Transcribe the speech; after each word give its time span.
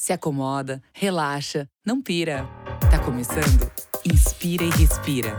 se 0.00 0.14
acomoda, 0.14 0.82
relaxa, 0.94 1.68
não 1.84 2.00
pira. 2.00 2.48
Tá 2.90 2.98
começando? 2.98 3.70
Inspira 4.02 4.64
e 4.64 4.70
respira. 4.70 5.36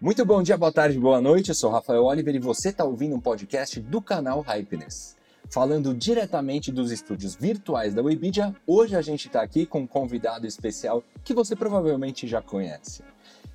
Muito 0.00 0.24
bom 0.24 0.42
dia, 0.42 0.56
boa 0.56 0.72
tarde, 0.72 0.98
boa 0.98 1.20
noite. 1.20 1.50
Eu 1.50 1.54
sou 1.54 1.70
Rafael 1.70 2.02
Oliver 2.02 2.34
e 2.34 2.40
você 2.40 2.70
está 2.70 2.82
ouvindo 2.82 3.14
um 3.14 3.20
podcast 3.20 3.80
do 3.80 4.02
canal 4.02 4.40
Hypeness. 4.40 5.15
Falando 5.50 5.94
diretamente 5.94 6.72
dos 6.72 6.90
estúdios 6.90 7.36
virtuais 7.36 7.94
da 7.94 8.02
Webidia, 8.02 8.54
hoje 8.66 8.96
a 8.96 9.02
gente 9.02 9.28
está 9.28 9.42
aqui 9.42 9.64
com 9.64 9.80
um 9.80 9.86
convidado 9.86 10.46
especial 10.46 11.04
que 11.22 11.32
você 11.32 11.54
provavelmente 11.54 12.26
já 12.26 12.42
conhece. 12.42 13.02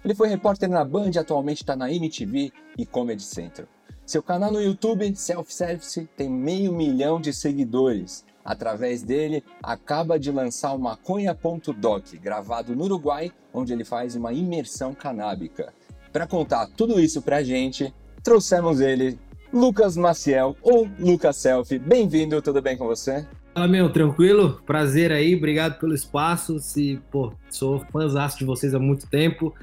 Ele 0.04 0.16
foi 0.16 0.30
repórter 0.30 0.70
na 0.70 0.84
Band, 0.86 1.12
atualmente 1.20 1.62
está 1.62 1.76
na 1.76 1.92
MTV 1.92 2.52
e 2.78 2.86
Comedy 2.86 3.22
Central. 3.22 3.68
Seu 4.06 4.24
canal 4.24 4.52
no 4.52 4.62
YouTube, 4.62 5.16
Self 5.16 5.54
Service, 5.54 6.10
tem 6.16 6.30
meio 6.30 6.74
milhão 6.74 7.20
de 7.20 7.34
seguidores. 7.34 8.26
Através 8.44 9.04
dele, 9.04 9.44
acaba 9.62 10.18
de 10.18 10.32
lançar 10.32 10.74
o 10.74 10.80
Maconha.doc, 10.80 12.16
gravado 12.16 12.76
no 12.76 12.86
Uruguai, 12.86 13.32
onde 13.54 13.74
ele 13.74 13.84
faz 13.84 14.16
uma 14.16 14.34
imersão 14.34 14.96
canábica. 14.96 15.72
Para 16.12 16.26
contar 16.26 16.68
tudo 16.76 17.00
isso 17.00 17.22
pra 17.22 17.44
gente, 17.44 17.94
trouxemos 18.24 18.80
ele, 18.80 19.20
Lucas 19.54 19.98
Maciel, 19.98 20.56
ou 20.62 20.90
Lucas 20.98 21.36
Selfie. 21.36 21.78
Bem-vindo, 21.78 22.42
tudo 22.42 22.62
bem 22.62 22.78
com 22.78 22.86
você? 22.86 23.28
Fala, 23.54 23.68
meu, 23.68 23.92
tranquilo? 23.92 24.62
Prazer 24.66 25.12
aí, 25.12 25.36
obrigado 25.36 25.78
pelo 25.78 25.94
espaço. 25.94 26.58
Se, 26.60 27.02
pô, 27.12 27.34
sou 27.50 27.80
fãzaço 27.92 28.38
de 28.38 28.46
vocês 28.46 28.74
há 28.74 28.80
muito 28.80 29.08
tempo 29.08 29.54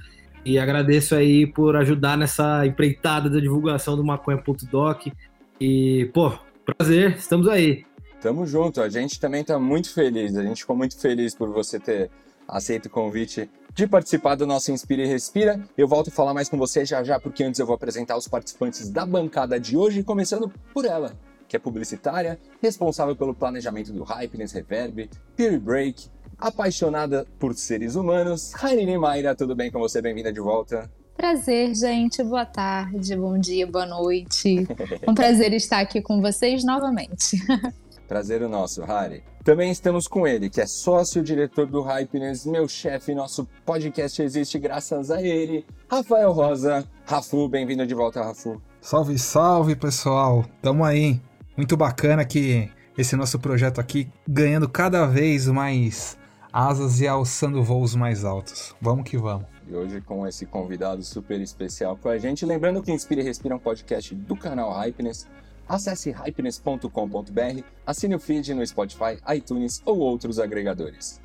e 0.45 0.59
agradeço 0.59 1.15
aí 1.15 1.47
por 1.47 1.75
ajudar 1.75 2.19
nessa 2.19 2.67
empreitada 2.67 3.31
da 3.31 3.41
divulgação 3.41 3.97
do 3.97 4.05
maconha.doc. 4.05 5.07
E, 5.59 6.11
pô, 6.13 6.33
prazer, 6.67 7.17
estamos 7.17 7.49
aí. 7.49 7.87
Tamo 8.21 8.47
junto, 8.47 8.83
a 8.83 8.91
gente 8.91 9.19
também 9.19 9.43
tá 9.43 9.59
muito 9.59 9.95
feliz, 9.95 10.37
a 10.37 10.43
gente 10.43 10.63
ficou 10.63 10.77
muito 10.77 10.99
feliz 10.99 11.35
por 11.35 11.49
você 11.51 11.81
ter 11.81 12.11
aceito 12.47 12.87
o 12.87 12.91
convite 12.91 13.49
de 13.79 13.87
participar 13.87 14.35
do 14.35 14.45
nosso 14.45 14.73
Inspira 14.73 15.03
e 15.03 15.07
Respira. 15.07 15.61
Eu 15.77 15.87
volto 15.87 16.09
a 16.09 16.11
falar 16.11 16.35
mais 16.35 16.49
com 16.49 16.59
você 16.59 16.85
já 16.85 17.05
já, 17.05 17.21
porque 17.21 17.45
antes 17.45 17.61
eu 17.61 17.67
vou 17.67 17.77
apresentar 17.77 18.17
os 18.17 18.27
participantes 18.27 18.91
da 18.91 19.07
bancada 19.07 19.61
de 19.61 19.77
hoje, 19.77 20.03
começando 20.03 20.53
por 20.75 20.85
ela, 20.85 21.13
que 21.47 21.55
é 21.55 21.61
publicitária, 21.61 22.41
responsável 22.61 23.15
pelo 23.15 23.33
planejamento 23.33 23.93
do 23.93 24.03
Hypeness 24.03 24.51
Reverb, 24.51 25.09
Peer 25.37 25.61
Break, 25.61 26.09
apaixonada 26.37 27.25
por 27.39 27.55
seres 27.55 27.95
humanos. 27.95 28.53
Rainine 28.53 28.99
Mayra, 28.99 29.37
tudo 29.37 29.55
bem 29.55 29.71
com 29.71 29.79
você? 29.79 30.03
Bem-vinda 30.03 30.33
de 30.33 30.41
volta. 30.41 30.91
Prazer, 31.17 31.73
gente. 31.73 32.21
Boa 32.25 32.47
tarde, 32.47 33.15
bom 33.15 33.39
dia, 33.39 33.65
boa 33.65 33.87
noite. 33.87 34.67
Um 35.07 35.15
prazer 35.15 35.53
estar 35.53 35.79
aqui 35.79 36.03
com 36.03 36.21
vocês 36.21 36.65
novamente. 36.65 37.37
Prazer 38.09 38.41
o 38.41 38.49
nosso, 38.49 38.83
Harry. 38.85 39.23
Também 39.45 39.71
estamos 39.71 40.09
com 40.09 40.27
ele, 40.27 40.49
que 40.49 40.63
é 40.63 40.67
sócio-diretor 40.67 41.67
do 41.67 41.83
Hypeness, 41.83 42.47
meu 42.47 42.67
chefe, 42.67 43.15
nosso 43.15 43.47
podcast 43.67 44.23
existe 44.23 44.59
graças 44.59 45.11
a 45.11 45.21
ele, 45.21 45.67
Rafael 45.91 46.33
Rosa. 46.33 46.89
Rafu, 47.05 47.47
bem-vindo 47.51 47.87
de 47.87 47.95
volta, 47.95 48.23
Rafu. 48.23 48.63
Salve, 48.81 49.19
salve, 49.19 49.77
pessoal. 49.77 50.43
Tamo 50.63 50.87
aí. 50.87 51.21
Muito 51.55 51.77
bacana 51.77 52.25
que 52.25 52.71
esse 52.97 53.15
nosso 53.15 53.39
projeto 53.39 53.79
aqui 53.79 54.11
ganhando 54.27 54.71
cada 54.71 55.05
vez 55.05 55.47
mais 55.47 56.17
asas 56.51 57.03
e 57.03 57.07
alçando 57.07 57.63
voos 57.63 57.95
mais 57.95 58.25
altos. 58.25 58.75
Vamos 58.81 59.05
que 59.05 59.19
vamos. 59.19 59.47
E 59.69 59.75
hoje 59.75 60.01
com 60.01 60.27
esse 60.27 60.47
convidado 60.47 61.03
super 61.03 61.39
especial 61.43 61.95
com 61.95 62.09
a 62.09 62.17
gente. 62.17 62.47
Lembrando 62.47 62.83
que 62.83 62.91
Inspira 62.91 63.21
e 63.21 63.25
Respira 63.25 63.53
é 63.53 63.57
um 63.57 63.61
podcast 63.61 64.15
do 64.15 64.35
canal 64.35 64.73
Hypeness. 64.73 65.27
Acesse 65.69 66.11
hypeness.com.br, 66.11 67.63
assine 67.87 68.15
o 68.15 68.19
feed 68.19 68.55
no 68.55 68.67
Spotify, 68.67 69.19
iTunes 69.37 69.83
ou 69.85 69.99
outros 69.99 70.39
agregadores. 70.39 71.21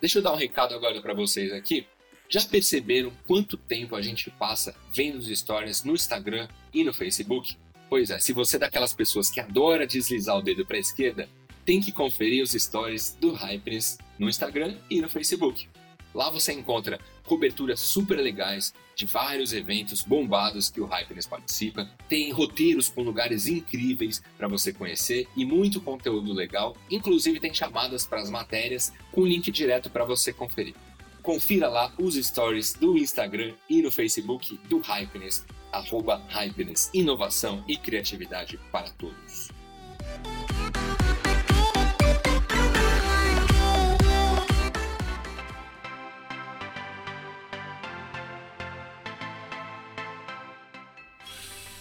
Deixa 0.00 0.18
eu 0.18 0.22
dar 0.22 0.32
um 0.32 0.36
recado 0.36 0.74
agora 0.74 1.00
para 1.00 1.14
vocês 1.14 1.50
aqui. 1.52 1.86
Já 2.28 2.42
perceberam 2.42 3.10
quanto 3.26 3.56
tempo 3.56 3.96
a 3.96 4.02
gente 4.02 4.30
passa 4.30 4.74
vendo 4.92 5.16
os 5.18 5.26
stories 5.26 5.82
no 5.82 5.94
Instagram 5.94 6.46
e 6.72 6.84
no 6.84 6.92
Facebook? 6.92 7.56
Pois 7.88 8.10
é, 8.10 8.18
se 8.18 8.32
você 8.32 8.56
é 8.56 8.60
daquelas 8.60 8.94
pessoas 8.94 9.30
que 9.30 9.40
adora 9.40 9.86
deslizar 9.86 10.36
o 10.36 10.42
dedo 10.42 10.64
para 10.64 10.76
a 10.76 10.80
esquerda, 10.80 11.28
tem 11.64 11.80
que 11.80 11.92
conferir 11.92 12.42
os 12.42 12.52
stories 12.52 13.16
do 13.20 13.32
Hypeness 13.32 13.98
no 14.18 14.28
Instagram 14.28 14.76
e 14.90 15.00
no 15.00 15.08
Facebook. 15.08 15.68
Lá 16.14 16.30
você 16.30 16.52
encontra 16.52 17.00
coberturas 17.24 17.80
super 17.80 18.16
legais 18.16 18.72
de 18.94 19.06
vários 19.06 19.52
eventos 19.52 20.02
bombados 20.02 20.70
que 20.70 20.80
o 20.80 20.86
Hypeness 20.86 21.26
participa, 21.26 21.90
tem 22.08 22.30
roteiros 22.30 22.88
com 22.88 23.02
lugares 23.02 23.48
incríveis 23.48 24.22
para 24.38 24.46
você 24.46 24.72
conhecer 24.72 25.26
e 25.36 25.44
muito 25.44 25.80
conteúdo 25.80 26.32
legal, 26.32 26.76
inclusive 26.88 27.40
tem 27.40 27.52
chamadas 27.52 28.06
para 28.06 28.20
as 28.20 28.30
matérias 28.30 28.92
com 29.10 29.26
link 29.26 29.50
direto 29.50 29.90
para 29.90 30.04
você 30.04 30.32
conferir. 30.32 30.74
Confira 31.22 31.68
lá 31.68 31.92
os 31.98 32.14
stories 32.14 32.74
do 32.74 32.96
Instagram 32.96 33.54
e 33.68 33.82
no 33.82 33.90
Facebook 33.90 34.56
do 34.68 34.78
Hypeness 34.78 35.44
arroba 35.74 36.22
Hypeness, 36.28 36.90
inovação 36.94 37.64
e 37.66 37.76
criatividade 37.76 38.58
para 38.70 38.90
todos. 38.90 39.50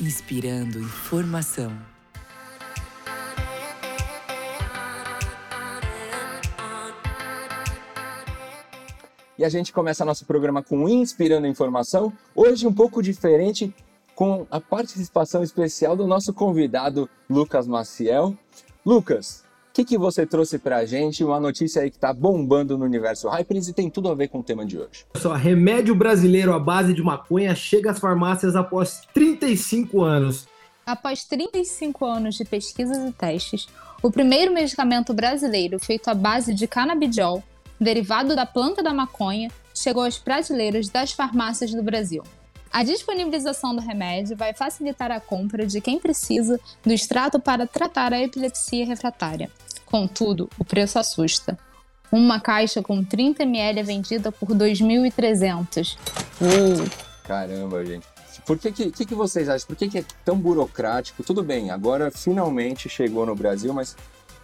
Inspirando 0.01 0.79
informação. 0.79 1.92
E 9.37 9.43
a 9.43 9.49
gente 9.49 9.73
começa 9.73 10.05
nosso 10.05 10.25
programa 10.25 10.61
com 10.61 10.87
Inspirando 10.87 11.47
Informação. 11.47 12.13
Hoje 12.35 12.67
um 12.67 12.73
pouco 12.73 13.01
diferente, 13.01 13.73
com 14.13 14.45
a 14.51 14.59
participação 14.59 15.41
especial 15.41 15.95
do 15.95 16.05
nosso 16.05 16.31
convidado 16.33 17.09
Lucas 17.27 17.67
Maciel. 17.67 18.37
Lucas, 18.85 19.43
o 19.71 19.73
que, 19.73 19.83
que 19.83 19.97
você 19.97 20.23
trouxe 20.23 20.59
para 20.59 20.77
a 20.77 20.85
gente? 20.85 21.23
Uma 21.23 21.39
notícia 21.39 21.81
aí 21.81 21.89
que 21.89 21.97
está 21.97 22.13
bombando 22.13 22.77
no 22.77 22.85
universo 22.85 23.27
Hypers 23.27 23.69
e 23.69 23.73
tem 23.73 23.89
tudo 23.89 24.09
a 24.09 24.13
ver 24.13 24.27
com 24.27 24.37
o 24.37 24.43
tema 24.43 24.63
de 24.67 24.77
hoje. 24.77 25.03
Só, 25.15 25.33
remédio 25.33 25.95
brasileiro 25.95 26.53
à 26.53 26.59
base 26.59 26.93
de 26.93 27.01
maconha 27.01 27.55
chega 27.55 27.89
às 27.89 27.97
farmácias 27.97 28.55
após 28.55 29.01
35 29.15 30.03
anos. 30.03 30.47
Após 30.85 31.23
35 31.23 32.05
anos 32.05 32.35
de 32.35 32.45
pesquisas 32.45 32.97
e 32.97 33.11
testes, 33.11 33.67
o 34.03 34.11
primeiro 34.11 34.53
medicamento 34.53 35.11
brasileiro 35.11 35.79
feito 35.79 36.09
à 36.09 36.13
base 36.13 36.53
de 36.53 36.67
canabidiol 36.67 37.41
derivado 37.83 38.35
da 38.35 38.45
planta 38.45 38.81
da 38.81 38.93
maconha, 38.93 39.51
chegou 39.75 40.03
às 40.03 40.17
prateleiras 40.17 40.89
das 40.89 41.11
farmácias 41.11 41.71
do 41.71 41.83
Brasil. 41.83 42.23
A 42.71 42.83
disponibilização 42.83 43.75
do 43.75 43.81
remédio 43.81 44.35
vai 44.35 44.53
facilitar 44.53 45.11
a 45.11 45.19
compra 45.19 45.67
de 45.67 45.79
quem 45.79 45.99
precisa 45.99 46.59
do 46.83 46.91
extrato 46.91 47.39
para 47.39 47.67
tratar 47.67 48.11
a 48.11 48.19
epilepsia 48.19 48.85
refratária. 48.85 49.51
Contudo, 49.85 50.49
o 50.57 50.65
preço 50.65 50.97
assusta. 50.97 51.55
Uma 52.11 52.39
caixa 52.39 52.81
com 52.81 53.03
30 53.03 53.43
ml 53.43 53.79
é 53.79 53.83
vendida 53.83 54.31
por 54.31 54.49
2.300. 54.49 55.95
Uh, 56.41 56.89
caramba, 57.23 57.85
gente. 57.85 58.07
Por 58.45 58.57
que, 58.57 58.71
que, 58.71 59.05
que, 59.05 59.15
vocês 59.15 59.47
acham? 59.47 59.67
Por 59.67 59.75
que, 59.75 59.87
que 59.87 59.99
é 59.99 60.05
tão 60.25 60.35
burocrático? 60.35 61.23
Tudo 61.23 61.43
bem, 61.43 61.69
agora 61.69 62.11
finalmente 62.11 62.89
chegou 62.89 63.25
no 63.25 63.35
Brasil, 63.35 63.73
mas 63.73 63.95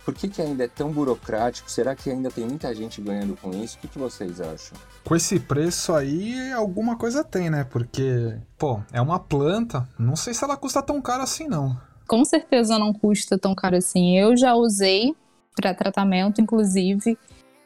por 0.10 0.16
que, 0.16 0.28
que 0.28 0.42
ainda 0.42 0.64
é 0.64 0.68
tão 0.68 0.92
burocrático? 0.92 1.70
Será 1.70 1.96
que 1.96 2.10
ainda 2.10 2.32
tem 2.32 2.44
muita 2.44 2.74
gente 2.74 3.00
ganhando 3.00 3.38
com 3.38 3.52
isso? 3.52 3.78
O 3.78 3.82
que, 3.82 3.88
que 3.88 4.00
vocês 4.00 4.42
acham? 4.42 4.76
Com 5.04 5.16
esse 5.16 5.40
preço 5.40 5.94
aí, 5.94 6.52
alguma 6.52 6.98
coisa 6.98 7.24
tem, 7.24 7.48
né? 7.48 7.64
Porque, 7.64 8.36
pô, 8.58 8.82
é 8.92 9.00
uma 9.00 9.20
planta. 9.20 9.88
Não 10.00 10.16
sei 10.16 10.34
se 10.34 10.44
ela 10.44 10.58
custa 10.58 10.82
tão 10.82 11.00
caro 11.00 11.22
assim, 11.22 11.48
não. 11.48 11.80
Com 12.08 12.26
certeza 12.26 12.80
não 12.80 12.92
custa 12.92 13.38
tão 13.38 13.54
caro 13.54 13.78
assim. 13.78 14.18
Eu 14.18 14.36
já 14.36 14.56
usei 14.56 15.16
para 15.56 15.76
tratamento, 15.76 16.42
inclusive. 16.42 17.16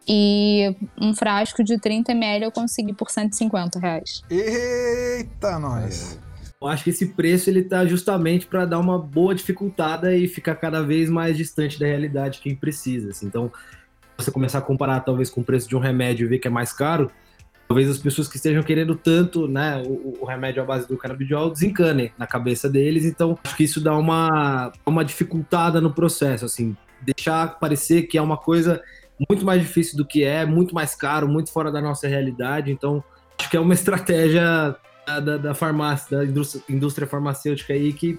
E 0.06 0.76
um 1.00 1.16
frasco 1.16 1.64
de 1.64 1.80
30 1.80 2.12
ml 2.12 2.44
eu 2.44 2.52
consegui 2.52 2.92
por 2.92 3.10
150 3.10 3.80
reais. 3.80 4.22
Eita, 4.30 5.58
nós! 5.60 6.20
É. 6.30 6.33
Eu 6.64 6.70
acho 6.70 6.86
que 6.86 6.92
esse 6.92 7.08
preço 7.08 7.50
ele 7.50 7.62
tá 7.62 7.86
justamente 7.86 8.48
para 8.48 8.66
dar 8.66 8.80
uma 8.80 8.98
boa 8.98 9.36
dificultada 9.36 10.16
e 10.16 10.30
ficar 10.30 10.56
cada 10.56 10.82
vez 10.82 11.10
mais 11.10 11.36
distante 11.36 11.78
da 11.78 11.86
realidade 11.86 12.40
quem 12.40 12.56
precisa. 12.56 13.10
Assim. 13.10 13.26
Então, 13.26 13.52
você 14.18 14.32
começar 14.32 14.60
a 14.60 14.62
comparar 14.62 15.02
talvez 15.02 15.30
com 15.30 15.42
o 15.42 15.44
preço 15.44 15.68
de 15.68 15.76
um 15.76 15.80
remédio 15.80 16.26
e 16.26 16.30
ver 16.30 16.40
que 16.40 16.48
é 16.48 16.52
mais 16.52 16.72
caro, 16.72 17.12
talvez 17.68 17.90
as 17.90 17.98
pessoas 17.98 18.30
que 18.30 18.38
estejam 18.38 18.64
querendo 18.64 18.96
tanto, 18.96 19.46
né, 19.46 19.84
o, 19.86 20.20
o 20.22 20.26
remédio 20.26 20.64
à 20.64 20.66
base 20.66 20.88
do 20.88 20.96
canabidiol 20.96 21.50
desencanem 21.50 22.14
na 22.18 22.26
cabeça 22.26 22.70
deles, 22.70 23.04
então 23.04 23.38
acho 23.44 23.58
que 23.58 23.64
isso 23.64 23.82
dá 23.82 23.98
uma, 23.98 24.72
uma 24.86 25.04
dificultada 25.04 25.82
no 25.82 25.92
processo, 25.92 26.46
assim, 26.46 26.78
deixar 27.02 27.60
parecer 27.60 28.04
que 28.04 28.18
é 28.18 28.22
uma 28.22 28.38
coisa 28.38 28.82
muito 29.30 29.44
mais 29.46 29.62
difícil 29.62 29.98
do 29.98 30.06
que 30.06 30.24
é, 30.24 30.46
muito 30.46 30.74
mais 30.74 30.96
caro, 30.96 31.28
muito 31.28 31.52
fora 31.52 31.72
da 31.72 31.82
nossa 31.82 32.08
realidade, 32.08 32.72
então 32.72 33.04
acho 33.38 33.50
que 33.50 33.58
é 33.58 33.60
uma 33.60 33.74
estratégia 33.76 34.76
da, 35.06 35.38
da, 35.38 35.54
farmácia, 35.54 36.18
da 36.18 36.26
indústria, 36.26 36.64
indústria, 36.70 37.08
farmacêutica 37.08 37.74
aí 37.74 37.94
que 37.94 38.18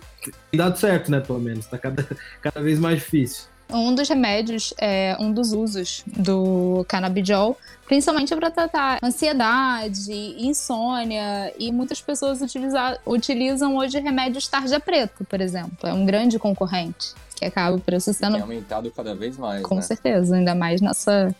tem 0.50 0.58
dado 0.58 0.78
certo, 0.78 1.10
né, 1.10 1.20
pelo 1.20 1.40
menos, 1.40 1.66
tá 1.66 1.78
cada, 1.78 2.06
cada 2.40 2.60
vez 2.60 2.78
mais 2.78 2.98
difícil. 2.98 3.44
Um 3.70 3.94
dos 3.94 4.08
remédios, 4.08 4.74
é, 4.78 5.16
um 5.18 5.32
dos 5.32 5.52
usos 5.52 6.04
do 6.06 6.84
canabidiol, 6.86 7.58
principalmente 7.86 8.34
para 8.36 8.50
tratar 8.50 8.98
ansiedade, 9.02 10.12
insônia, 10.38 11.52
e 11.58 11.72
muitas 11.72 12.00
pessoas 12.00 12.42
utilizar, 12.42 12.98
utilizam 13.06 13.76
hoje 13.76 13.98
remédios 13.98 14.46
tarja 14.46 14.78
preta, 14.78 15.24
por 15.24 15.40
exemplo. 15.40 15.88
É 15.88 15.94
um 15.94 16.04
grande 16.04 16.38
concorrente 16.38 17.14
que 17.34 17.44
acaba 17.44 17.78
processando. 17.78 18.34
Tem 18.34 18.42
aumentado 18.42 18.90
cada 18.90 19.14
vez 19.14 19.36
mais. 19.38 19.62
Com 19.62 19.76
né? 19.76 19.82
certeza, 19.82 20.36
ainda 20.36 20.54
mais 20.54 20.82
nessa 20.82 21.34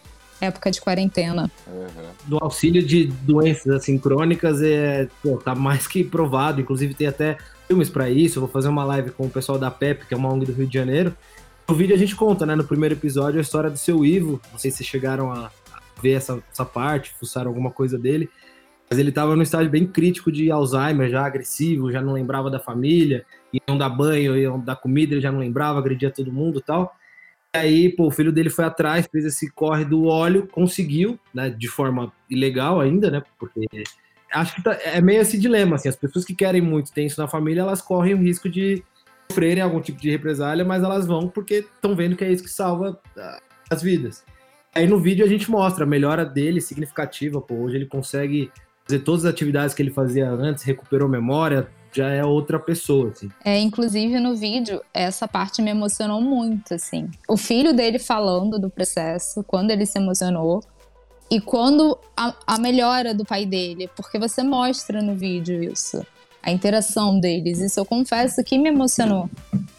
época 0.44 0.70
de 0.70 0.80
quarentena. 0.80 1.50
Uhum. 1.66 1.88
Do 2.26 2.38
auxílio 2.42 2.82
de 2.82 3.06
doenças 3.06 3.72
assim 3.72 3.98
crônicas 3.98 4.62
é, 4.62 5.08
pô, 5.22 5.36
tá 5.36 5.54
mais 5.54 5.86
que 5.86 6.04
provado, 6.04 6.60
inclusive 6.60 6.94
tem 6.94 7.06
até 7.06 7.36
filmes 7.66 7.90
para 7.90 8.08
isso. 8.10 8.38
Eu 8.38 8.42
vou 8.42 8.50
fazer 8.50 8.68
uma 8.68 8.84
live 8.84 9.10
com 9.10 9.26
o 9.26 9.30
pessoal 9.30 9.58
da 9.58 9.70
PEP, 9.70 10.06
que 10.06 10.14
é 10.14 10.16
uma 10.16 10.32
ONG 10.32 10.46
do 10.46 10.52
Rio 10.52 10.66
de 10.66 10.74
Janeiro. 10.74 11.14
No 11.68 11.74
vídeo 11.74 11.94
a 11.94 11.98
gente 11.98 12.14
conta, 12.14 12.44
né, 12.44 12.54
no 12.54 12.64
primeiro 12.64 12.94
episódio, 12.94 13.38
a 13.38 13.42
história 13.42 13.70
do 13.70 13.78
seu 13.78 14.04
Ivo. 14.04 14.40
Não 14.52 14.58
sei 14.58 14.70
se 14.70 14.78
vocês 14.78 14.88
chegaram 14.88 15.32
a 15.32 15.50
ver 16.02 16.12
essa, 16.12 16.42
essa 16.52 16.64
parte, 16.64 17.14
fuçaram 17.18 17.48
alguma 17.48 17.70
coisa 17.70 17.98
dele. 17.98 18.28
Mas 18.88 18.98
ele 18.98 19.08
estava 19.08 19.34
num 19.34 19.42
estágio 19.42 19.70
bem 19.70 19.86
crítico 19.86 20.30
de 20.30 20.50
Alzheimer, 20.50 21.08
já 21.08 21.24
agressivo, 21.24 21.90
já 21.90 22.02
não 22.02 22.12
lembrava 22.12 22.50
da 22.50 22.60
família, 22.60 23.24
iam 23.52 23.78
dar 23.78 23.88
banho, 23.88 24.36
iam 24.36 24.60
dar 24.60 24.76
comida, 24.76 25.14
ele 25.14 25.22
já 25.22 25.32
não 25.32 25.38
lembrava, 25.38 25.78
agredia 25.78 26.10
todo 26.10 26.30
mundo 26.30 26.58
e 26.58 26.62
tal. 26.62 26.94
Aí, 27.54 27.88
pô, 27.88 28.08
o 28.08 28.10
filho 28.10 28.32
dele 28.32 28.50
foi 28.50 28.64
atrás, 28.64 29.08
fez 29.10 29.24
esse 29.24 29.48
corre 29.52 29.84
do 29.84 30.06
óleo, 30.06 30.48
conseguiu, 30.50 31.16
né, 31.32 31.48
de 31.48 31.68
forma 31.68 32.12
ilegal 32.28 32.80
ainda, 32.80 33.12
né, 33.12 33.22
porque 33.38 33.64
acho 34.32 34.56
que 34.56 34.62
tá, 34.62 34.76
é 34.82 35.00
meio 35.00 35.20
esse 35.20 35.38
dilema, 35.38 35.76
assim, 35.76 35.88
as 35.88 35.94
pessoas 35.94 36.24
que 36.24 36.34
querem 36.34 36.60
muito 36.60 36.92
ter 36.92 37.04
isso 37.04 37.20
na 37.20 37.28
família, 37.28 37.60
elas 37.60 37.80
correm 37.80 38.14
o 38.14 38.18
risco 38.18 38.48
de 38.48 38.82
sofrerem 39.30 39.62
algum 39.62 39.80
tipo 39.80 40.00
de 40.00 40.10
represália, 40.10 40.64
mas 40.64 40.82
elas 40.82 41.06
vão 41.06 41.28
porque 41.28 41.64
estão 41.76 41.94
vendo 41.94 42.16
que 42.16 42.24
é 42.24 42.32
isso 42.32 42.42
que 42.42 42.50
salva 42.50 43.00
ah, 43.16 43.40
as 43.70 43.80
vidas. 43.80 44.24
Aí 44.74 44.88
no 44.88 44.98
vídeo 44.98 45.24
a 45.24 45.28
gente 45.28 45.48
mostra 45.48 45.84
a 45.84 45.86
melhora 45.86 46.26
dele 46.26 46.60
significativa, 46.60 47.40
pô, 47.40 47.54
hoje 47.54 47.76
ele 47.76 47.86
consegue 47.86 48.50
fazer 48.84 48.98
todas 48.98 49.24
as 49.24 49.30
atividades 49.30 49.76
que 49.76 49.80
ele 49.80 49.92
fazia 49.92 50.28
antes, 50.28 50.64
recuperou 50.64 51.08
memória, 51.08 51.68
já 51.94 52.10
é 52.10 52.24
outra 52.24 52.58
pessoa, 52.58 53.10
assim. 53.10 53.30
É, 53.44 53.58
inclusive 53.58 54.18
no 54.18 54.34
vídeo, 54.34 54.82
essa 54.92 55.28
parte 55.28 55.62
me 55.62 55.70
emocionou 55.70 56.20
muito, 56.20 56.74
assim. 56.74 57.08
O 57.28 57.36
filho 57.36 57.72
dele 57.72 57.98
falando 57.98 58.58
do 58.58 58.68
processo, 58.68 59.44
quando 59.44 59.70
ele 59.70 59.86
se 59.86 59.98
emocionou, 59.98 60.62
e 61.30 61.40
quando 61.40 61.98
a, 62.16 62.34
a 62.46 62.58
melhora 62.58 63.14
do 63.14 63.24
pai 63.24 63.46
dele, 63.46 63.88
porque 63.96 64.18
você 64.18 64.42
mostra 64.42 65.00
no 65.00 65.14
vídeo 65.14 65.62
isso 65.62 66.04
a 66.44 66.50
interação 66.50 67.18
deles. 67.18 67.58
Isso 67.60 67.80
eu 67.80 67.84
confesso 67.84 68.44
que 68.44 68.58
me 68.58 68.68
emocionou, 68.68 69.30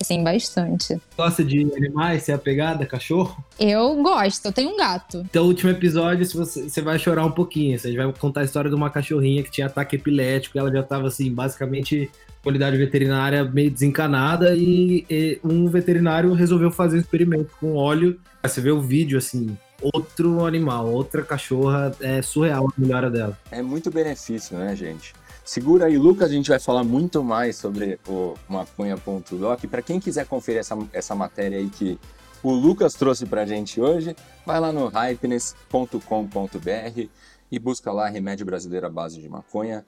assim, 0.02 0.24
bastante. 0.24 1.00
Gosta 1.16 1.44
de 1.44 1.62
animais, 1.76 2.24
ser 2.24 2.32
apegada, 2.32 2.86
cachorro? 2.86 3.38
Eu 3.60 4.02
gosto, 4.02 4.48
eu 4.48 4.52
tenho 4.52 4.72
um 4.72 4.78
gato. 4.78 5.20
Então, 5.30 5.46
último 5.46 5.70
episódio, 5.70 6.26
você, 6.26 6.68
você 6.68 6.82
vai 6.82 6.98
chorar 6.98 7.24
um 7.24 7.32
pouquinho. 7.32 7.78
Você 7.78 7.96
vai 7.96 8.12
contar 8.14 8.42
a 8.42 8.44
história 8.44 8.70
de 8.70 8.76
uma 8.76 8.90
cachorrinha 8.90 9.44
que 9.44 9.52
tinha 9.52 9.68
ataque 9.68 9.96
epilético, 9.96 10.58
ela 10.58 10.72
já 10.72 10.80
estava 10.80 11.08
assim, 11.08 11.32
basicamente 11.32 12.10
qualidade 12.42 12.78
veterinária 12.78 13.44
meio 13.44 13.72
desencanada 13.72 14.56
e, 14.56 15.04
e, 15.10 15.40
um 15.44 15.68
veterinário 15.68 16.32
resolveu 16.34 16.70
fazer 16.70 16.98
um 16.98 17.00
experimento 17.00 17.50
com 17.60 17.76
óleo. 17.76 18.20
Você 18.44 18.62
vê 18.62 18.70
o 18.70 18.80
vídeo 18.80 19.18
assim, 19.18 19.58
outro 19.82 20.46
animal, 20.46 20.88
outra 20.88 21.24
cachorra, 21.24 21.92
é 22.00 22.22
surreal 22.22 22.68
a 22.68 22.80
melhora 22.80 23.10
dela. 23.10 23.38
É 23.50 23.62
muito 23.62 23.90
benefício, 23.90 24.58
né, 24.58 24.76
gente? 24.76 25.14
Segura 25.46 25.86
aí, 25.86 25.96
Lucas, 25.96 26.32
a 26.32 26.34
gente 26.34 26.50
vai 26.50 26.60
falar 26.60 26.84
muito 26.84 27.24
mais 27.24 27.56
sobre 27.56 28.00
o 28.08 28.34
maconha.doc. 28.50 29.68
Para 29.68 29.84
quem 29.84 30.00
quiser 30.00 30.26
conferir 30.26 30.60
essa, 30.60 30.76
essa 30.92 31.14
matéria 31.14 31.60
aí 31.60 31.70
que 31.70 32.00
o 32.42 32.52
Lucas 32.52 32.96
trouxe 32.96 33.28
para 33.28 33.44
a 33.44 33.46
gente 33.46 33.80
hoje, 33.80 34.16
vai 34.44 34.60
lá 34.60 34.72
no 34.72 34.88
hypeness.com.br 34.88 37.10
e 37.52 37.60
busca 37.60 37.92
lá 37.92 38.10
Remédio 38.10 38.44
Brasileiro 38.44 38.88
à 38.88 38.90
Base 38.90 39.22
de 39.22 39.30
Maconha. 39.30 39.86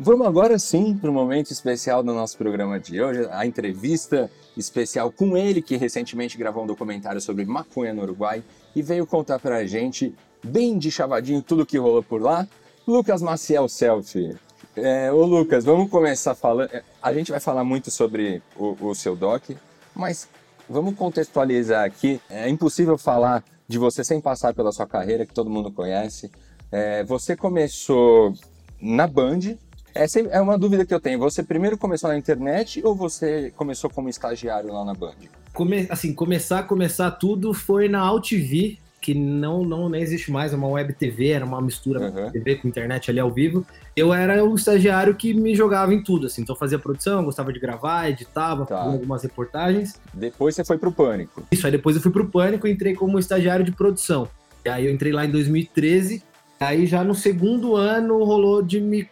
Vamos 0.00 0.28
agora 0.28 0.60
sim 0.60 0.96
para 0.96 1.10
o 1.10 1.12
momento 1.12 1.50
especial 1.50 2.04
do 2.04 2.14
nosso 2.14 2.38
programa 2.38 2.78
de 2.78 3.02
hoje, 3.02 3.26
a 3.32 3.44
entrevista 3.44 4.30
especial 4.56 5.10
com 5.10 5.36
ele, 5.36 5.60
que 5.60 5.76
recentemente 5.76 6.38
gravou 6.38 6.62
um 6.62 6.68
documentário 6.68 7.20
sobre 7.20 7.44
maconha 7.44 7.92
no 7.92 8.02
Uruguai 8.02 8.44
e 8.76 8.80
veio 8.80 9.04
contar 9.04 9.40
para 9.40 9.56
a 9.56 9.66
gente, 9.66 10.14
bem 10.40 10.78
de 10.78 10.88
chavadinho, 10.88 11.42
tudo 11.42 11.66
que 11.66 11.76
rolou 11.76 12.00
por 12.00 12.22
lá. 12.22 12.46
Lucas 12.86 13.20
Maciel 13.20 13.68
Selfie. 13.68 14.36
É, 14.76 15.10
ô 15.10 15.24
Lucas, 15.24 15.64
vamos 15.64 15.90
começar 15.90 16.36
falando. 16.36 16.70
A 17.02 17.12
gente 17.12 17.32
vai 17.32 17.40
falar 17.40 17.64
muito 17.64 17.90
sobre 17.90 18.40
o, 18.56 18.76
o 18.80 18.94
seu 18.94 19.16
doc, 19.16 19.50
mas 19.96 20.28
vamos 20.70 20.94
contextualizar 20.94 21.84
aqui. 21.84 22.20
É 22.30 22.48
impossível 22.48 22.96
falar 22.96 23.42
de 23.66 23.78
você 23.78 24.04
sem 24.04 24.20
passar 24.20 24.54
pela 24.54 24.70
sua 24.70 24.86
carreira, 24.86 25.26
que 25.26 25.34
todo 25.34 25.50
mundo 25.50 25.72
conhece. 25.72 26.30
É, 26.70 27.02
você 27.02 27.34
começou 27.34 28.32
na 28.80 29.08
Band, 29.08 29.56
essa 29.98 30.20
é 30.20 30.40
uma 30.40 30.56
dúvida 30.56 30.86
que 30.86 30.94
eu 30.94 31.00
tenho. 31.00 31.18
Você 31.18 31.42
primeiro 31.42 31.76
começou 31.76 32.08
na 32.08 32.16
internet 32.16 32.80
ou 32.84 32.94
você 32.94 33.52
começou 33.56 33.90
como 33.90 34.08
estagiário 34.08 34.72
lá 34.72 34.84
na 34.84 34.94
Band? 34.94 35.14
Come, 35.52 35.88
assim, 35.90 36.14
começar, 36.14 36.62
começar 36.62 37.10
tudo 37.10 37.52
foi 37.52 37.88
na 37.88 37.98
AltV, 38.00 38.78
que 39.00 39.12
não, 39.12 39.64
não 39.64 39.88
nem 39.88 40.00
existe 40.00 40.30
mais, 40.30 40.52
é 40.52 40.56
uma 40.56 40.68
web 40.68 40.92
TV, 40.92 41.30
era 41.30 41.44
uma 41.44 41.60
mistura 41.60 42.10
uhum. 42.10 42.30
TV 42.30 42.56
com 42.56 42.68
internet 42.68 43.10
ali 43.10 43.18
ao 43.18 43.30
vivo. 43.30 43.66
Eu 43.96 44.14
era 44.14 44.44
o 44.44 44.54
estagiário 44.54 45.14
que 45.16 45.34
me 45.34 45.54
jogava 45.54 45.92
em 45.92 46.02
tudo, 46.02 46.26
assim. 46.26 46.42
Então 46.42 46.54
fazia 46.54 46.78
produção, 46.78 47.24
gostava 47.24 47.52
de 47.52 47.58
gravar, 47.58 48.08
editava, 48.08 48.64
tá. 48.66 48.76
fazia 48.76 48.92
algumas 48.92 49.22
reportagens. 49.22 50.00
Depois 50.14 50.54
você 50.54 50.64
foi 50.64 50.78
pro 50.78 50.92
Pânico. 50.92 51.42
Isso, 51.50 51.66
aí 51.66 51.72
depois 51.72 51.96
eu 51.96 52.02
fui 52.02 52.12
pro 52.12 52.28
Pânico 52.28 52.68
e 52.68 52.70
entrei 52.70 52.94
como 52.94 53.18
estagiário 53.18 53.64
de 53.64 53.72
produção. 53.72 54.28
E 54.64 54.68
aí 54.68 54.86
eu 54.86 54.92
entrei 54.92 55.12
lá 55.12 55.24
em 55.24 55.30
2013. 55.30 56.22
Aí 56.60 56.86
já 56.86 57.02
no 57.02 57.14
segundo 57.14 57.74
ano 57.76 58.22
rolou 58.24 58.62
de 58.62 58.80
me 58.80 59.08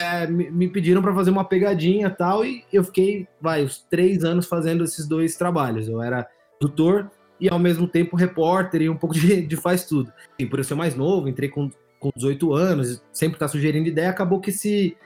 é, 0.00 0.26
me, 0.26 0.68
pediram 0.68 1.02
para 1.02 1.14
fazer 1.14 1.30
uma 1.30 1.44
pegadinha 1.44 2.08
tal, 2.08 2.44
e 2.44 2.64
eu 2.72 2.84
fiquei, 2.84 3.26
vai, 3.40 3.64
os 3.64 3.78
três 3.90 4.22
anos 4.22 4.46
fazendo 4.46 4.84
esses 4.84 5.06
dois 5.06 5.36
trabalhos. 5.36 5.88
Eu 5.88 6.00
era 6.00 6.28
tutor 6.60 7.10
e 7.40 7.48
ao 7.48 7.58
mesmo 7.58 7.86
tempo 7.86 8.16
repórter 8.16 8.82
e 8.82 8.88
um 8.88 8.96
pouco 8.96 9.14
de, 9.18 9.42
de 9.42 9.56
faz 9.56 9.84
tudo. 9.84 10.12
E 10.38 10.46
por 10.46 10.60
eu 10.60 10.64
ser 10.64 10.76
mais 10.76 10.94
novo, 10.94 11.28
entrei 11.28 11.48
com, 11.48 11.70
com 11.98 12.10
18 12.14 12.52
anos, 12.52 13.02
sempre 13.12 13.38
tá 13.38 13.48
sugerindo 13.48 13.88
ideia, 13.88 14.10
acabou 14.10 14.40
que 14.40 14.50
esse, 14.50 14.96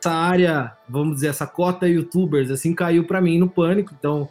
essa 0.00 0.12
área, 0.12 0.76
vamos 0.88 1.14
dizer, 1.14 1.28
essa 1.28 1.46
cota 1.46 1.88
youtubers, 1.88 2.50
assim, 2.50 2.74
caiu 2.74 3.04
para 3.04 3.20
mim 3.20 3.38
no 3.38 3.48
pânico. 3.48 3.94
Então, 3.96 4.28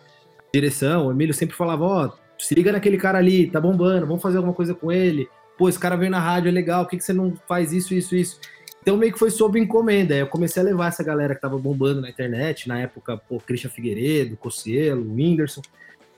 direção, 0.53 1.07
o 1.07 1.11
Emílio 1.11 1.33
sempre 1.33 1.55
falava, 1.55 1.85
ó, 1.85 2.05
oh, 2.07 2.21
se 2.37 2.53
liga 2.53 2.71
naquele 2.71 2.97
cara 2.97 3.17
ali, 3.17 3.49
tá 3.49 3.61
bombando, 3.61 4.07
vamos 4.07 4.21
fazer 4.21 4.37
alguma 4.37 4.53
coisa 4.53 4.75
com 4.75 4.91
ele. 4.91 5.29
Pô, 5.57 5.69
esse 5.69 5.79
cara 5.79 5.95
veio 5.95 6.11
na 6.11 6.19
rádio, 6.19 6.49
é 6.49 6.51
legal, 6.51 6.83
por 6.83 6.89
que, 6.89 6.97
que 6.97 7.03
você 7.03 7.13
não 7.13 7.33
faz 7.47 7.71
isso, 7.71 7.93
isso, 7.93 8.15
isso? 8.15 8.39
Então 8.81 8.97
meio 8.97 9.13
que 9.13 9.19
foi 9.19 9.29
sob 9.29 9.59
encomenda. 9.59 10.15
Eu 10.15 10.27
comecei 10.27 10.61
a 10.61 10.65
levar 10.65 10.87
essa 10.87 11.03
galera 11.03 11.35
que 11.35 11.41
tava 11.41 11.57
bombando 11.57 12.01
na 12.01 12.09
internet, 12.09 12.67
na 12.67 12.79
época, 12.79 13.17
pô, 13.17 13.39
Christian 13.39 13.69
Figueiredo, 13.69 14.35
Cossielo, 14.37 15.13
Whindersson. 15.13 15.61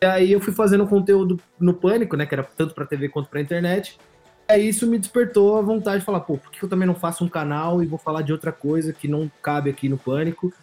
E 0.02 0.06
aí 0.06 0.32
eu 0.32 0.40
fui 0.40 0.54
fazendo 0.54 0.88
conteúdo 0.88 1.40
no 1.60 1.74
Pânico, 1.74 2.16
né, 2.16 2.26
que 2.26 2.34
era 2.34 2.44
tanto 2.44 2.74
para 2.74 2.86
TV 2.86 3.10
quanto 3.10 3.30
para 3.30 3.42
internet. 3.42 3.98
E 4.50 4.54
aí 4.54 4.68
isso 4.68 4.88
me 4.88 4.98
despertou 4.98 5.58
a 5.58 5.62
vontade 5.62 6.00
de 6.00 6.06
falar, 6.06 6.22
pô, 6.22 6.38
por 6.38 6.52
que 6.52 6.64
eu 6.64 6.70
também 6.70 6.88
não 6.88 6.96
faço 6.96 7.24
um 7.24 7.30
canal 7.30 7.82
e 7.82 7.86
vou 7.86 8.00
falar 8.00 8.22
de 8.22 8.32
outra 8.32 8.52
coisa 8.52 8.94
que 8.94 9.08
não 9.08 9.32
cabe 9.42 9.70
aqui 9.70 9.88
no 9.88 9.98
Pânico? 9.98 10.54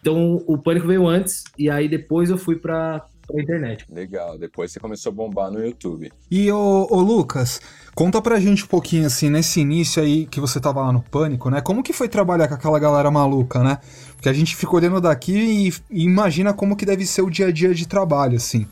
Então 0.00 0.42
o 0.46 0.58
Pânico 0.58 0.86
veio 0.86 1.06
antes, 1.06 1.44
e 1.58 1.70
aí 1.70 1.88
depois 1.88 2.28
eu 2.28 2.36
fui 2.36 2.56
para 2.56 3.06
pra 3.26 3.42
internet. 3.42 3.86
Legal, 3.90 4.38
depois 4.38 4.72
você 4.72 4.80
começou 4.80 5.10
a 5.10 5.14
bombar 5.14 5.50
no 5.50 5.64
YouTube. 5.64 6.12
E 6.30 6.50
ô, 6.50 6.86
ô, 6.90 7.00
Lucas, 7.00 7.60
conta 7.94 8.20
pra 8.20 8.40
gente 8.40 8.64
um 8.64 8.68
pouquinho 8.68 9.06
assim, 9.06 9.30
nesse 9.30 9.60
início 9.60 10.02
aí 10.02 10.26
que 10.26 10.40
você 10.40 10.60
tava 10.60 10.80
lá 10.80 10.92
no 10.92 11.02
Pânico, 11.02 11.50
né? 11.50 11.60
Como 11.60 11.82
que 11.82 11.92
foi 11.92 12.08
trabalhar 12.08 12.48
com 12.48 12.54
aquela 12.54 12.78
galera 12.78 13.10
maluca, 13.10 13.62
né? 13.62 13.78
Porque 14.14 14.28
a 14.28 14.32
gente 14.32 14.56
fica 14.56 14.74
olhando 14.74 15.00
daqui 15.00 15.68
e, 15.90 16.02
e 16.02 16.04
imagina 16.04 16.52
como 16.52 16.76
que 16.76 16.86
deve 16.86 17.06
ser 17.06 17.22
o 17.22 17.30
dia 17.30 17.46
a 17.46 17.52
dia 17.52 17.74
de 17.74 17.86
trabalho, 17.86 18.36
assim. 18.36 18.66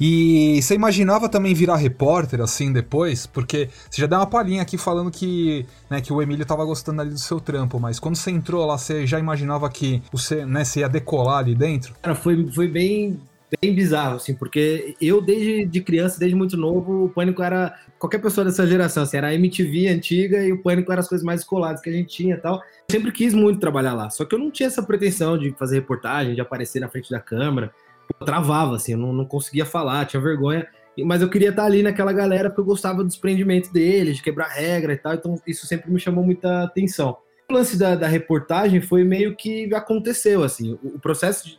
E 0.00 0.60
você 0.60 0.74
imaginava 0.74 1.28
também 1.28 1.54
virar 1.54 1.76
repórter, 1.76 2.40
assim, 2.40 2.72
depois? 2.72 3.26
Porque 3.26 3.68
você 3.88 4.00
já 4.00 4.06
deu 4.06 4.18
uma 4.18 4.26
palhinha 4.26 4.62
aqui 4.62 4.76
falando 4.76 5.10
que, 5.10 5.64
né, 5.88 6.00
que 6.00 6.12
o 6.12 6.20
Emílio 6.20 6.44
tava 6.44 6.64
gostando 6.64 7.00
ali 7.00 7.10
do 7.10 7.18
seu 7.18 7.40
trampo, 7.40 7.78
mas 7.78 8.00
quando 8.00 8.16
você 8.16 8.30
entrou 8.30 8.66
lá, 8.66 8.76
você 8.76 9.06
já 9.06 9.18
imaginava 9.18 9.68
que 9.70 10.02
você, 10.10 10.44
né, 10.44 10.64
você 10.64 10.80
ia 10.80 10.88
decolar 10.88 11.38
ali 11.38 11.54
dentro? 11.54 11.94
Cara, 12.02 12.16
foi, 12.16 12.50
foi 12.52 12.66
bem, 12.66 13.20
bem 13.60 13.74
bizarro, 13.74 14.16
assim, 14.16 14.34
porque 14.34 14.94
eu, 15.00 15.20
desde 15.20 15.66
de 15.66 15.80
criança, 15.80 16.18
desde 16.18 16.36
muito 16.36 16.56
novo, 16.56 17.04
o 17.04 17.08
Pânico 17.08 17.42
era 17.42 17.74
qualquer 17.98 18.18
pessoa 18.18 18.44
dessa 18.44 18.66
geração, 18.66 19.02
assim, 19.02 19.16
era 19.16 19.28
a 19.28 19.34
MTV 19.34 19.88
antiga 19.88 20.42
e 20.42 20.52
o 20.52 20.62
Pânico 20.62 20.90
era 20.92 21.00
as 21.00 21.08
coisas 21.08 21.24
mais 21.24 21.44
coladas 21.44 21.80
que 21.80 21.90
a 21.90 21.92
gente 21.92 22.08
tinha 22.14 22.34
e 22.34 22.38
tal. 22.38 22.56
Eu 22.56 22.62
sempre 22.92 23.12
quis 23.12 23.34
muito 23.34 23.60
trabalhar 23.60 23.94
lá, 23.94 24.10
só 24.10 24.24
que 24.24 24.34
eu 24.34 24.38
não 24.38 24.50
tinha 24.50 24.66
essa 24.66 24.82
pretensão 24.82 25.38
de 25.38 25.52
fazer 25.58 25.76
reportagem, 25.76 26.34
de 26.34 26.40
aparecer 26.40 26.80
na 26.80 26.88
frente 26.88 27.10
da 27.10 27.20
câmera 27.20 27.72
pô, 28.06 28.24
travava, 28.24 28.76
assim, 28.76 28.92
eu 28.92 28.98
não, 28.98 29.12
não 29.12 29.24
conseguia 29.24 29.64
falar, 29.64 30.06
tinha 30.06 30.20
vergonha. 30.20 30.66
Mas 31.04 31.22
eu 31.22 31.28
queria 31.28 31.50
estar 31.50 31.64
ali 31.64 31.82
naquela 31.82 32.12
galera 32.12 32.48
porque 32.48 32.60
eu 32.60 32.66
gostava 32.66 32.98
do 32.98 33.08
desprendimento 33.08 33.72
deles, 33.72 34.16
de 34.16 34.22
quebrar 34.22 34.48
regra 34.48 34.92
e 34.92 34.96
tal, 34.96 35.14
então 35.14 35.40
isso 35.46 35.66
sempre 35.66 35.90
me 35.90 35.98
chamou 35.98 36.24
muita 36.24 36.62
atenção. 36.62 37.16
O 37.50 37.52
lance 37.52 37.76
da, 37.76 37.94
da 37.94 38.06
reportagem 38.06 38.80
foi 38.80 39.02
meio 39.02 39.34
que 39.34 39.72
aconteceu, 39.74 40.44
assim, 40.44 40.78
o, 40.82 40.94
o 40.94 41.00
processo 41.00 41.48
de 41.48 41.58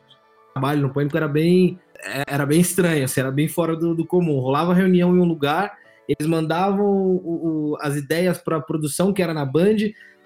trabalho 0.53 0.81
no 0.81 0.93
Pânico 0.93 1.17
era 1.17 1.27
bem, 1.27 1.77
era 2.27 2.45
bem 2.45 2.59
estranho, 2.59 3.05
assim, 3.05 3.19
era 3.19 3.31
bem 3.31 3.47
fora 3.47 3.75
do, 3.75 3.95
do 3.95 4.05
comum. 4.05 4.39
Rolava 4.39 4.73
reunião 4.73 5.15
em 5.15 5.19
um 5.19 5.25
lugar, 5.25 5.77
eles 6.07 6.27
mandavam 6.27 6.85
o, 6.85 7.71
o, 7.73 7.77
as 7.81 7.95
ideias 7.95 8.37
para 8.37 8.57
a 8.57 8.61
produção 8.61 9.13
que 9.13 9.21
era 9.21 9.33
na 9.33 9.45
Band, 9.45 9.77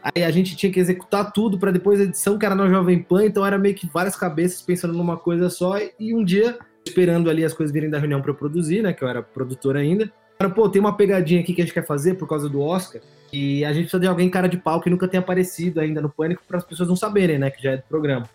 Aí 0.02 0.24
a 0.24 0.32
gente 0.32 0.56
tinha 0.56 0.72
que 0.72 0.80
executar 0.80 1.32
tudo 1.34 1.60
para 1.60 1.72
depois 1.72 2.00
a 2.00 2.04
edição, 2.04 2.38
que 2.38 2.46
era 2.46 2.56
na 2.56 2.70
Jovem 2.70 3.04
Pan, 3.04 3.26
então 3.26 3.46
era 3.46 3.58
meio 3.58 3.76
que 3.76 3.88
várias 3.88 4.16
cabeças 4.16 4.62
pensando 4.62 4.94
numa 4.94 5.18
coisa 5.18 5.50
só. 5.50 5.76
E 6.00 6.16
um 6.16 6.24
dia, 6.24 6.58
esperando 6.86 7.30
ali 7.30 7.44
as 7.44 7.54
coisas 7.54 7.74
virem 7.74 7.90
da 7.90 8.00
reunião 8.00 8.22
para 8.22 8.32
eu 8.32 8.36
produzir, 8.36 8.82
né? 8.82 8.94
Que 8.94 9.04
eu 9.04 9.10
era 9.10 9.22
produtor 9.22 9.76
ainda. 9.76 10.12
Cara, 10.38 10.50
pô, 10.50 10.70
tem 10.70 10.80
uma 10.80 10.96
pegadinha 10.96 11.42
aqui 11.42 11.54
que 11.54 11.62
a 11.62 11.66
gente 11.66 11.74
quer 11.74 11.86
fazer 11.86 12.14
por 12.14 12.30
causa 12.30 12.48
do 12.48 12.62
Oscar. 12.62 13.02
E 13.32 13.66
a 13.66 13.74
gente 13.74 13.84
precisa 13.84 14.00
de 14.00 14.08
alguém 14.08 14.30
cara 14.30 14.48
de 14.48 14.58
pau 14.58 14.80
que 14.80 14.90
nunca 14.90 15.08
tenha 15.08 15.20
aparecido 15.20 15.82
ainda 15.82 16.02
no 16.02 16.10
Pânico 16.10 16.44
para 16.48 16.58
as 16.58 16.64
pessoas 16.64 16.88
não 16.88 16.96
saberem, 16.96 17.38
né? 17.38 17.52
Que 17.52 17.62
já 17.62 17.72
é 17.72 17.78
do 17.78 17.84
programa. 17.84 18.28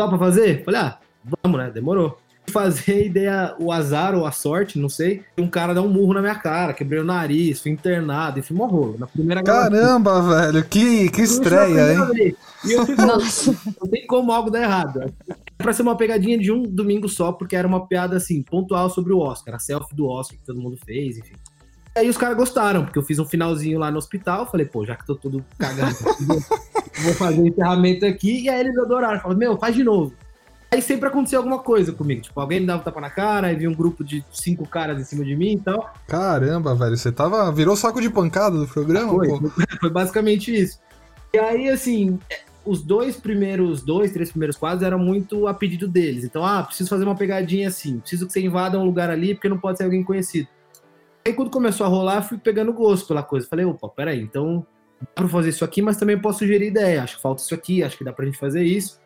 Só 0.00 0.06
para 0.06 0.18
fazer? 0.18 0.62
Falei, 0.64 0.80
ah, 0.80 0.98
vamos, 1.42 1.58
né? 1.58 1.70
Demorou 1.70 2.16
fazer 2.48 3.06
ideia, 3.06 3.54
o 3.58 3.70
azar 3.70 4.14
ou 4.14 4.26
a 4.26 4.32
sorte, 4.32 4.78
não 4.78 4.88
sei. 4.88 5.22
Um 5.36 5.48
cara 5.48 5.74
dá 5.74 5.82
um 5.82 5.88
murro 5.88 6.14
na 6.14 6.20
minha 6.20 6.34
cara, 6.34 6.72
quebrei 6.72 7.00
o 7.00 7.04
nariz, 7.04 7.60
fui 7.60 7.70
internado, 7.70 8.38
enfim, 8.38 8.54
morrou. 8.54 8.96
Na 8.98 9.06
primeira 9.06 9.42
Caramba, 9.42 10.20
gravação. 10.20 10.52
velho, 10.52 10.64
que, 10.64 11.10
que 11.10 11.22
estreia, 11.22 11.92
hein? 11.92 12.34
E 12.64 12.72
eu 12.72 12.84
fico, 12.84 13.02
Nossa. 13.02 13.54
não 13.80 13.88
tem 13.88 14.06
como 14.06 14.32
algo 14.32 14.50
dar 14.50 14.62
errado. 14.62 15.02
É 15.02 15.62
pra 15.62 15.72
ser 15.72 15.82
uma 15.82 15.96
pegadinha 15.96 16.38
de 16.38 16.50
um 16.50 16.62
domingo 16.62 17.08
só, 17.08 17.32
porque 17.32 17.56
era 17.56 17.66
uma 17.66 17.86
piada, 17.86 18.16
assim, 18.16 18.42
pontual 18.42 18.88
sobre 18.90 19.12
o 19.12 19.18
Oscar, 19.18 19.54
a 19.54 19.58
selfie 19.58 19.94
do 19.94 20.06
Oscar 20.06 20.38
que 20.38 20.44
todo 20.44 20.60
mundo 20.60 20.76
fez, 20.84 21.18
enfim. 21.18 21.34
Aí 21.96 22.08
os 22.08 22.16
caras 22.16 22.36
gostaram, 22.36 22.84
porque 22.84 22.98
eu 22.98 23.02
fiz 23.02 23.18
um 23.18 23.24
finalzinho 23.24 23.78
lá 23.78 23.90
no 23.90 23.98
hospital, 23.98 24.48
falei, 24.48 24.66
pô, 24.66 24.84
já 24.84 24.94
que 24.94 25.04
tô 25.04 25.16
todo 25.16 25.44
cagado, 25.58 25.96
vou 27.02 27.14
fazer 27.14 27.40
o 27.40 27.48
encerramento 27.48 28.06
aqui, 28.06 28.42
e 28.42 28.48
aí 28.48 28.60
eles 28.60 28.78
adoraram, 28.78 29.18
falaram, 29.20 29.38
meu, 29.38 29.58
faz 29.58 29.74
de 29.74 29.82
novo. 29.82 30.12
Aí 30.70 30.82
sempre 30.82 31.08
acontecia 31.08 31.38
alguma 31.38 31.60
coisa 31.60 31.92
comigo. 31.92 32.20
Tipo, 32.20 32.38
alguém 32.40 32.60
me 32.60 32.66
dava 32.66 32.80
um 32.80 32.84
tapa 32.84 33.00
na 33.00 33.08
cara, 33.08 33.46
aí 33.46 33.56
vinha 33.56 33.70
um 33.70 33.74
grupo 33.74 34.04
de 34.04 34.24
cinco 34.30 34.68
caras 34.68 35.00
em 35.00 35.04
cima 35.04 35.24
de 35.24 35.34
mim 35.34 35.54
e 35.54 35.60
tal. 35.60 35.94
Caramba, 36.06 36.74
velho, 36.74 36.96
você 36.96 37.10
tava. 37.10 37.50
Virou 37.50 37.74
saco 37.74 38.00
de 38.00 38.10
pancada 38.10 38.58
do 38.58 38.68
programa? 38.68 39.10
Foi, 39.10 39.28
pô. 39.28 39.50
foi 39.80 39.90
basicamente 39.90 40.54
isso. 40.54 40.78
E 41.32 41.38
aí, 41.38 41.70
assim, 41.70 42.18
os 42.68 42.82
dois 42.82 43.16
primeiros, 43.16 43.80
dois, 43.82 44.12
três 44.12 44.30
primeiros 44.30 44.56
quadros 44.56 44.82
eram 44.82 44.98
muito 44.98 45.46
a 45.46 45.54
pedido 45.54 45.88
deles. 45.88 46.22
Então, 46.22 46.44
ah, 46.44 46.62
preciso 46.62 46.90
fazer 46.90 47.04
uma 47.04 47.16
pegadinha 47.16 47.68
assim, 47.68 47.98
preciso 48.00 48.26
que 48.26 48.32
você 48.32 48.40
invada 48.40 48.78
um 48.78 48.84
lugar 48.84 49.08
ali, 49.08 49.34
porque 49.34 49.48
não 49.48 49.58
pode 49.58 49.78
ser 49.78 49.84
alguém 49.84 50.04
conhecido. 50.04 50.48
Aí 51.26 51.32
quando 51.32 51.50
começou 51.50 51.86
a 51.86 51.88
rolar, 51.88 52.22
fui 52.22 52.38
pegando 52.38 52.72
gosto 52.72 53.08
pela 53.08 53.22
coisa. 53.22 53.46
Falei, 53.48 53.64
opa, 53.64 53.88
peraí, 53.88 54.20
então 54.20 54.66
dá 55.00 55.06
pra 55.14 55.28
fazer 55.28 55.48
isso 55.50 55.64
aqui, 55.64 55.80
mas 55.80 55.96
também 55.96 56.18
posso 56.18 56.40
sugerir 56.40 56.68
ideia. 56.68 57.02
Acho 57.02 57.16
que 57.16 57.22
falta 57.22 57.42
isso 57.42 57.54
aqui, 57.54 57.82
acho 57.82 57.96
que 57.96 58.04
dá 58.04 58.12
pra 58.12 58.26
gente 58.26 58.38
fazer 58.38 58.62
isso. 58.62 59.00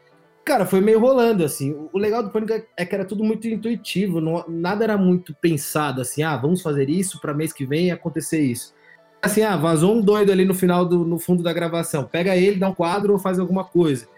Cara, 0.45 0.67
foi 0.67 0.81
meio 0.81 0.99
rolando, 0.99 1.45
assim. 1.45 1.89
O 1.93 1.99
legal 1.99 2.23
do 2.23 2.31
Pânico 2.31 2.53
é 2.77 2.85
que 2.85 2.95
era 2.95 3.05
tudo 3.05 3.23
muito 3.23 3.47
intuitivo, 3.47 4.21
não, 4.21 4.45
nada 4.49 4.83
era 4.83 4.99
muito 4.99 5.35
pensado, 5.35 6.01
assim, 6.01 6.23
ah, 6.23 6.37
vamos 6.37 6.61
fazer 6.61 6.91
isso 6.91 7.21
para 7.21 7.33
mês 7.33 7.53
que 7.53 7.65
vem 7.65 7.93
acontecer 7.93 8.41
isso. 8.41 8.75
Assim, 9.23 9.43
ah, 9.43 9.57
vazou 9.57 9.95
um 9.95 10.01
doido 10.01 10.33
ali 10.33 10.45
no 10.45 10.55
final, 10.55 10.85
do, 10.85 11.05
no 11.05 11.17
fundo 11.17 11.45
da 11.45 11.53
gravação, 11.53 12.05
pega 12.05 12.37
ele, 12.37 12.59
dá 12.59 12.69
um 12.69 12.75
quadro 12.75 13.13
ou 13.13 13.19
faz 13.21 13.39
alguma 13.39 13.65
coisa. 13.65 14.09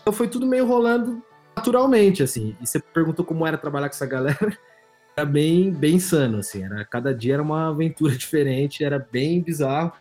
Então 0.00 0.12
foi 0.12 0.26
tudo 0.26 0.44
meio 0.44 0.66
rolando 0.66 1.22
naturalmente, 1.56 2.22
assim. 2.22 2.56
E 2.60 2.66
você 2.66 2.80
perguntou 2.80 3.24
como 3.24 3.46
era 3.46 3.56
trabalhar 3.56 3.88
com 3.88 3.94
essa 3.94 4.06
galera, 4.06 4.58
era 5.16 5.24
bem, 5.24 5.70
bem 5.70 5.94
insano, 5.94 6.38
assim. 6.38 6.64
Era, 6.64 6.84
cada 6.84 7.14
dia 7.14 7.34
era 7.34 7.42
uma 7.42 7.68
aventura 7.68 8.12
diferente, 8.18 8.82
era 8.82 8.98
bem 8.98 9.40
bizarro. 9.40 9.92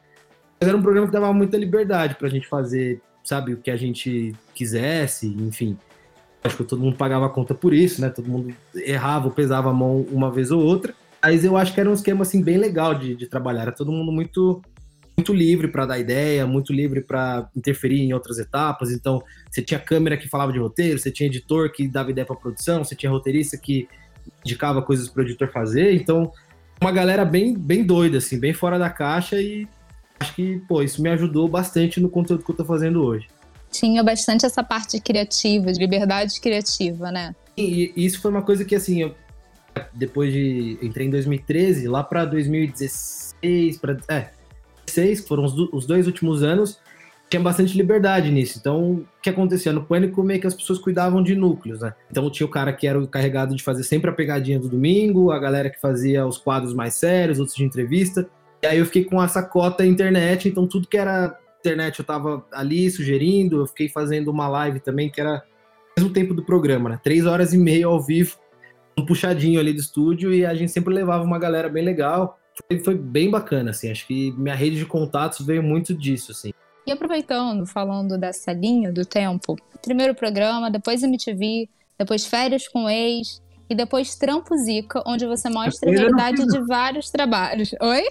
Mas 0.59 0.67
era 0.67 0.75
um 0.77 0.81
programa 0.81 1.05
que 1.05 1.13
dava 1.13 1.31
muita 1.31 1.57
liberdade 1.57 2.15
pra 2.15 2.27
gente 2.27 2.47
fazer 2.47 3.01
sabe, 3.29 3.53
o 3.53 3.57
que 3.57 3.71
a 3.71 3.77
gente 3.77 4.35
quisesse, 4.53 5.27
enfim. 5.27 5.77
Acho 6.43 6.57
que 6.57 6.63
todo 6.63 6.81
mundo 6.81 6.97
pagava 6.97 7.25
a 7.25 7.29
conta 7.29 7.53
por 7.53 7.73
isso, 7.73 8.01
né? 8.01 8.09
Todo 8.09 8.29
mundo 8.29 8.53
errava 8.75 9.27
ou 9.27 9.31
pesava 9.31 9.69
a 9.69 9.73
mão 9.73 10.05
uma 10.11 10.31
vez 10.31 10.51
ou 10.51 10.61
outra. 10.61 10.93
Mas 11.21 11.43
eu 11.43 11.57
acho 11.57 11.73
que 11.73 11.79
era 11.79 11.89
um 11.89 11.93
esquema 11.93 12.21
assim 12.21 12.41
bem 12.41 12.57
legal 12.57 12.95
de, 12.95 13.15
de 13.15 13.27
trabalhar. 13.27 13.63
Era 13.63 13.71
todo 13.71 13.91
mundo 13.91 14.11
muito 14.11 14.61
muito 15.17 15.33
livre 15.33 15.67
para 15.67 15.85
dar 15.85 15.99
ideia, 15.99 16.47
muito 16.47 16.71
livre 16.71 17.01
para 17.01 17.49
interferir 17.53 17.99
em 17.99 18.13
outras 18.13 18.39
etapas. 18.39 18.89
Então, 18.89 19.21
você 19.51 19.61
tinha 19.61 19.77
câmera 19.77 20.15
que 20.15 20.29
falava 20.29 20.53
de 20.53 20.59
roteiro, 20.59 20.97
você 20.97 21.11
tinha 21.11 21.27
editor 21.27 21.73
que 21.73 21.89
dava 21.89 22.11
ideia 22.11 22.25
para 22.25 22.37
produção, 22.37 22.85
você 22.85 22.95
tinha 22.95 23.11
roteirista 23.11 23.57
que 23.57 23.85
indicava 24.45 24.81
coisas 24.81 25.09
para 25.09 25.21
o 25.21 25.25
editor 25.25 25.51
fazer. 25.51 25.93
Então, 25.93 26.31
uma 26.81 26.91
galera 26.91 27.25
bem 27.25 27.53
bem 27.53 27.83
doida 27.83 28.19
assim, 28.19 28.39
bem 28.39 28.53
fora 28.53 28.79
da 28.79 28.89
caixa 28.89 29.41
e 29.41 29.67
acho 30.19 30.35
que, 30.35 30.59
pô, 30.67 30.81
isso 30.81 31.01
me 31.01 31.09
ajudou 31.09 31.47
bastante 31.47 31.99
no 31.99 32.09
conteúdo 32.09 32.43
que 32.43 32.51
eu 32.51 32.55
tô 32.55 32.65
fazendo 32.65 33.03
hoje. 33.03 33.27
Tinha 33.71 34.03
bastante 34.03 34.45
essa 34.45 34.63
parte 34.63 34.99
criativa, 34.99 35.71
de 35.71 35.79
liberdade 35.79 36.39
criativa, 36.41 37.11
né? 37.11 37.35
E, 37.55 37.93
e 37.95 38.05
isso 38.05 38.19
foi 38.21 38.31
uma 38.31 38.41
coisa 38.41 38.65
que, 38.65 38.75
assim, 38.75 39.01
eu, 39.01 39.15
depois 39.93 40.33
de. 40.33 40.77
Entrei 40.81 41.07
em 41.07 41.09
2013, 41.09 41.87
lá 41.87 42.03
para 42.03 42.25
2016, 42.25 43.77
para. 43.77 43.97
É, 44.07 44.31
2016, 44.87 45.21
que 45.21 45.27
foram 45.27 45.45
os, 45.45 45.53
os 45.71 45.85
dois 45.85 46.07
últimos 46.07 46.41
anos, 46.41 46.79
tinha 47.29 47.41
bastante 47.41 47.77
liberdade 47.77 48.31
nisso. 48.31 48.57
Então, 48.59 48.91
o 48.93 49.05
que 49.21 49.29
acontecia? 49.29 49.71
No 49.71 49.83
Pânico, 49.83 50.23
meio 50.23 50.41
que 50.41 50.47
as 50.47 50.53
pessoas 50.53 50.79
cuidavam 50.79 51.21
de 51.21 51.35
núcleos, 51.35 51.81
né? 51.81 51.93
Então, 52.09 52.29
tinha 52.29 52.47
o 52.47 52.49
cara 52.49 52.73
que 52.73 52.87
era 52.87 52.99
o 52.99 53.07
carregado 53.07 53.55
de 53.55 53.63
fazer 53.63 53.83
sempre 53.83 54.09
a 54.09 54.13
pegadinha 54.13 54.59
do 54.59 54.67
domingo, 54.67 55.31
a 55.31 55.37
galera 55.37 55.69
que 55.69 55.79
fazia 55.79 56.25
os 56.25 56.37
quadros 56.37 56.73
mais 56.73 56.95
sérios, 56.95 57.39
outros 57.39 57.55
de 57.55 57.63
entrevista. 57.63 58.27
E 58.61 58.67
aí 58.67 58.77
eu 58.77 58.85
fiquei 58.85 59.05
com 59.05 59.21
essa 59.21 59.41
cota 59.41 59.85
internet, 59.85 60.47
então 60.47 60.67
tudo 60.67 60.87
que 60.87 60.97
era 60.97 61.37
internet 61.59 61.99
eu 61.99 62.05
tava 62.05 62.45
ali 62.51 62.89
sugerindo, 62.89 63.61
eu 63.61 63.67
fiquei 63.67 63.89
fazendo 63.89 64.29
uma 64.29 64.47
live 64.47 64.79
também, 64.79 65.09
que 65.09 65.19
era 65.19 65.35
ao 65.35 65.43
mesmo 65.97 66.13
tempo 66.13 66.33
do 66.33 66.43
programa, 66.43 66.89
né? 66.89 66.99
Três 67.03 67.25
horas 67.25 67.53
e 67.53 67.57
meia 67.57 67.85
ao 67.85 68.01
vivo, 68.01 68.37
um 68.97 69.05
puxadinho 69.05 69.59
ali 69.59 69.73
do 69.73 69.79
estúdio, 69.79 70.33
e 70.33 70.45
a 70.45 70.53
gente 70.53 70.71
sempre 70.71 70.93
levava 70.93 71.23
uma 71.23 71.39
galera 71.39 71.69
bem 71.69 71.83
legal. 71.83 72.37
Foi, 72.67 72.79
foi 72.79 72.95
bem 72.95 73.29
bacana, 73.29 73.71
assim, 73.71 73.89
acho 73.89 74.05
que 74.05 74.31
minha 74.37 74.55
rede 74.55 74.77
de 74.77 74.85
contatos 74.85 75.45
veio 75.45 75.63
muito 75.63 75.93
disso, 75.93 76.31
assim. 76.31 76.51
E 76.85 76.91
aproveitando, 76.91 77.65
falando 77.65 78.17
dessa 78.17 78.51
linha 78.51 78.91
do 78.91 79.05
tempo, 79.05 79.55
primeiro 79.81 80.15
programa, 80.15 80.71
depois 80.71 81.03
MTV, 81.03 81.69
depois 81.97 82.25
férias 82.25 82.67
com 82.67 82.89
ex, 82.89 83.41
e 83.69 83.75
depois 83.75 84.15
Trampo 84.15 84.57
Zica, 84.57 85.03
onde 85.05 85.25
você 85.27 85.47
mostra 85.49 85.89
a 85.89 85.93
realidade 85.93 86.43
de 86.45 86.65
vários 86.65 87.11
trabalhos. 87.11 87.71
Oi? 87.79 88.03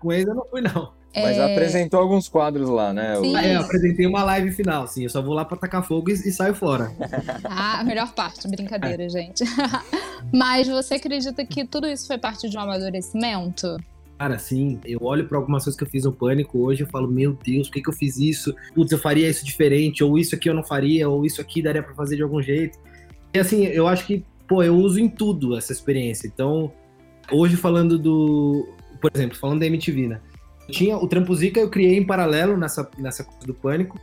Com 0.00 0.12
eles 0.12 0.26
eu 0.26 0.34
não 0.34 0.44
fui, 0.46 0.60
não. 0.60 0.92
Mas 1.14 1.38
é... 1.38 1.52
apresentou 1.52 2.00
alguns 2.00 2.28
quadros 2.28 2.68
lá, 2.68 2.92
né? 2.92 3.16
Sim. 3.16 3.36
É, 3.36 3.56
eu 3.56 3.60
apresentei 3.60 4.06
uma 4.06 4.22
live 4.22 4.52
final, 4.52 4.86
sim. 4.86 5.04
Eu 5.04 5.10
só 5.10 5.22
vou 5.22 5.32
lá 5.32 5.44
pra 5.44 5.56
tacar 5.56 5.82
fogo 5.82 6.10
e, 6.10 6.12
e 6.12 6.32
saio 6.32 6.54
fora. 6.54 6.92
ah, 7.44 7.80
a 7.80 7.84
melhor 7.84 8.12
parte, 8.12 8.46
brincadeira, 8.48 9.04
é. 9.04 9.08
gente. 9.08 9.44
Mas 10.32 10.68
você 10.68 10.94
acredita 10.94 11.44
que 11.44 11.64
tudo 11.64 11.86
isso 11.86 12.06
foi 12.06 12.18
parte 12.18 12.48
de 12.48 12.56
um 12.56 12.60
amadurecimento? 12.60 13.78
Cara, 14.18 14.38
sim, 14.38 14.78
eu 14.84 14.98
olho 15.02 15.26
para 15.26 15.36
algumas 15.38 15.64
coisas 15.64 15.78
que 15.78 15.84
eu 15.84 15.90
fiz 15.90 16.04
no 16.04 16.12
Pânico 16.12 16.58
hoje 16.58 16.82
e 16.82 16.86
falo, 16.86 17.06
meu 17.06 17.34
Deus, 17.44 17.68
por 17.68 17.74
que, 17.74 17.82
que 17.82 17.88
eu 17.88 17.94
fiz 17.94 18.16
isso? 18.16 18.54
Putz, 18.74 18.90
eu 18.90 18.98
faria 18.98 19.28
isso 19.28 19.44
diferente, 19.44 20.02
ou 20.02 20.18
isso 20.18 20.34
aqui 20.34 20.48
eu 20.48 20.54
não 20.54 20.64
faria, 20.64 21.08
ou 21.08 21.24
isso 21.24 21.40
aqui 21.40 21.62
daria 21.62 21.82
para 21.82 21.94
fazer 21.94 22.16
de 22.16 22.22
algum 22.22 22.42
jeito. 22.42 22.78
E 23.32 23.38
assim, 23.38 23.64
eu 23.64 23.86
acho 23.86 24.06
que, 24.06 24.24
pô, 24.48 24.62
eu 24.62 24.74
uso 24.74 24.98
em 24.98 25.08
tudo 25.08 25.56
essa 25.56 25.70
experiência. 25.70 26.26
Então, 26.26 26.72
hoje 27.30 27.56
falando 27.56 27.98
do, 27.98 28.66
por 29.06 29.16
exemplo, 29.16 29.38
falando 29.38 29.60
da 29.60 29.66
MTV, 29.66 30.08
né? 30.08 30.20
Tinha 30.68 30.96
o 30.96 31.06
Trampo 31.06 31.32
Zica, 31.32 31.60
eu 31.60 31.70
criei 31.70 31.96
em 31.96 32.04
paralelo 32.04 32.56
nessa, 32.56 32.88
nessa 32.98 33.22
coisa 33.22 33.46
do 33.46 33.54
pânico. 33.54 34.00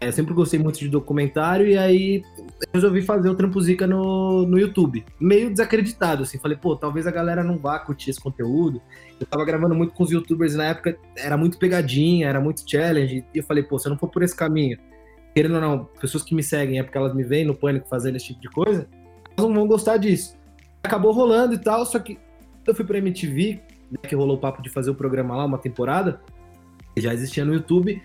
É, 0.00 0.08
eu 0.08 0.12
sempre 0.12 0.32
gostei 0.32 0.58
muito 0.58 0.78
de 0.78 0.88
documentário 0.88 1.66
e 1.66 1.76
aí 1.76 2.22
resolvi 2.72 3.02
fazer 3.02 3.28
o 3.28 3.34
Trampo 3.34 3.60
Zica 3.60 3.86
no, 3.86 4.46
no 4.46 4.58
YouTube. 4.58 5.04
Meio 5.20 5.50
desacreditado, 5.50 6.22
assim. 6.22 6.38
Falei, 6.38 6.56
pô, 6.56 6.76
talvez 6.76 7.06
a 7.06 7.10
galera 7.10 7.44
não 7.44 7.58
vá 7.58 7.78
curtir 7.78 8.08
esse 8.08 8.20
conteúdo. 8.20 8.80
Eu 9.20 9.26
tava 9.26 9.44
gravando 9.44 9.74
muito 9.74 9.92
com 9.92 10.02
os 10.02 10.10
youtubers 10.10 10.54
na 10.54 10.64
época, 10.66 10.96
era 11.14 11.36
muito 11.36 11.58
pegadinha, 11.58 12.28
era 12.28 12.40
muito 12.40 12.62
challenge. 12.66 13.24
E 13.34 13.38
eu 13.38 13.44
falei, 13.44 13.62
pô, 13.62 13.78
se 13.78 13.86
eu 13.86 13.90
não 13.90 13.98
for 13.98 14.08
por 14.08 14.22
esse 14.22 14.34
caminho, 14.34 14.78
querendo 15.34 15.56
ou 15.56 15.60
não, 15.60 15.84
pessoas 16.00 16.22
que 16.22 16.34
me 16.34 16.42
seguem 16.42 16.78
é 16.78 16.82
porque 16.82 16.96
elas 16.96 17.14
me 17.14 17.24
veem 17.24 17.44
no 17.44 17.54
pânico 17.54 17.86
fazendo 17.86 18.16
esse 18.16 18.28
tipo 18.28 18.40
de 18.40 18.48
coisa, 18.48 18.88
elas 19.36 19.50
não 19.50 19.54
vão 19.54 19.66
gostar 19.66 19.98
disso. 19.98 20.38
Acabou 20.82 21.12
rolando 21.12 21.52
e 21.54 21.58
tal, 21.58 21.84
só 21.84 21.98
que 21.98 22.18
eu 22.66 22.74
fui 22.74 22.84
pra 22.84 22.98
MTV, 22.98 23.60
né, 23.90 23.98
que 24.08 24.14
rolou 24.14 24.36
o 24.36 24.40
papo 24.40 24.62
de 24.62 24.70
fazer 24.70 24.90
o 24.90 24.94
programa 24.94 25.36
lá, 25.36 25.44
uma 25.44 25.58
temporada, 25.58 26.20
que 26.94 27.00
já 27.00 27.12
existia 27.12 27.44
no 27.44 27.54
YouTube, 27.54 28.02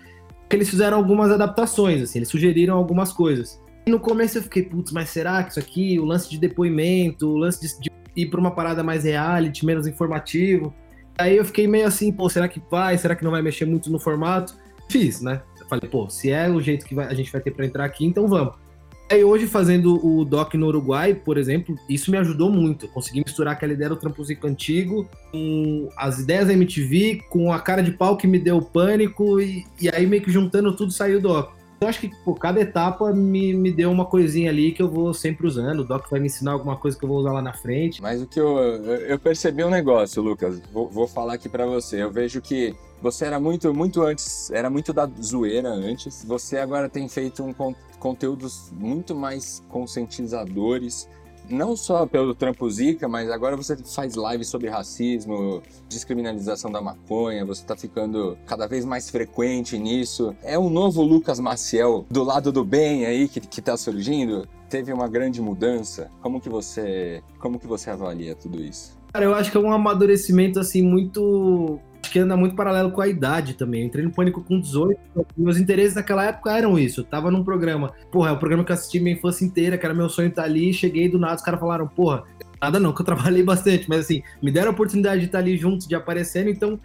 que 0.49 0.55
eles 0.55 0.69
fizeram 0.69 0.97
algumas 0.97 1.31
adaptações, 1.31 2.01
assim, 2.01 2.19
eles 2.19 2.29
sugeriram 2.29 2.75
algumas 2.75 3.11
coisas. 3.11 3.61
E 3.85 3.91
no 3.91 3.99
começo 3.99 4.37
eu 4.37 4.43
fiquei, 4.43 4.63
putz, 4.63 4.91
mas 4.91 5.09
será 5.09 5.43
que 5.43 5.51
isso 5.51 5.59
aqui, 5.59 5.99
o 5.99 6.05
lance 6.05 6.29
de 6.29 6.37
depoimento, 6.37 7.27
o 7.27 7.37
lance 7.37 7.59
de, 7.59 7.79
de 7.79 7.91
ir 8.15 8.29
pra 8.29 8.39
uma 8.39 8.51
parada 8.51 8.83
mais 8.83 9.03
reality, 9.03 9.65
menos 9.65 9.87
informativo. 9.87 10.73
Aí 11.17 11.35
eu 11.35 11.45
fiquei 11.45 11.67
meio 11.67 11.87
assim, 11.87 12.11
pô, 12.11 12.29
será 12.29 12.47
que 12.47 12.61
vai? 12.71 12.97
Será 12.97 13.15
que 13.15 13.23
não 13.23 13.31
vai 13.31 13.41
mexer 13.41 13.65
muito 13.65 13.91
no 13.91 13.99
formato? 13.99 14.55
Fiz, 14.89 15.21
né? 15.21 15.41
Eu 15.59 15.67
falei, 15.67 15.89
pô, 15.89 16.09
se 16.09 16.31
é 16.31 16.49
o 16.49 16.61
jeito 16.61 16.85
que 16.85 16.95
vai, 16.95 17.07
a 17.07 17.13
gente 17.13 17.31
vai 17.31 17.41
ter 17.41 17.51
para 17.51 17.65
entrar 17.65 17.85
aqui, 17.85 18.05
então 18.05 18.27
vamos. 18.27 18.55
Aí 19.13 19.24
hoje, 19.24 19.46
fazendo 19.46 20.03
o 20.03 20.25
doc 20.25 20.55
no 20.55 20.65
Uruguai, 20.65 21.13
por 21.13 21.38
exemplo, 21.38 21.77
isso 21.88 22.10
me 22.10 22.17
ajudou 22.17 22.50
muito. 22.50 22.88
Consegui 22.88 23.22
misturar 23.24 23.53
aquela 23.53 23.72
ideia 23.72 23.91
do 23.91 23.96
trampozico 23.96 24.48
antigo 24.48 25.08
com 25.32 25.88
as 25.96 26.17
ideias 26.17 26.48
da 26.48 26.53
MTV, 26.53 27.22
com 27.29 27.53
a 27.53 27.60
cara 27.60 27.84
de 27.84 27.91
pau 27.91 28.17
que 28.17 28.25
me 28.25 28.39
deu 28.39 28.60
pânico, 28.60 29.39
e, 29.39 29.67
e 29.79 29.88
aí 29.88 30.08
meio 30.08 30.24
que 30.24 30.32
juntando 30.32 30.75
tudo 30.75 30.91
saiu 30.91 31.20
o 31.20 31.22
doc. 31.22 31.51
Eu 31.79 31.88
acho 31.88 32.00
que 32.00 32.10
pô, 32.25 32.34
cada 32.34 32.60
etapa 32.60 33.13
me, 33.13 33.53
me 33.53 33.72
deu 33.72 33.91
uma 33.91 34.05
coisinha 34.05 34.50
ali 34.50 34.72
que 34.72 34.82
eu 34.82 34.89
vou 34.89 35.13
sempre 35.13 35.46
usando. 35.46 35.82
O 35.82 35.84
Doc 35.84 36.10
vai 36.10 36.20
me 36.20 36.27
ensinar 36.27 36.53
alguma 36.53 36.77
coisa 36.77 36.98
que 36.98 37.03
eu 37.03 37.10
vou 37.10 37.20
usar 37.20 37.34
lá 37.34 37.41
na 37.41 37.53
frente. 37.53 38.01
Mas 38.01 38.22
o 38.22 38.25
que 38.25 38.39
eu, 38.39 38.58
eu 38.58 39.20
percebi 39.20 39.63
um 39.65 39.70
negócio, 39.70 40.24
Lucas. 40.24 40.62
Vou, 40.72 40.89
vou 40.89 41.08
falar 41.08 41.34
aqui 41.34 41.50
para 41.50 41.65
você. 41.65 42.01
Eu 42.01 42.10
vejo 42.10 42.41
que 42.41 42.74
você 43.03 43.25
era 43.25 43.38
muito, 43.38 43.74
muito 43.74 44.01
antes, 44.01 44.50
era 44.50 44.69
muito 44.69 44.93
da 44.93 45.05
zoeira 45.22 45.67
antes. 45.67 46.24
Você 46.24 46.57
agora 46.57 46.88
tem 46.88 47.10
feito 47.10 47.43
um 47.43 47.53
conteúdos 48.00 48.72
muito 48.72 49.13
mais 49.13 49.62
conscientizadores 49.67 51.10
não 51.50 51.75
só 51.75 52.05
pelo 52.05 52.33
trampo 52.33 52.69
Zika, 52.69 53.05
mas 53.05 53.29
agora 53.29 53.57
você 53.57 53.75
faz 53.75 54.15
lives 54.15 54.48
sobre 54.48 54.69
racismo, 54.69 55.62
descriminalização 55.89 56.72
da 56.72 56.81
maconha, 56.81 57.45
você 57.45 57.65
tá 57.65 57.75
ficando 57.75 58.38
cada 58.48 58.65
vez 58.65 58.86
mais 58.86 59.10
frequente 59.10 59.77
nisso. 59.77 60.33
É 60.41 60.57
um 60.57 60.69
novo 60.69 61.01
Lucas 61.01 61.41
Maciel 61.41 62.05
do 62.10 62.24
lado 62.24 62.50
do 62.50 62.63
bem 62.63 63.05
aí 63.05 63.27
que, 63.27 63.41
que 63.41 63.62
tá 63.62 63.75
surgindo? 63.75 64.48
Teve 64.69 64.93
uma 64.93 65.10
grande 65.10 65.41
mudança? 65.41 66.10
Como 66.22 66.39
que 66.39 66.48
você, 66.48 67.22
como 67.39 67.60
que 67.60 67.67
você 67.67 67.89
avalia 67.89 68.36
tudo 68.36 68.63
isso? 68.63 68.98
Cara, 69.12 69.25
eu 69.25 69.36
acho 69.36 69.51
que 69.51 69.57
é 69.57 69.60
um 69.60 69.74
amadurecimento 69.74 70.62
assim 70.62 70.81
muito 70.81 71.77
que 72.13 72.20
anda 72.20 72.38
muito 72.38 72.55
paralelo 72.55 72.91
com 72.91 73.01
a 73.01 73.08
idade 73.08 73.55
também. 73.55 73.82
Eu 73.82 73.88
entrei 73.88 74.05
no 74.05 74.12
Pânico 74.12 74.43
com 74.43 74.60
18, 74.60 75.00
meus 75.36 75.58
interesses 75.58 75.96
naquela 75.96 76.24
época 76.24 76.55
eram 76.55 76.77
isso. 76.77 77.00
Eu 77.00 77.03
tava 77.03 77.32
num 77.32 77.43
programa, 77.43 77.91
porra, 78.12 78.29
é 78.29 78.32
o 78.32 78.38
programa 78.38 78.63
que 78.63 78.72
eu 78.72 78.75
assisti 78.75 79.00
minha 79.00 79.15
infância 79.15 79.43
inteira, 79.43 79.79
que 79.79 79.84
era 79.84 79.96
meu 79.96 80.08
sonho 80.08 80.29
estar 80.29 80.43
ali, 80.43 80.72
cheguei 80.72 81.10
do 81.10 81.17
nada, 81.17 81.38
os 81.38 81.41
caras 81.41 81.60
falaram, 81.60 81.88
porra, 81.88 82.24
nada 82.62 82.79
não, 82.79 82.93
que 82.93 83.01
eu 83.01 83.05
trabalhei 83.05 83.41
bastante, 83.43 83.89
mas 83.89 84.01
assim, 84.01 84.22
me 84.43 84.51
deram 84.51 84.67
a 84.67 84.72
oportunidade 84.74 85.22
de 85.22 85.25
estar 85.25 85.39
ali 85.39 85.58
juntos, 85.58 85.88
de 85.88 85.96
aparecendo, 85.96 86.51
então 86.51 86.79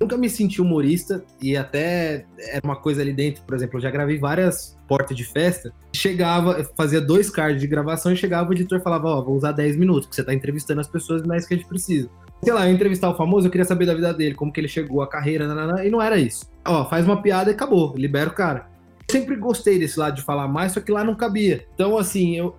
nunca 0.00 0.16
me 0.16 0.30
senti 0.30 0.62
humorista 0.62 1.22
e 1.42 1.58
até 1.58 2.24
era 2.38 2.62
uma 2.64 2.76
coisa 2.76 3.02
ali 3.02 3.12
dentro, 3.12 3.42
por 3.42 3.54
exemplo, 3.54 3.76
eu 3.76 3.82
já 3.82 3.90
gravei 3.90 4.18
várias 4.18 4.78
portas 4.88 5.14
de 5.14 5.24
festa, 5.24 5.74
chegava, 5.94 6.64
fazia 6.74 7.02
dois 7.02 7.28
cards 7.28 7.60
de 7.60 7.66
gravação 7.66 8.14
e 8.14 8.16
chegava 8.16 8.48
o 8.48 8.54
editor 8.54 8.80
falava, 8.80 9.08
ó, 9.08 9.18
oh, 9.18 9.24
vou 9.26 9.36
usar 9.36 9.52
10 9.52 9.76
minutos, 9.76 10.06
porque 10.06 10.16
você 10.16 10.24
tá 10.24 10.32
entrevistando 10.32 10.80
as 10.80 10.88
pessoas, 10.88 11.20
isso 11.20 11.46
que 11.46 11.52
a 11.52 11.56
gente 11.58 11.68
precisa 11.68 12.08
sei 12.42 12.52
lá, 12.52 12.68
entrevistar 12.68 13.10
o 13.10 13.16
famoso, 13.16 13.46
eu 13.46 13.50
queria 13.50 13.64
saber 13.64 13.86
da 13.86 13.94
vida 13.94 14.12
dele, 14.14 14.34
como 14.34 14.52
que 14.52 14.60
ele 14.60 14.68
chegou, 14.68 15.02
a 15.02 15.08
carreira, 15.08 15.46
nanana, 15.46 15.84
e 15.84 15.90
não 15.90 16.00
era 16.00 16.18
isso. 16.18 16.50
Ó, 16.66 16.84
faz 16.86 17.04
uma 17.04 17.20
piada 17.20 17.50
e 17.50 17.54
acabou, 17.54 17.94
libera 17.96 18.30
o 18.30 18.34
cara. 18.34 18.66
Eu 19.08 19.12
sempre 19.12 19.36
gostei 19.36 19.78
desse 19.78 19.98
lado 19.98 20.16
de 20.16 20.22
falar 20.22 20.48
mais, 20.48 20.72
só 20.72 20.80
que 20.80 20.92
lá 20.92 21.04
não 21.04 21.14
cabia. 21.14 21.66
Então, 21.74 21.98
assim, 21.98 22.36
eu 22.36 22.56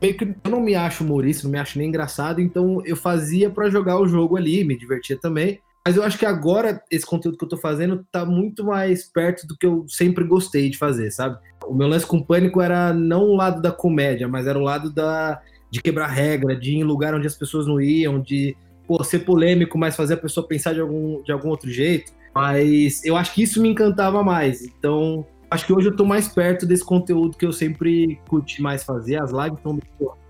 meio 0.00 0.16
que 0.16 0.24
eu 0.24 0.50
não 0.50 0.60
me 0.60 0.74
acho 0.74 1.04
humorista, 1.04 1.44
não 1.44 1.52
me 1.52 1.58
acho 1.58 1.78
nem 1.78 1.88
engraçado, 1.88 2.40
então 2.40 2.82
eu 2.84 2.96
fazia 2.96 3.50
para 3.50 3.68
jogar 3.68 3.98
o 4.00 4.08
jogo 4.08 4.36
ali, 4.36 4.64
me 4.64 4.76
divertia 4.76 5.16
também. 5.16 5.60
Mas 5.86 5.96
eu 5.96 6.02
acho 6.02 6.18
que 6.18 6.26
agora 6.26 6.82
esse 6.90 7.06
conteúdo 7.06 7.38
que 7.38 7.44
eu 7.44 7.48
tô 7.48 7.56
fazendo 7.56 8.04
tá 8.12 8.24
muito 8.24 8.64
mais 8.64 9.04
perto 9.04 9.46
do 9.46 9.56
que 9.56 9.66
eu 9.66 9.86
sempre 9.88 10.24
gostei 10.24 10.68
de 10.68 10.76
fazer, 10.76 11.10
sabe? 11.10 11.38
O 11.66 11.74
meu 11.74 11.88
lance 11.88 12.06
com 12.06 12.22
pânico 12.22 12.60
era 12.60 12.92
não 12.92 13.22
o 13.22 13.36
lado 13.36 13.62
da 13.62 13.72
comédia, 13.72 14.28
mas 14.28 14.46
era 14.46 14.58
o 14.58 14.62
lado 14.62 14.90
da 14.90 15.40
de 15.70 15.80
quebrar 15.80 16.08
regra, 16.08 16.56
de 16.56 16.72
ir 16.72 16.76
em 16.78 16.84
lugar 16.84 17.14
onde 17.14 17.26
as 17.26 17.36
pessoas 17.36 17.66
não 17.66 17.80
iam, 17.80 18.20
de 18.20 18.56
pô, 18.90 19.04
ser 19.04 19.20
polêmico, 19.20 19.78
mas 19.78 19.94
fazer 19.94 20.14
a 20.14 20.16
pessoa 20.16 20.44
pensar 20.44 20.74
de 20.74 20.80
algum, 20.80 21.22
de 21.22 21.30
algum 21.30 21.48
outro 21.48 21.70
jeito. 21.70 22.12
Mas 22.34 23.04
eu 23.04 23.16
acho 23.16 23.32
que 23.32 23.40
isso 23.44 23.62
me 23.62 23.68
encantava 23.68 24.20
mais. 24.24 24.62
Então, 24.62 25.24
acho 25.48 25.64
que 25.64 25.72
hoje 25.72 25.86
eu 25.86 25.94
tô 25.94 26.04
mais 26.04 26.26
perto 26.26 26.66
desse 26.66 26.84
conteúdo 26.84 27.36
que 27.36 27.46
eu 27.46 27.52
sempre 27.52 28.18
curti 28.28 28.60
mais 28.60 28.82
fazer. 28.82 29.22
As 29.22 29.30
lives 29.30 29.58
estão 29.58 29.78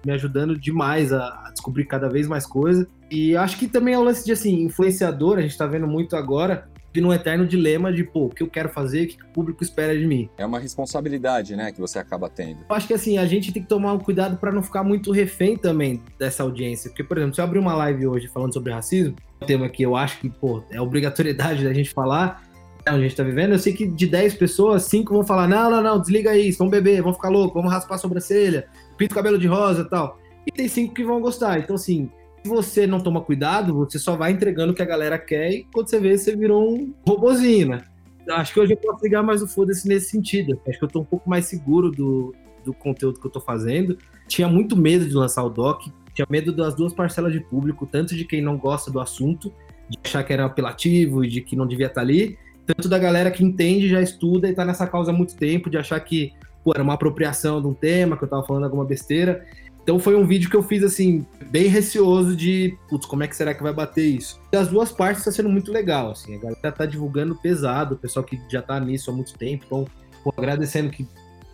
me 0.05 0.12
ajudando 0.12 0.59
demais 0.59 1.11
a, 1.11 1.51
descobrir 1.55 1.87
cada 1.87 2.07
vez 2.11 2.29
mais 2.29 2.44
coisa. 2.44 2.87
E 3.11 3.35
acho 3.35 3.59
que 3.59 3.66
também 3.66 3.94
é 3.94 3.99
o 3.99 4.05
lance 4.05 4.27
de, 4.27 4.33
assim, 4.33 4.62
influenciador, 4.62 5.38
a 5.38 5.40
gente 5.40 5.57
tá 5.57 5.66
vendo 5.66 5.87
muito 5.87 6.14
agora, 6.14 6.68
de 6.92 7.05
um 7.05 7.12
eterno 7.12 7.46
dilema 7.46 7.92
de, 7.92 8.03
pô, 8.03 8.26
o 8.26 8.29
que 8.31 8.42
eu 8.42 8.48
quero 8.48 8.68
fazer, 8.68 9.05
o 9.05 9.09
que 9.09 9.22
o 9.22 9.29
público 9.29 9.62
espera 9.62 9.96
de 9.96 10.07
mim. 10.07 10.29
É 10.37 10.44
uma 10.44 10.59
responsabilidade, 10.59 11.55
né, 11.55 11.72
que 11.72 11.81
você 11.81 11.98
acaba 11.98 12.29
tendo. 12.29 12.61
Eu 12.68 12.74
acho 12.74 12.87
que, 12.87 12.94
assim, 12.94 13.18
a 13.18 13.26
gente 13.26 13.53
tem 13.53 13.62
que 13.62 13.68
tomar 13.68 13.92
um 13.92 13.98
cuidado 13.98 14.37
para 14.37 14.50
não 14.50 14.62
ficar 14.62 14.83
muito 14.83 15.12
refém 15.12 15.57
também 15.57 16.03
dessa 16.18 16.42
audiência. 16.42 16.90
Porque, 16.90 17.05
por 17.05 17.16
exemplo, 17.16 17.35
se 17.35 17.40
eu 17.40 17.44
abrir 17.44 17.59
uma 17.59 17.74
live 17.74 18.07
hoje 18.07 18.29
falando 18.29 18.53
sobre 18.53 18.72
racismo, 18.72 19.14
um 19.40 19.46
tema 19.46 19.68
que 19.68 19.83
eu 19.83 19.94
acho 19.94 20.18
que, 20.20 20.29
pô, 20.29 20.62
é 20.70 20.81
obrigatoriedade 20.81 21.62
da 21.64 21.72
gente 21.72 21.90
falar, 21.90 22.42
é 22.85 22.90
onde 22.90 23.05
a 23.05 23.09
gente 23.09 23.16
tá 23.16 23.22
vivendo, 23.22 23.53
eu 23.53 23.59
sei 23.59 23.72
que 23.72 23.87
de 23.87 24.07
10 24.07 24.35
pessoas, 24.35 24.85
5 24.85 25.12
vão 25.12 25.22
falar, 25.22 25.46
não, 25.46 25.70
não, 25.70 25.83
não, 25.83 26.00
desliga 26.00 26.37
isso, 26.37 26.59
vamos 26.59 26.70
beber, 26.70 27.03
vamos 27.03 27.16
ficar 27.16 27.29
louco, 27.29 27.55
vamos 27.55 27.70
raspar 27.70 27.96
a 27.96 27.98
sobrancelha, 27.98 28.66
pinta 28.96 29.12
o 29.12 29.14
cabelo 29.14 29.38
de 29.38 29.46
rosa 29.46 29.83
e 29.83 29.88
tal. 29.88 30.18
E 30.46 30.50
tem 30.50 30.66
5 30.66 30.94
que 30.94 31.05
vão 31.05 31.20
gostar. 31.20 31.59
Então, 31.59 31.76
assim, 31.76 32.11
se 32.42 32.48
você 32.48 32.87
não 32.87 33.00
toma 33.00 33.20
cuidado, 33.20 33.74
você 33.74 33.98
só 33.98 34.16
vai 34.16 34.33
entregando 34.33 34.72
o 34.72 34.74
que 34.74 34.83
a 34.83 34.87
galera 34.87 35.18
quer 35.18 35.50
e 35.50 35.64
quando 35.72 35.88
você 35.88 36.00
vê, 36.00 36.16
você 36.16 36.35
virou 36.35 36.74
um 36.74 36.94
robozinho, 37.07 37.68
né? 37.68 37.83
Acho 38.31 38.55
que 38.55 38.61
hoje 38.61 38.72
eu 38.72 38.76
posso 38.76 39.03
ligar 39.05 39.22
mais 39.22 39.42
o 39.42 39.48
foda-se 39.48 39.88
nesse 39.88 40.11
sentido. 40.11 40.61
Acho 40.68 40.79
que 40.79 40.85
eu 40.85 40.88
tô 40.88 41.00
um 41.00 41.05
pouco 41.05 41.29
mais 41.29 41.46
seguro 41.46 41.90
do, 41.90 42.35
do 42.64 42.72
conteúdo 42.72 43.18
que 43.18 43.26
eu 43.26 43.31
tô 43.31 43.40
fazendo. 43.40 43.98
Tinha 44.29 44.48
muito 44.48 44.76
medo 44.76 45.07
de 45.07 45.14
lançar 45.14 45.42
o 45.42 45.50
doc, 45.50 45.83
tinha 46.14 46.26
medo 46.31 46.53
das 46.53 46.74
duas 46.74 46.92
parcelas 46.92 47.33
de 47.33 47.40
público, 47.40 47.87
tanto 47.87 48.14
de 48.14 48.24
quem 48.24 48.40
não 48.40 48.57
gosta 48.57 48.90
do 48.90 49.00
assunto, 49.00 49.53
de 49.88 49.98
achar 50.05 50.22
que 50.22 50.33
era 50.33 50.44
apelativo 50.44 51.24
e 51.24 51.29
de 51.29 51.40
que 51.40 51.57
não 51.57 51.66
devia 51.66 51.87
estar 51.87 51.96
tá 51.96 52.00
ali, 52.03 52.38
tanto 52.66 52.88
da 52.88 52.98
galera 52.98 53.31
que 53.31 53.44
entende, 53.44 53.88
já 53.88 54.00
estuda 54.00 54.48
e 54.48 54.55
tá 54.55 54.64
nessa 54.64 54.87
causa 54.87 55.11
há 55.11 55.14
muito 55.14 55.35
tempo, 55.35 55.68
de 55.68 55.76
achar 55.76 55.98
que 56.00 56.33
pô, 56.62 56.72
era 56.74 56.83
uma 56.83 56.94
apropriação 56.94 57.61
de 57.61 57.66
um 57.66 57.74
tema, 57.74 58.16
que 58.16 58.24
eu 58.24 58.29
tava 58.29 58.44
falando 58.44 58.64
alguma 58.64 58.85
besteira. 58.85 59.44
Então 59.82 59.98
foi 59.98 60.14
um 60.14 60.26
vídeo 60.26 60.50
que 60.50 60.56
eu 60.56 60.62
fiz 60.62 60.82
assim, 60.82 61.26
bem 61.50 61.66
receoso 61.66 62.36
de, 62.36 62.76
putz, 62.88 63.06
como 63.06 63.22
é 63.22 63.28
que 63.28 63.34
será 63.34 63.54
que 63.54 63.62
vai 63.62 63.72
bater 63.72 64.04
isso? 64.04 64.40
Das 64.52 64.68
duas 64.68 64.92
partes 64.92 65.24
tá 65.24 65.32
sendo 65.32 65.48
muito 65.48 65.72
legal, 65.72 66.10
assim, 66.10 66.36
a 66.36 66.38
galera 66.38 66.72
tá 66.72 66.86
divulgando 66.86 67.34
pesado, 67.34 67.94
o 67.94 67.98
pessoal 67.98 68.24
que 68.24 68.40
já 68.48 68.62
tá 68.62 68.78
nisso 68.78 69.10
há 69.10 69.14
muito 69.14 69.36
tempo, 69.36 69.64
então, 69.66 69.86
pô, 70.22 70.32
agradecendo 70.36 70.90
que 70.90 71.08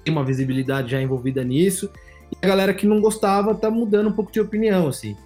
tem 0.05 0.13
uma 0.13 0.25
visibilidade 0.25 0.91
já 0.91 1.01
envolvida 1.01 1.43
nisso, 1.45 1.91
e 2.31 2.37
a 2.45 2.49
galera 2.49 2.75
que 2.75 2.87
não 2.87 3.01
gostava 3.01 3.55
tá 3.55 3.71
mudando 3.71 4.09
um 4.09 4.13
pouco 4.13 4.33
de 4.33 4.41
opinião, 4.41 4.89
assim. 4.89 5.17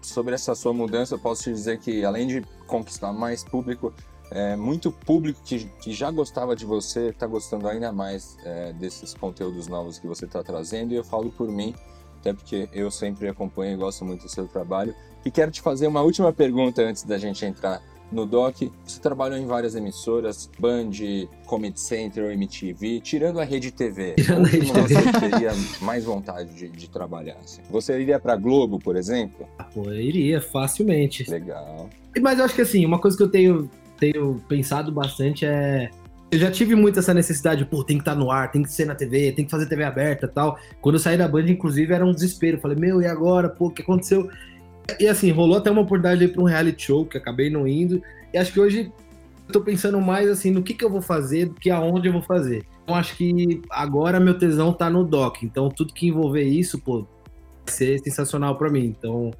Sobre 0.00 0.34
essa 0.34 0.54
sua 0.54 0.72
mudança, 0.72 1.16
eu 1.16 1.18
posso 1.18 1.42
te 1.42 1.50
dizer 1.50 1.80
que 1.80 2.04
além 2.04 2.28
de 2.28 2.42
conquistar 2.66 3.12
mais 3.12 3.42
público, 3.42 3.92
é, 4.30 4.54
muito 4.56 4.90
público 4.90 5.40
que, 5.44 5.64
que 5.80 5.92
já 5.92 6.10
gostava 6.10 6.54
de 6.54 6.64
você 6.64 7.08
está 7.08 7.26
gostando 7.26 7.68
ainda 7.68 7.92
mais 7.92 8.36
é, 8.44 8.72
desses 8.72 9.14
conteúdos 9.14 9.66
novos 9.66 9.98
que 9.98 10.06
você 10.06 10.26
está 10.26 10.42
trazendo, 10.42 10.92
e 10.92 10.96
eu 10.96 11.04
falo 11.04 11.30
por 11.32 11.48
mim, 11.48 11.74
até 12.24 12.32
porque 12.32 12.68
eu 12.72 12.90
sempre 12.90 13.28
acompanho 13.28 13.74
e 13.74 13.76
gosto 13.76 14.04
muito 14.04 14.22
do 14.22 14.28
seu 14.30 14.48
trabalho. 14.48 14.94
E 15.24 15.30
quero 15.30 15.50
te 15.50 15.60
fazer 15.60 15.86
uma 15.86 16.00
última 16.00 16.32
pergunta 16.32 16.82
antes 16.82 17.02
da 17.02 17.18
gente 17.18 17.44
entrar 17.44 17.82
no 18.10 18.24
Doc. 18.24 18.56
Você 18.84 19.00
trabalhou 19.00 19.38
em 19.38 19.46
várias 19.46 19.74
emissoras, 19.74 20.50
Band, 20.58 20.90
Comedy 21.46 21.78
Central, 21.78 22.30
MTV, 22.30 23.00
tirando 23.00 23.40
a 23.40 23.44
Rede 23.44 23.70
TV. 23.70 24.14
Tirando 24.14 24.46
a 24.46 24.48
Rede 24.48 24.72
TV. 24.72 24.94
Você 24.94 25.30
teria 25.30 25.52
mais 25.82 26.04
vontade 26.04 26.54
de, 26.54 26.68
de 26.68 26.88
trabalhar? 26.88 27.36
Assim? 27.42 27.60
Você 27.70 28.00
iria 28.00 28.18
para 28.18 28.36
Globo, 28.36 28.78
por 28.78 28.96
exemplo? 28.96 29.46
Ah, 29.58 29.64
pô, 29.64 29.84
eu 29.84 30.00
iria, 30.00 30.40
facilmente. 30.40 31.28
Legal. 31.30 31.90
Mas 32.20 32.38
eu 32.38 32.44
acho 32.44 32.54
que 32.54 32.62
assim, 32.62 32.86
uma 32.86 32.98
coisa 32.98 33.16
que 33.16 33.22
eu 33.22 33.30
tenho, 33.30 33.70
tenho 33.98 34.42
pensado 34.48 34.92
bastante 34.92 35.44
é 35.44 35.90
eu 36.34 36.40
já 36.40 36.50
tive 36.50 36.74
muito 36.74 36.98
essa 36.98 37.14
necessidade, 37.14 37.64
pô, 37.64 37.84
tem 37.84 37.96
que 37.96 38.02
estar 38.02 38.12
tá 38.12 38.18
no 38.18 38.30
ar, 38.30 38.50
tem 38.50 38.62
que 38.62 38.72
ser 38.72 38.84
na 38.84 38.94
TV, 38.94 39.32
tem 39.32 39.44
que 39.44 39.50
fazer 39.50 39.66
TV 39.66 39.84
aberta 39.84 40.26
tal. 40.26 40.58
Quando 40.80 40.96
eu 40.96 40.98
saí 40.98 41.16
da 41.16 41.28
Band, 41.28 41.46
inclusive, 41.46 41.92
era 41.92 42.04
um 42.04 42.12
desespero. 42.12 42.58
falei, 42.58 42.76
meu, 42.76 43.00
e 43.00 43.06
agora? 43.06 43.48
Pô, 43.48 43.66
o 43.66 43.70
que 43.70 43.82
aconteceu? 43.82 44.28
E 44.98 45.06
assim, 45.06 45.30
rolou 45.30 45.56
até 45.56 45.70
uma 45.70 45.82
oportunidade 45.82 46.26
pra 46.28 46.42
um 46.42 46.46
reality 46.46 46.86
show, 46.86 47.06
que 47.06 47.16
acabei 47.16 47.48
não 47.50 47.66
indo. 47.66 48.02
E 48.32 48.38
acho 48.38 48.52
que 48.52 48.60
hoje 48.60 48.92
Eu 49.46 49.52
tô 49.52 49.60
pensando 49.60 50.00
mais 50.00 50.28
assim 50.28 50.50
no 50.50 50.62
que, 50.62 50.72
que 50.72 50.84
eu 50.84 50.90
vou 50.90 51.02
fazer 51.02 51.46
do 51.46 51.54
que 51.54 51.70
aonde 51.70 52.08
eu 52.08 52.12
vou 52.12 52.22
fazer. 52.22 52.64
Então 52.82 52.94
acho 52.94 53.14
que 53.16 53.60
agora 53.70 54.18
meu 54.18 54.38
tesão 54.38 54.72
tá 54.72 54.88
no 54.88 55.04
doc. 55.04 55.42
Então 55.42 55.68
tudo 55.68 55.92
que 55.92 56.08
envolver 56.08 56.44
isso, 56.44 56.78
pô, 56.78 57.00
vai 57.00 57.08
ser 57.66 57.98
sensacional 58.00 58.56
para 58.56 58.70
mim. 58.70 58.86
Então, 58.86 59.30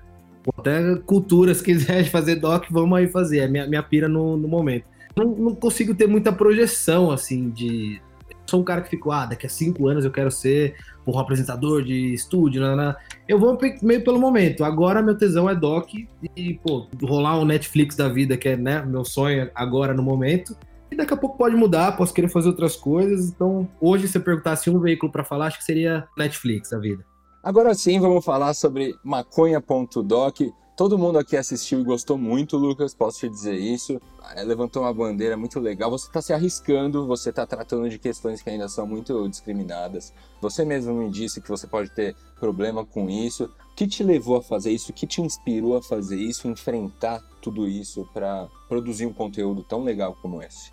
até 0.58 0.94
cultura, 1.06 1.54
se 1.54 1.62
quiser 1.62 2.04
fazer 2.10 2.36
doc, 2.36 2.66
vamos 2.70 2.98
aí 2.98 3.08
fazer. 3.08 3.38
É 3.38 3.48
minha, 3.48 3.66
minha 3.66 3.82
pira 3.82 4.08
no, 4.08 4.36
no 4.36 4.46
momento. 4.46 4.93
Não, 5.16 5.26
não 5.26 5.54
consigo 5.54 5.94
ter 5.94 6.06
muita 6.06 6.32
projeção, 6.32 7.10
assim, 7.10 7.50
de. 7.50 8.00
Sou 8.46 8.60
um 8.60 8.64
cara 8.64 8.82
que 8.82 8.90
fico, 8.90 9.10
ah, 9.10 9.24
daqui 9.24 9.46
a 9.46 9.48
cinco 9.48 9.88
anos 9.88 10.04
eu 10.04 10.10
quero 10.10 10.30
ser 10.30 10.76
um 11.06 11.18
apresentador 11.18 11.82
de 11.82 12.12
estúdio, 12.12 12.60
né, 12.60 12.74
né. 12.76 12.94
eu 13.26 13.38
vou 13.38 13.58
meio 13.82 14.04
pelo 14.04 14.18
momento. 14.18 14.64
Agora 14.64 15.02
meu 15.02 15.16
tesão 15.16 15.48
é 15.48 15.54
doc 15.54 15.94
e, 15.94 16.54
pô, 16.62 16.86
rolar 17.02 17.38
um 17.38 17.44
Netflix 17.44 17.96
da 17.96 18.08
vida, 18.08 18.36
que 18.36 18.50
é, 18.50 18.56
né, 18.56 18.82
meu 18.82 19.04
sonho 19.04 19.50
agora 19.54 19.94
no 19.94 20.02
momento. 20.02 20.56
E 20.90 20.96
daqui 20.96 21.14
a 21.14 21.16
pouco 21.16 21.38
pode 21.38 21.56
mudar, 21.56 21.96
posso 21.96 22.12
querer 22.12 22.28
fazer 22.28 22.48
outras 22.48 22.76
coisas. 22.76 23.28
Então, 23.28 23.68
hoje, 23.80 24.08
se 24.08 24.18
eu 24.18 24.22
perguntasse 24.22 24.70
um 24.70 24.78
veículo 24.78 25.10
para 25.10 25.24
falar, 25.24 25.46
acho 25.46 25.58
que 25.58 25.64
seria 25.64 26.06
Netflix 26.16 26.70
da 26.70 26.78
vida. 26.78 27.04
Agora 27.42 27.74
sim, 27.74 28.00
vamos 28.00 28.24
falar 28.24 28.54
sobre 28.54 28.94
maconha.doc. 29.04 30.40
Todo 30.76 30.98
mundo 30.98 31.20
aqui 31.20 31.36
assistiu 31.36 31.80
e 31.80 31.84
gostou 31.84 32.18
muito, 32.18 32.56
Lucas, 32.56 32.92
posso 32.92 33.20
te 33.20 33.28
dizer 33.28 33.54
isso. 33.54 34.00
É, 34.34 34.42
levantou 34.42 34.82
uma 34.82 34.92
bandeira 34.92 35.36
muito 35.36 35.60
legal. 35.60 35.88
Você 35.88 36.08
está 36.08 36.20
se 36.20 36.32
arriscando, 36.32 37.06
você 37.06 37.30
está 37.30 37.46
tratando 37.46 37.88
de 37.88 37.96
questões 37.96 38.42
que 38.42 38.50
ainda 38.50 38.68
são 38.68 38.84
muito 38.84 39.28
discriminadas. 39.28 40.12
Você 40.40 40.64
mesmo 40.64 40.92
me 40.92 41.08
disse 41.08 41.40
que 41.40 41.48
você 41.48 41.68
pode 41.68 41.90
ter 41.90 42.16
problema 42.40 42.84
com 42.84 43.08
isso. 43.08 43.44
O 43.44 43.74
que 43.76 43.86
te 43.86 44.02
levou 44.02 44.36
a 44.36 44.42
fazer 44.42 44.72
isso? 44.72 44.90
O 44.90 44.94
que 44.94 45.06
te 45.06 45.22
inspirou 45.22 45.76
a 45.76 45.82
fazer 45.82 46.16
isso, 46.16 46.48
enfrentar 46.48 47.22
tudo 47.40 47.68
isso 47.68 48.08
para 48.12 48.48
produzir 48.68 49.06
um 49.06 49.12
conteúdo 49.12 49.62
tão 49.62 49.84
legal 49.84 50.16
como 50.20 50.42
esse? 50.42 50.72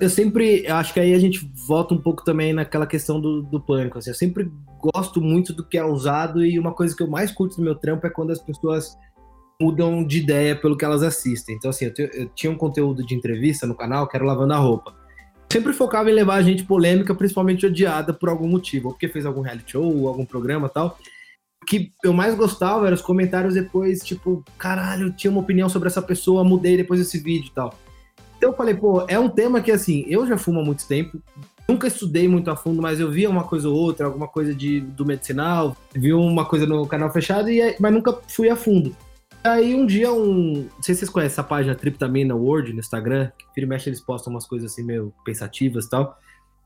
Eu 0.00 0.08
sempre 0.08 0.66
acho 0.68 0.94
que 0.94 1.00
aí 1.00 1.12
a 1.12 1.18
gente 1.18 1.50
volta 1.66 1.92
um 1.92 2.00
pouco 2.00 2.24
também 2.24 2.54
naquela 2.54 2.86
questão 2.86 3.20
do, 3.20 3.42
do 3.42 3.60
pânico. 3.60 3.98
Assim, 3.98 4.10
eu 4.10 4.14
sempre 4.14 4.50
gosto 4.78 5.20
muito 5.20 5.52
do 5.52 5.64
que 5.64 5.76
é 5.76 5.84
usado 5.84 6.42
e 6.46 6.58
uma 6.58 6.72
coisa 6.72 6.96
que 6.96 7.02
eu 7.02 7.08
mais 7.08 7.30
curto 7.30 7.58
no 7.58 7.64
meu 7.64 7.74
trampo 7.74 8.06
é 8.06 8.10
quando 8.10 8.30
as 8.30 8.40
pessoas 8.40 8.96
mudam 9.60 10.04
de 10.04 10.18
ideia 10.18 10.56
pelo 10.56 10.76
que 10.76 10.84
elas 10.84 11.02
assistem. 11.02 11.56
Então, 11.56 11.70
assim, 11.70 11.86
eu, 11.86 11.94
te, 11.94 12.10
eu 12.12 12.28
tinha 12.34 12.50
um 12.50 12.56
conteúdo 12.56 13.04
de 13.04 13.14
entrevista 13.14 13.66
no 13.66 13.74
canal 13.74 14.06
que 14.06 14.16
era 14.16 14.24
lavando 14.24 14.52
a 14.52 14.58
roupa. 14.58 14.94
Sempre 15.50 15.72
focava 15.72 16.10
em 16.10 16.14
levar 16.14 16.34
a 16.34 16.42
gente 16.42 16.64
polêmica, 16.64 17.14
principalmente 17.14 17.66
odiada 17.66 18.12
por 18.12 18.28
algum 18.28 18.48
motivo, 18.48 18.88
ou 18.88 18.94
porque 18.94 19.08
fez 19.08 19.24
algum 19.24 19.40
reality 19.40 19.72
show, 19.72 19.84
ou 19.84 20.08
algum 20.08 20.24
programa 20.24 20.68
tal. 20.68 20.98
O 21.62 21.66
que 21.66 21.92
eu 22.02 22.12
mais 22.12 22.34
gostava 22.34 22.86
eram 22.86 22.94
os 22.94 23.02
comentários 23.02 23.54
depois, 23.54 24.02
tipo, 24.02 24.44
caralho, 24.58 25.06
eu 25.06 25.12
tinha 25.12 25.30
uma 25.30 25.40
opinião 25.40 25.68
sobre 25.68 25.88
essa 25.88 26.02
pessoa, 26.02 26.44
mudei 26.44 26.76
depois 26.76 27.00
desse 27.00 27.18
vídeo 27.18 27.48
e 27.48 27.54
tal. 27.54 27.74
Então 28.36 28.50
eu 28.50 28.56
falei, 28.56 28.74
pô, 28.74 29.04
é 29.08 29.18
um 29.18 29.28
tema 29.28 29.60
que, 29.60 29.70
assim, 29.70 30.04
eu 30.08 30.26
já 30.26 30.36
fumo 30.36 30.60
há 30.60 30.64
muito 30.64 30.86
tempo, 30.86 31.18
nunca 31.68 31.86
estudei 31.86 32.28
muito 32.28 32.50
a 32.50 32.56
fundo, 32.56 32.82
mas 32.82 33.00
eu 33.00 33.10
via 33.10 33.30
uma 33.30 33.44
coisa 33.44 33.68
ou 33.68 33.74
outra, 33.74 34.06
alguma 34.06 34.28
coisa 34.28 34.54
de, 34.54 34.80
do 34.80 35.06
medicinal, 35.06 35.76
vi 35.94 36.12
uma 36.12 36.44
coisa 36.44 36.66
no 36.66 36.86
canal 36.86 37.10
fechado, 37.10 37.48
e, 37.50 37.76
mas 37.80 37.92
nunca 37.92 38.18
fui 38.28 38.50
a 38.50 38.56
fundo. 38.56 38.94
Aí 39.44 39.74
um 39.74 39.84
dia, 39.84 40.10
um. 40.10 40.62
Não 40.62 40.82
sei 40.82 40.94
se 40.94 41.00
vocês 41.00 41.10
conhecem 41.10 41.34
essa 41.34 41.44
página 41.44 41.74
Triptamina 41.74 42.34
World 42.34 42.72
no 42.72 42.80
Instagram, 42.80 43.30
que 43.38 43.44
vira 43.54 43.66
e 43.66 43.68
mexe 43.68 43.90
eles 43.90 44.00
postam 44.00 44.32
umas 44.32 44.46
coisas 44.46 44.72
assim 44.72 44.82
meio 44.82 45.12
pensativas 45.22 45.84
e 45.84 45.90
tal. 45.90 46.18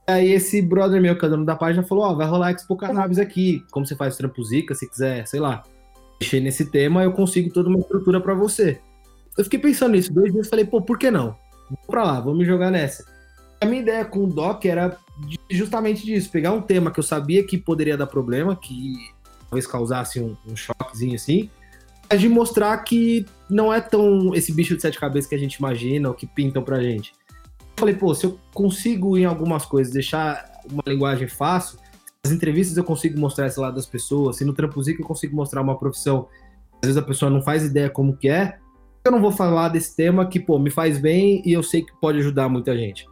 Aí 0.07 0.31
esse 0.31 0.62
brother 0.62 1.03
meu, 1.03 1.19
que 1.19 1.27
é 1.27 1.29
dono 1.29 1.45
da 1.45 1.57
página, 1.57 1.83
falou: 1.83 2.05
Ó, 2.05 2.12
oh, 2.12 2.17
vai 2.17 2.27
rolar 2.27 2.53
Expo 2.53 2.77
Cannabis 2.77 3.19
aqui. 3.19 3.64
Como 3.73 3.85
você 3.85 3.97
faz 3.97 4.17
trampo 4.17 4.43
zica, 4.45 4.77
se 4.77 4.88
quiser, 4.88 5.27
sei 5.27 5.41
lá, 5.41 5.64
mexer 6.21 6.41
nesse 6.41 6.67
tema, 6.67 7.03
eu 7.03 7.12
consigo 7.12 7.53
toda 7.53 7.69
uma 7.69 7.81
estrutura 7.81 8.21
para 8.21 8.33
você. 8.33 8.81
Eu 9.37 9.43
fiquei 9.45 9.59
pensando 9.59 9.93
nisso, 9.93 10.12
dois 10.12 10.33
dias 10.33 10.49
falei, 10.49 10.64
pô, 10.64 10.81
por 10.81 10.99
que 10.99 11.11
não? 11.11 11.37
Vamos 11.69 11.87
pra 11.87 12.05
lá, 12.05 12.21
vamos 12.21 12.38
me 12.38 12.45
jogar 12.45 12.71
nessa. 12.71 13.05
A 13.61 13.67
minha 13.67 13.83
ideia 13.83 14.05
com 14.05 14.25
o 14.25 14.27
Doc 14.27 14.64
era 14.64 14.97
justamente 15.51 16.05
disso, 16.05 16.31
pegar 16.31 16.53
um 16.53 16.62
tema 16.62 16.91
que 16.93 17.01
eu 17.01 17.05
sabia 17.05 17.45
que 17.45 17.59
poderia 17.59 17.97
dar 17.97 18.07
problema, 18.07 18.55
que 18.55 18.95
talvez 19.49 19.67
causasse 19.67 20.21
um, 20.21 20.37
um 20.47 20.57
choquezinho 20.57 21.17
assim, 21.17 21.51
de 22.16 22.29
mostrar 22.29 22.77
que 22.79 23.27
não 23.51 23.73
é 23.73 23.81
tão 23.81 24.35
esse 24.35 24.53
bicho 24.53 24.75
de 24.75 24.83
sete 24.83 24.99
cabeças 24.99 25.29
que 25.29 25.35
a 25.35 25.38
gente 25.38 25.55
imagina 25.55 26.09
ou 26.09 26.14
que 26.14 26.27
pintam 26.27 26.62
pra 26.62 26.81
gente. 26.81 27.12
Eu 27.61 27.81
falei, 27.81 27.94
pô, 27.94 28.14
se 28.14 28.27
eu 28.27 28.38
consigo 28.55 29.16
em 29.16 29.25
algumas 29.25 29.64
coisas 29.64 29.92
deixar 29.92 30.51
uma 30.71 30.83
linguagem 30.87 31.29
fácil, 31.29 31.79
nas 32.25 32.33
entrevistas 32.33 32.77
eu 32.77 32.85
consigo 32.85 33.18
mostrar 33.18 33.47
esse 33.47 33.61
lado 33.61 33.75
das 33.75 33.87
pessoas, 33.87 34.37
se 34.37 34.44
no 34.44 34.53
trampozinho 34.53 34.99
eu 35.01 35.07
consigo 35.07 35.37
mostrar 35.37 35.61
uma 35.61 35.79
profissão, 35.79 36.29
às 36.83 36.88
vezes 36.88 36.97
a 36.97 37.03
pessoa 37.03 37.31
não 37.31 37.42
faz 37.42 37.64
ideia 37.64 37.90
como 37.90 38.16
que 38.16 38.29
é, 38.29 38.59
eu 39.05 39.12
não 39.12 39.21
vou 39.21 39.33
falar 39.33 39.68
desse 39.68 39.94
tema 39.94 40.27
que, 40.27 40.40
pô, 40.40 40.59
me 40.59 40.71
faz 40.71 40.99
bem 40.99 41.42
e 41.44 41.53
eu 41.53 41.62
sei 41.62 41.83
que 41.83 41.92
pode 42.01 42.18
ajudar 42.18 42.49
muita 42.49 42.77
gente. 42.77 43.07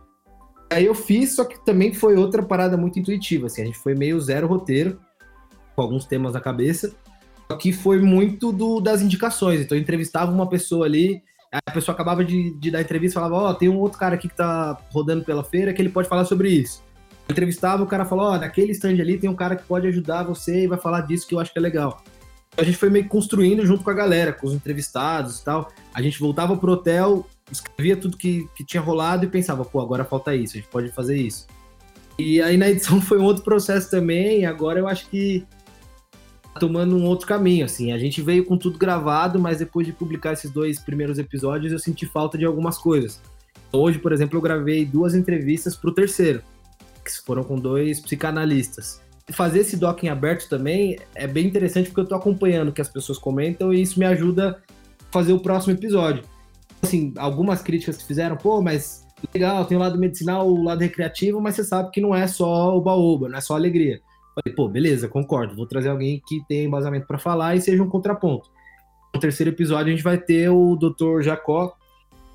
Aí 0.71 0.85
eu 0.85 0.95
fiz, 0.95 1.37
só 1.37 1.45
que 1.45 1.65
também 1.65 1.95
foi 1.95 2.17
outra 2.17 2.43
parada 2.43 2.77
muito 2.77 2.99
intuitiva, 2.99 3.47
assim, 3.47 3.63
a 3.63 3.65
gente 3.65 3.79
foi 3.79 3.95
meio 3.95 4.21
zero 4.21 4.47
roteiro, 4.47 4.99
com 5.75 5.83
alguns 5.83 6.05
temas 6.05 6.33
na 6.33 6.41
cabeça, 6.41 6.95
que 7.55 7.73
foi 7.73 8.01
muito 8.01 8.51
do, 8.51 8.81
das 8.81 9.01
indicações. 9.01 9.61
Então 9.61 9.77
eu 9.77 9.83
entrevistava 9.83 10.33
uma 10.33 10.49
pessoa 10.49 10.87
ali, 10.87 11.23
a 11.53 11.71
pessoa 11.71 11.95
acabava 11.95 12.25
de, 12.25 12.51
de 12.59 12.71
dar 12.71 12.81
entrevista 12.81 13.19
e 13.19 13.23
falava, 13.23 13.35
ó, 13.35 13.51
oh, 13.51 13.55
tem 13.55 13.69
um 13.69 13.79
outro 13.79 13.99
cara 13.99 14.17
aqui 14.17 14.29
que 14.29 14.37
tá 14.37 14.79
rodando 14.91 15.25
pela 15.25 15.45
feira 15.45 15.73
que 15.73 15.81
ele 15.81 15.89
pode 15.89 16.09
falar 16.09 16.25
sobre 16.25 16.49
isso. 16.51 16.83
Eu 17.29 17.33
entrevistava, 17.33 17.83
o 17.83 17.87
cara 17.87 18.05
falou, 18.05 18.27
ó, 18.27 18.35
oh, 18.35 18.39
naquele 18.39 18.73
stand 18.73 19.01
ali 19.01 19.19
tem 19.19 19.31
um 19.31 19.35
cara 19.35 19.57
que 19.57 19.65
pode 19.65 19.87
ajudar 19.87 20.25
você 20.25 20.65
e 20.65 20.67
vai 20.67 20.79
falar 20.79 21.03
disso 21.03 21.27
que 21.27 21.35
eu 21.35 21.41
acho 21.41 21.53
que 21.53 21.59
é 21.59 21.63
legal. 21.63 22.03
A 22.57 22.63
gente 22.63 22.79
foi 22.79 22.89
meio 22.89 23.07
construindo 23.09 23.67
junto 23.67 23.85
com 23.85 23.91
a 23.91 23.95
galera, 23.95 24.33
com 24.33 24.47
os 24.47 24.55
entrevistados 24.55 25.41
e 25.41 25.45
tal. 25.45 25.71
A 25.93 26.01
gente 26.01 26.19
voltava 26.19 26.57
pro 26.57 26.73
hotel, 26.73 27.27
escrevia 27.51 27.97
tudo 27.97 28.17
que, 28.17 28.49
que 28.57 28.65
tinha 28.65 28.81
rolado 28.81 29.25
e 29.25 29.29
pensava, 29.29 29.65
pô, 29.65 29.81
agora 29.81 30.05
falta 30.05 30.35
isso, 30.35 30.55
a 30.55 30.61
gente 30.61 30.71
pode 30.71 30.91
fazer 30.91 31.17
isso. 31.17 31.47
E 32.19 32.41
aí 32.41 32.57
na 32.57 32.69
edição 32.69 33.01
foi 33.03 33.19
um 33.19 33.25
outro 33.25 33.43
processo 33.43 33.91
também, 33.91 34.47
agora 34.47 34.79
eu 34.79 34.89
acho 34.89 35.09
que 35.09 35.47
tomando 36.59 36.97
um 36.97 37.05
outro 37.05 37.27
caminho, 37.27 37.65
assim. 37.65 37.93
A 37.93 37.99
gente 37.99 38.21
veio 38.21 38.45
com 38.45 38.57
tudo 38.57 38.79
gravado, 38.79 39.39
mas 39.39 39.59
depois 39.59 39.87
de 39.87 39.93
publicar 39.93 40.33
esses 40.33 40.51
dois 40.51 40.79
primeiros 40.79 41.19
episódios, 41.19 41.73
eu 41.73 41.79
senti 41.79 42.07
falta 42.07 42.37
de 42.37 42.45
algumas 42.45 42.79
coisas. 42.79 43.21
Hoje, 43.73 43.99
por 43.99 44.13
exemplo, 44.13 44.37
eu 44.37 44.43
gravei 44.43 44.85
duas 44.85 45.15
entrevistas 45.15 45.77
para 45.77 45.91
o 45.91 45.95
terceiro, 45.95 46.43
que 47.05 47.11
foram 47.25 47.45
com 47.45 47.57
dois 47.57 48.01
psicanalistas. 48.01 49.01
Fazer 49.31 49.61
esse 49.61 49.77
doc 49.77 50.03
em 50.05 50.09
aberto 50.09 50.49
também 50.49 50.99
é 51.15 51.27
bem 51.27 51.47
interessante 51.47 51.87
porque 51.87 52.01
eu 52.01 52.05
estou 52.05 52.19
acompanhando 52.19 52.69
o 52.69 52.73
que 52.73 52.81
as 52.81 52.89
pessoas 52.89 53.19
comentam 53.19 53.75
e 53.75 53.83
isso 53.83 53.99
me 53.99 54.07
ajuda 54.07 54.63
a 55.09 55.13
fazer 55.13 55.33
o 55.33 55.41
próximo 55.41 55.75
episódio. 55.75 56.23
Assim, 56.81 57.13
algumas 57.17 57.61
críticas 57.61 57.97
que 57.97 58.05
fizeram, 58.05 58.37
pô, 58.37 58.63
mas 58.63 59.05
legal, 59.35 59.65
tem 59.65 59.77
o 59.77 59.81
lado 59.81 59.99
medicinal, 59.99 60.49
o 60.49 60.63
lado 60.63 60.81
recreativo, 60.81 61.41
mas 61.41 61.57
você 61.57 61.65
sabe 61.65 61.91
que 61.91 62.01
não 62.01 62.15
é 62.15 62.27
só 62.29 62.77
o 62.77 62.81
baúba, 62.81 63.29
não 63.29 63.39
é 63.39 63.41
só 63.41 63.55
alegria. 63.55 64.01
Falei, 64.37 64.55
pô, 64.55 64.69
beleza, 64.69 65.09
concordo. 65.09 65.57
Vou 65.57 65.67
trazer 65.67 65.89
alguém 65.89 66.21
que 66.27 66.45
tenha 66.47 66.65
embasamento 66.65 67.07
para 67.07 67.19
falar 67.19 67.57
e 67.57 67.61
seja 67.61 67.83
um 67.83 67.89
contraponto. 67.89 68.51
No 69.15 69.19
terceiro 69.19 69.51
episódio, 69.51 69.87
a 69.87 69.91
gente 69.97 70.05
vai 70.05 70.19
ter 70.19 70.51
o 70.51 70.77
Dr. 70.77 71.23
Jacó. 71.23 71.75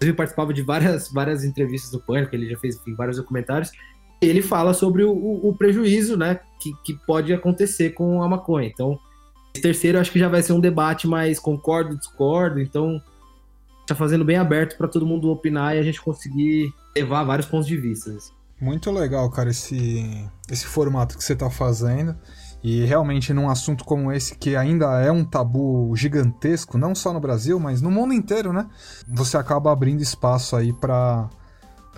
Ele 0.02 0.14
participava 0.14 0.52
de 0.52 0.64
várias, 0.64 1.12
várias 1.12 1.44
entrevistas 1.44 1.92
do 1.92 2.00
Pânico, 2.00 2.34
ele 2.34 2.50
já 2.50 2.58
fez 2.58 2.76
enfim, 2.76 2.96
vários 2.96 3.18
documentários. 3.18 3.72
Ele 4.20 4.42
fala 4.42 4.74
sobre 4.74 5.04
o, 5.04 5.12
o, 5.12 5.50
o 5.50 5.56
prejuízo 5.56 6.18
né, 6.18 6.40
que, 6.60 6.72
que 6.84 6.94
pode 7.06 7.32
acontecer 7.32 7.92
com 7.92 8.24
a 8.24 8.28
maconha. 8.28 8.68
Então, 8.68 9.00
esse 9.54 9.62
terceiro 9.62 10.00
acho 10.00 10.12
que 10.12 10.18
já 10.18 10.28
vai 10.28 10.42
ser 10.42 10.54
um 10.54 10.60
debate 10.60 11.08
mais 11.08 11.40
concordo, 11.40 11.96
discordo. 11.96 12.60
Então, 12.60 13.00
está 13.82 13.94
fazendo 13.94 14.26
bem 14.26 14.38
aberto 14.38 14.76
para 14.76 14.88
todo 14.88 15.06
mundo 15.06 15.30
opinar 15.30 15.76
e 15.76 15.80
a 15.80 15.84
gente 15.84 16.02
conseguir 16.02 16.74
levar 16.96 17.24
vários 17.24 17.48
pontos 17.48 17.68
de 17.68 17.78
vista. 17.78 18.12
Muito 18.62 18.92
legal, 18.92 19.28
cara, 19.32 19.50
esse, 19.50 20.30
esse 20.48 20.68
formato 20.68 21.18
que 21.18 21.24
você 21.24 21.34
está 21.34 21.50
fazendo. 21.50 22.16
E 22.64 22.86
realmente 22.86 23.34
num 23.34 23.50
assunto 23.50 23.84
como 23.84 24.12
esse, 24.12 24.36
que 24.36 24.56
ainda 24.56 25.02
é 25.02 25.12
um 25.12 25.26
tabu 25.26 25.92
gigantesco, 25.96 26.78
não 26.78 26.94
só 26.94 27.12
no 27.12 27.20
Brasil, 27.20 27.60
mas 27.60 27.82
no 27.82 27.90
mundo 27.90 28.14
inteiro, 28.14 28.54
né? 28.54 28.68
Você 29.08 29.36
acaba 29.36 29.72
abrindo 29.72 30.04
espaço 30.04 30.56
aí 30.56 30.72
para 30.72 31.28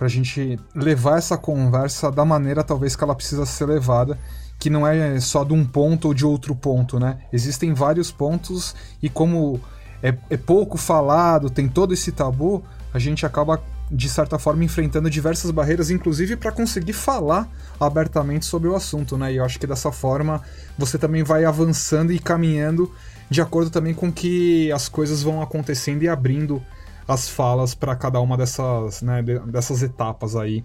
a 0.00 0.08
gente 0.08 0.58
levar 0.74 1.18
essa 1.18 1.36
conversa 1.36 2.10
da 2.10 2.24
maneira 2.24 2.64
talvez 2.64 2.96
que 2.96 3.04
ela 3.04 3.14
precisa 3.14 3.44
ser 3.44 3.66
levada, 3.66 4.18
que 4.58 4.70
não 4.70 4.88
é 4.88 5.20
só 5.20 5.44
de 5.44 5.52
um 5.52 5.66
ponto 5.66 6.08
ou 6.08 6.14
de 6.14 6.24
outro 6.24 6.56
ponto, 6.56 6.98
né? 6.98 7.18
Existem 7.30 7.74
vários 7.74 8.10
pontos 8.10 8.74
e 9.02 9.10
como 9.10 9.60
é, 10.02 10.16
é 10.30 10.36
pouco 10.38 10.78
falado, 10.78 11.50
tem 11.50 11.68
todo 11.68 11.92
esse 11.92 12.10
tabu, 12.10 12.64
a 12.94 12.98
gente 12.98 13.26
acaba 13.26 13.60
de 13.94 14.08
certa 14.08 14.38
forma, 14.38 14.64
enfrentando 14.64 15.08
diversas 15.08 15.52
barreiras, 15.52 15.88
inclusive 15.88 16.34
para 16.34 16.50
conseguir 16.50 16.92
falar 16.92 17.48
abertamente 17.78 18.44
sobre 18.44 18.68
o 18.68 18.74
assunto, 18.74 19.16
né? 19.16 19.32
E 19.32 19.36
eu 19.36 19.44
acho 19.44 19.58
que 19.58 19.66
dessa 19.66 19.92
forma 19.92 20.42
você 20.76 20.98
também 20.98 21.22
vai 21.22 21.44
avançando 21.44 22.12
e 22.12 22.18
caminhando 22.18 22.90
de 23.30 23.40
acordo 23.40 23.70
também 23.70 23.94
com 23.94 24.12
que 24.12 24.70
as 24.72 24.88
coisas 24.88 25.22
vão 25.22 25.40
acontecendo 25.40 26.02
e 26.02 26.08
abrindo 26.08 26.60
as 27.06 27.28
falas 27.28 27.74
para 27.74 27.94
cada 27.94 28.20
uma 28.20 28.36
dessas, 28.36 29.00
né, 29.00 29.22
dessas 29.22 29.82
etapas 29.82 30.34
aí 30.34 30.64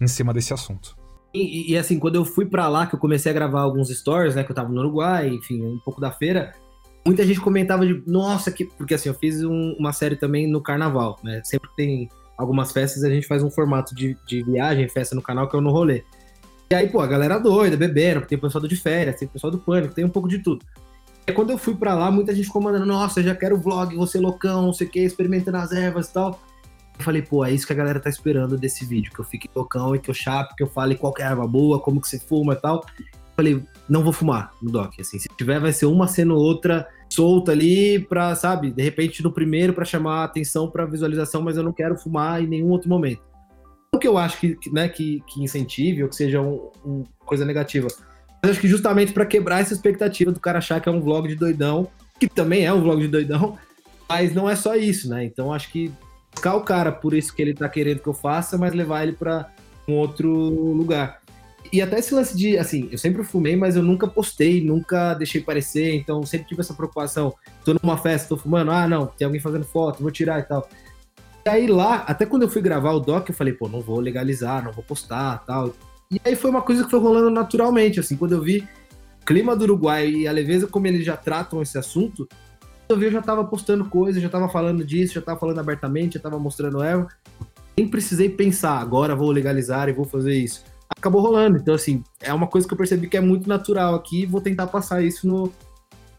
em 0.00 0.06
cima 0.06 0.32
desse 0.32 0.54
assunto. 0.54 0.96
E, 1.34 1.72
e, 1.72 1.76
assim, 1.76 1.98
quando 1.98 2.14
eu 2.14 2.24
fui 2.24 2.46
para 2.46 2.68
lá, 2.68 2.86
que 2.86 2.94
eu 2.94 2.98
comecei 2.98 3.30
a 3.30 3.34
gravar 3.34 3.60
alguns 3.60 3.88
stories, 3.88 4.34
né, 4.34 4.44
que 4.44 4.50
eu 4.50 4.56
tava 4.56 4.68
no 4.70 4.80
Uruguai, 4.80 5.28
enfim, 5.28 5.62
um 5.62 5.78
pouco 5.78 6.00
da 6.00 6.10
feira, 6.10 6.54
muita 7.04 7.26
gente 7.26 7.40
comentava 7.40 7.86
de, 7.86 8.02
nossa, 8.06 8.50
que. 8.50 8.64
Porque 8.64 8.94
assim, 8.94 9.08
eu 9.08 9.14
fiz 9.14 9.42
um, 9.42 9.74
uma 9.78 9.92
série 9.92 10.16
também 10.16 10.46
no 10.46 10.62
carnaval, 10.62 11.18
né? 11.22 11.40
Sempre 11.44 11.68
tem 11.76 12.08
algumas 12.38 12.70
festas, 12.70 13.02
a 13.02 13.10
gente 13.10 13.26
faz 13.26 13.42
um 13.42 13.50
formato 13.50 13.94
de, 13.94 14.16
de 14.24 14.42
viagem, 14.44 14.88
festa 14.88 15.14
no 15.14 15.20
canal, 15.20 15.48
que 15.48 15.56
é 15.56 15.58
o 15.58 15.62
No 15.62 15.72
Rolê. 15.72 16.04
E 16.70 16.74
aí, 16.74 16.88
pô, 16.88 17.00
a 17.00 17.06
galera 17.06 17.38
doida, 17.38 17.76
bebendo, 17.76 18.24
tem 18.24 18.38
pessoal 18.38 18.62
do 18.62 18.68
de 18.68 18.76
férias, 18.76 19.16
tem 19.16 19.26
pessoal 19.26 19.50
do 19.50 19.58
pânico, 19.58 19.94
tem 19.94 20.04
um 20.04 20.10
pouco 20.10 20.28
de 20.28 20.38
tudo. 20.38 20.64
E 21.26 21.32
quando 21.32 21.50
eu 21.50 21.58
fui 21.58 21.74
pra 21.74 21.94
lá, 21.94 22.10
muita 22.10 22.34
gente 22.34 22.46
ficou 22.46 22.62
mandando, 22.62 22.86
nossa, 22.86 23.22
já 23.22 23.34
quero 23.34 23.58
vlog, 23.58 23.94
você 23.96 24.18
loucão, 24.18 24.62
não 24.62 24.72
sei 24.72 24.86
o 24.86 24.90
que, 24.90 25.00
experimentando 25.00 25.56
as 25.58 25.72
ervas 25.72 26.08
e 26.08 26.12
tal. 26.12 26.40
Eu 26.98 27.04
falei, 27.04 27.22
pô, 27.22 27.44
é 27.44 27.52
isso 27.52 27.66
que 27.66 27.72
a 27.72 27.76
galera 27.76 28.00
tá 28.00 28.08
esperando 28.08 28.56
desse 28.56 28.84
vídeo, 28.84 29.12
que 29.12 29.20
eu 29.20 29.24
fique 29.24 29.48
loucão 29.54 29.94
e 29.94 29.98
que 29.98 30.10
eu 30.10 30.14
chape, 30.14 30.54
que 30.56 30.62
eu 30.62 30.66
fale 30.66 30.94
qual 30.94 31.12
que 31.12 31.22
é 31.22 31.26
a 31.26 31.30
erva 31.30 31.46
boa, 31.46 31.80
como 31.80 32.00
que 32.00 32.08
você 32.08 32.18
fuma 32.18 32.54
e 32.54 32.56
tal. 32.56 32.84
Eu 32.98 33.04
falei, 33.36 33.64
não 33.88 34.02
vou 34.02 34.12
fumar 34.12 34.52
no 34.62 34.70
doc, 34.70 34.94
assim, 35.00 35.18
se 35.18 35.28
tiver 35.36 35.58
vai 35.58 35.72
ser 35.72 35.86
uma 35.86 36.06
sendo 36.06 36.34
outra, 36.34 36.86
solta 37.08 37.52
ali 37.52 37.98
pra, 37.98 38.34
sabe, 38.34 38.70
de 38.70 38.82
repente 38.82 39.22
no 39.22 39.32
primeiro 39.32 39.72
para 39.72 39.84
chamar 39.84 40.24
atenção 40.24 40.70
pra 40.70 40.84
visualização, 40.84 41.42
mas 41.42 41.56
eu 41.56 41.62
não 41.62 41.72
quero 41.72 41.96
fumar 41.96 42.42
em 42.42 42.46
nenhum 42.46 42.68
outro 42.68 42.88
momento. 42.88 43.22
Não 43.92 43.98
que 43.98 44.06
eu 44.06 44.18
acho 44.18 44.38
que, 44.38 44.56
né, 44.70 44.88
que, 44.88 45.22
que 45.26 45.42
incentive 45.42 46.02
ou 46.02 46.08
que 46.08 46.16
seja 46.16 46.40
uma 46.40 46.70
um 46.84 47.04
coisa 47.24 47.44
negativa, 47.44 47.88
mas 48.42 48.52
acho 48.52 48.60
que 48.60 48.68
justamente 48.68 49.12
para 49.12 49.26
quebrar 49.26 49.60
essa 49.60 49.74
expectativa 49.74 50.30
do 50.30 50.40
cara 50.40 50.58
achar 50.58 50.80
que 50.80 50.88
é 50.88 50.92
um 50.92 51.00
vlog 51.00 51.28
de 51.28 51.34
doidão, 51.34 51.88
que 52.18 52.28
também 52.28 52.64
é 52.64 52.72
um 52.72 52.80
vlog 52.80 53.00
de 53.00 53.08
doidão, 53.08 53.58
mas 54.08 54.34
não 54.34 54.48
é 54.48 54.56
só 54.56 54.76
isso, 54.76 55.08
né? 55.08 55.24
Então 55.24 55.52
acho 55.52 55.70
que 55.70 55.92
buscar 56.32 56.54
o 56.54 56.62
cara 56.62 56.92
por 56.92 57.14
isso 57.14 57.34
que 57.34 57.42
ele 57.42 57.54
tá 57.54 57.68
querendo 57.68 58.00
que 58.00 58.08
eu 58.08 58.14
faça, 58.14 58.56
mas 58.56 58.72
levar 58.72 59.02
ele 59.02 59.12
para 59.12 59.50
um 59.88 59.94
outro 59.94 60.30
lugar. 60.30 61.20
E 61.72 61.82
até 61.82 61.98
esse 61.98 62.14
lance 62.14 62.36
de, 62.36 62.56
assim, 62.56 62.88
eu 62.90 62.96
sempre 62.96 63.22
fumei, 63.22 63.54
mas 63.54 63.76
eu 63.76 63.82
nunca 63.82 64.06
postei, 64.06 64.64
nunca 64.64 65.12
deixei 65.14 65.40
parecer, 65.40 65.94
então 65.94 66.24
sempre 66.24 66.48
tive 66.48 66.60
essa 66.60 66.72
preocupação. 66.72 67.34
Tô 67.64 67.74
numa 67.82 67.98
festa, 67.98 68.28
tô 68.28 68.36
fumando, 68.36 68.70
ah, 68.70 68.88
não, 68.88 69.06
tem 69.06 69.26
alguém 69.26 69.40
fazendo 69.40 69.64
foto, 69.64 70.02
vou 70.02 70.10
tirar 70.10 70.40
e 70.40 70.44
tal. 70.44 70.68
E 71.44 71.48
aí 71.48 71.66
lá, 71.66 72.04
até 72.06 72.24
quando 72.24 72.42
eu 72.42 72.48
fui 72.48 72.62
gravar 72.62 72.92
o 72.92 73.00
doc, 73.00 73.28
eu 73.28 73.34
falei, 73.34 73.52
pô, 73.52 73.68
não 73.68 73.80
vou 73.80 74.00
legalizar, 74.00 74.64
não 74.64 74.72
vou 74.72 74.82
postar 74.82 75.44
tal. 75.46 75.74
E 76.10 76.18
aí 76.24 76.34
foi 76.34 76.50
uma 76.50 76.62
coisa 76.62 76.84
que 76.84 76.90
foi 76.90 77.00
rolando 77.00 77.30
naturalmente, 77.30 78.00
assim, 78.00 78.16
quando 78.16 78.32
eu 78.32 78.42
vi 78.42 78.66
o 79.20 79.26
clima 79.26 79.54
do 79.54 79.64
Uruguai 79.64 80.08
e 80.08 80.28
a 80.28 80.32
leveza 80.32 80.66
como 80.66 80.86
eles 80.86 81.04
já 81.04 81.16
tratam 81.16 81.60
esse 81.60 81.76
assunto, 81.76 82.26
eu 82.88 82.96
vi, 82.96 83.04
eu 83.04 83.12
já 83.12 83.20
tava 83.20 83.44
postando 83.44 83.84
coisas, 83.84 84.22
já 84.22 84.30
tava 84.30 84.48
falando 84.48 84.82
disso, 84.82 85.14
já 85.14 85.20
tava 85.20 85.38
falando 85.38 85.58
abertamente, 85.58 86.14
já 86.14 86.20
tava 86.20 86.38
mostrando 86.38 86.82
Eva. 86.82 87.06
Nem 87.76 87.86
precisei 87.86 88.30
pensar, 88.30 88.78
agora 88.78 89.14
vou 89.14 89.30
legalizar 89.30 89.90
e 89.90 89.92
vou 89.92 90.06
fazer 90.06 90.34
isso. 90.34 90.64
Acabou 90.98 91.22
rolando. 91.22 91.58
Então, 91.58 91.74
assim, 91.74 92.02
é 92.20 92.32
uma 92.34 92.46
coisa 92.46 92.66
que 92.66 92.74
eu 92.74 92.78
percebi 92.78 93.08
que 93.08 93.16
é 93.16 93.20
muito 93.20 93.48
natural 93.48 93.94
aqui 93.94 94.26
vou 94.26 94.40
tentar 94.40 94.66
passar 94.66 95.02
isso 95.02 95.26
no, 95.26 95.52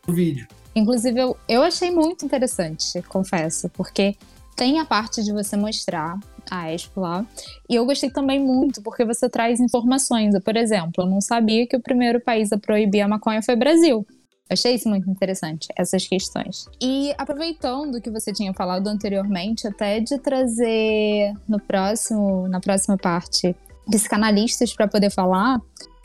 no 0.07 0.13
vídeo. 0.13 0.47
Inclusive, 0.75 1.19
eu, 1.19 1.37
eu 1.47 1.61
achei 1.61 1.91
muito 1.91 2.25
interessante, 2.25 3.01
confesso, 3.03 3.69
porque 3.69 4.15
tem 4.55 4.79
a 4.79 4.85
parte 4.85 5.23
de 5.23 5.33
você 5.33 5.57
mostrar 5.57 6.17
a 6.49 6.73
Expo 6.73 7.01
lá. 7.01 7.25
E 7.69 7.75
eu 7.75 7.85
gostei 7.85 8.09
também 8.09 8.39
muito 8.39 8.81
porque 8.81 9.05
você 9.05 9.29
traz 9.29 9.59
informações. 9.59 10.33
Por 10.43 10.55
exemplo, 10.55 11.03
eu 11.03 11.05
não 11.05 11.21
sabia 11.21 11.67
que 11.67 11.75
o 11.75 11.81
primeiro 11.81 12.19
país 12.19 12.51
a 12.51 12.57
proibir 12.57 13.01
a 13.01 13.07
maconha 13.07 13.41
foi 13.41 13.55
o 13.55 13.59
Brasil. 13.59 14.05
Achei 14.49 14.73
isso 14.73 14.89
muito 14.89 15.07
interessante, 15.09 15.67
essas 15.77 16.07
questões. 16.07 16.65
E 16.81 17.13
aproveitando 17.17 18.01
que 18.01 18.09
você 18.09 18.33
tinha 18.33 18.51
falado 18.53 18.87
anteriormente, 18.87 19.67
até 19.67 19.99
de 19.99 20.17
trazer 20.17 21.33
no 21.47 21.59
próximo, 21.59 22.47
na 22.47 22.59
próxima 22.59 22.97
parte 22.97 23.55
psicanalistas 23.89 24.73
para 24.73 24.87
poder 24.87 25.09
falar, 25.09 25.59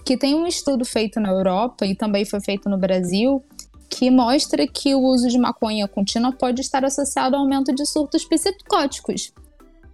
que 0.04 0.16
tem 0.16 0.34
um 0.34 0.46
estudo 0.46 0.84
feito 0.84 1.18
na 1.20 1.30
Europa 1.30 1.86
e 1.86 1.94
também 1.94 2.24
foi 2.24 2.40
feito 2.40 2.68
no 2.68 2.76
Brasil, 2.76 3.42
que 3.88 4.10
mostra 4.10 4.66
que 4.66 4.94
o 4.94 5.00
uso 5.00 5.28
de 5.28 5.38
maconha 5.38 5.86
contínua 5.86 6.32
pode 6.32 6.60
estar 6.60 6.84
associado 6.84 7.36
ao 7.36 7.42
aumento 7.42 7.74
de 7.74 7.86
surtos 7.86 8.24
psicóticos. 8.24 9.32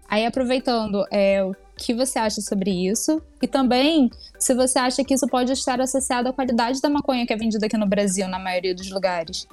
Aí, 0.09 0.27
aproveitando, 0.27 1.05
é, 1.11 1.45
o 1.45 1.55
que 1.77 1.95
você 1.95 2.19
acha 2.19 2.41
sobre 2.41 2.71
isso? 2.71 3.23
E 3.41 3.47
também, 3.47 4.11
se 4.39 4.55
você 4.55 4.79
acha 4.79 5.05
que 5.05 5.15
isso 5.15 5.27
pode 5.29 5.53
estar 5.53 5.81
associado 5.81 6.29
à 6.29 6.33
qualidade 6.33 6.81
da 6.81 6.89
maconha 6.89 7.25
que 7.27 7.33
é 7.33 7.37
vendida 7.37 7.67
aqui 7.67 7.77
no 7.77 7.87
Brasil, 7.87 8.27
na 8.27 8.39
maioria 8.39 8.75
dos 8.75 8.91
lugares. 8.91 9.47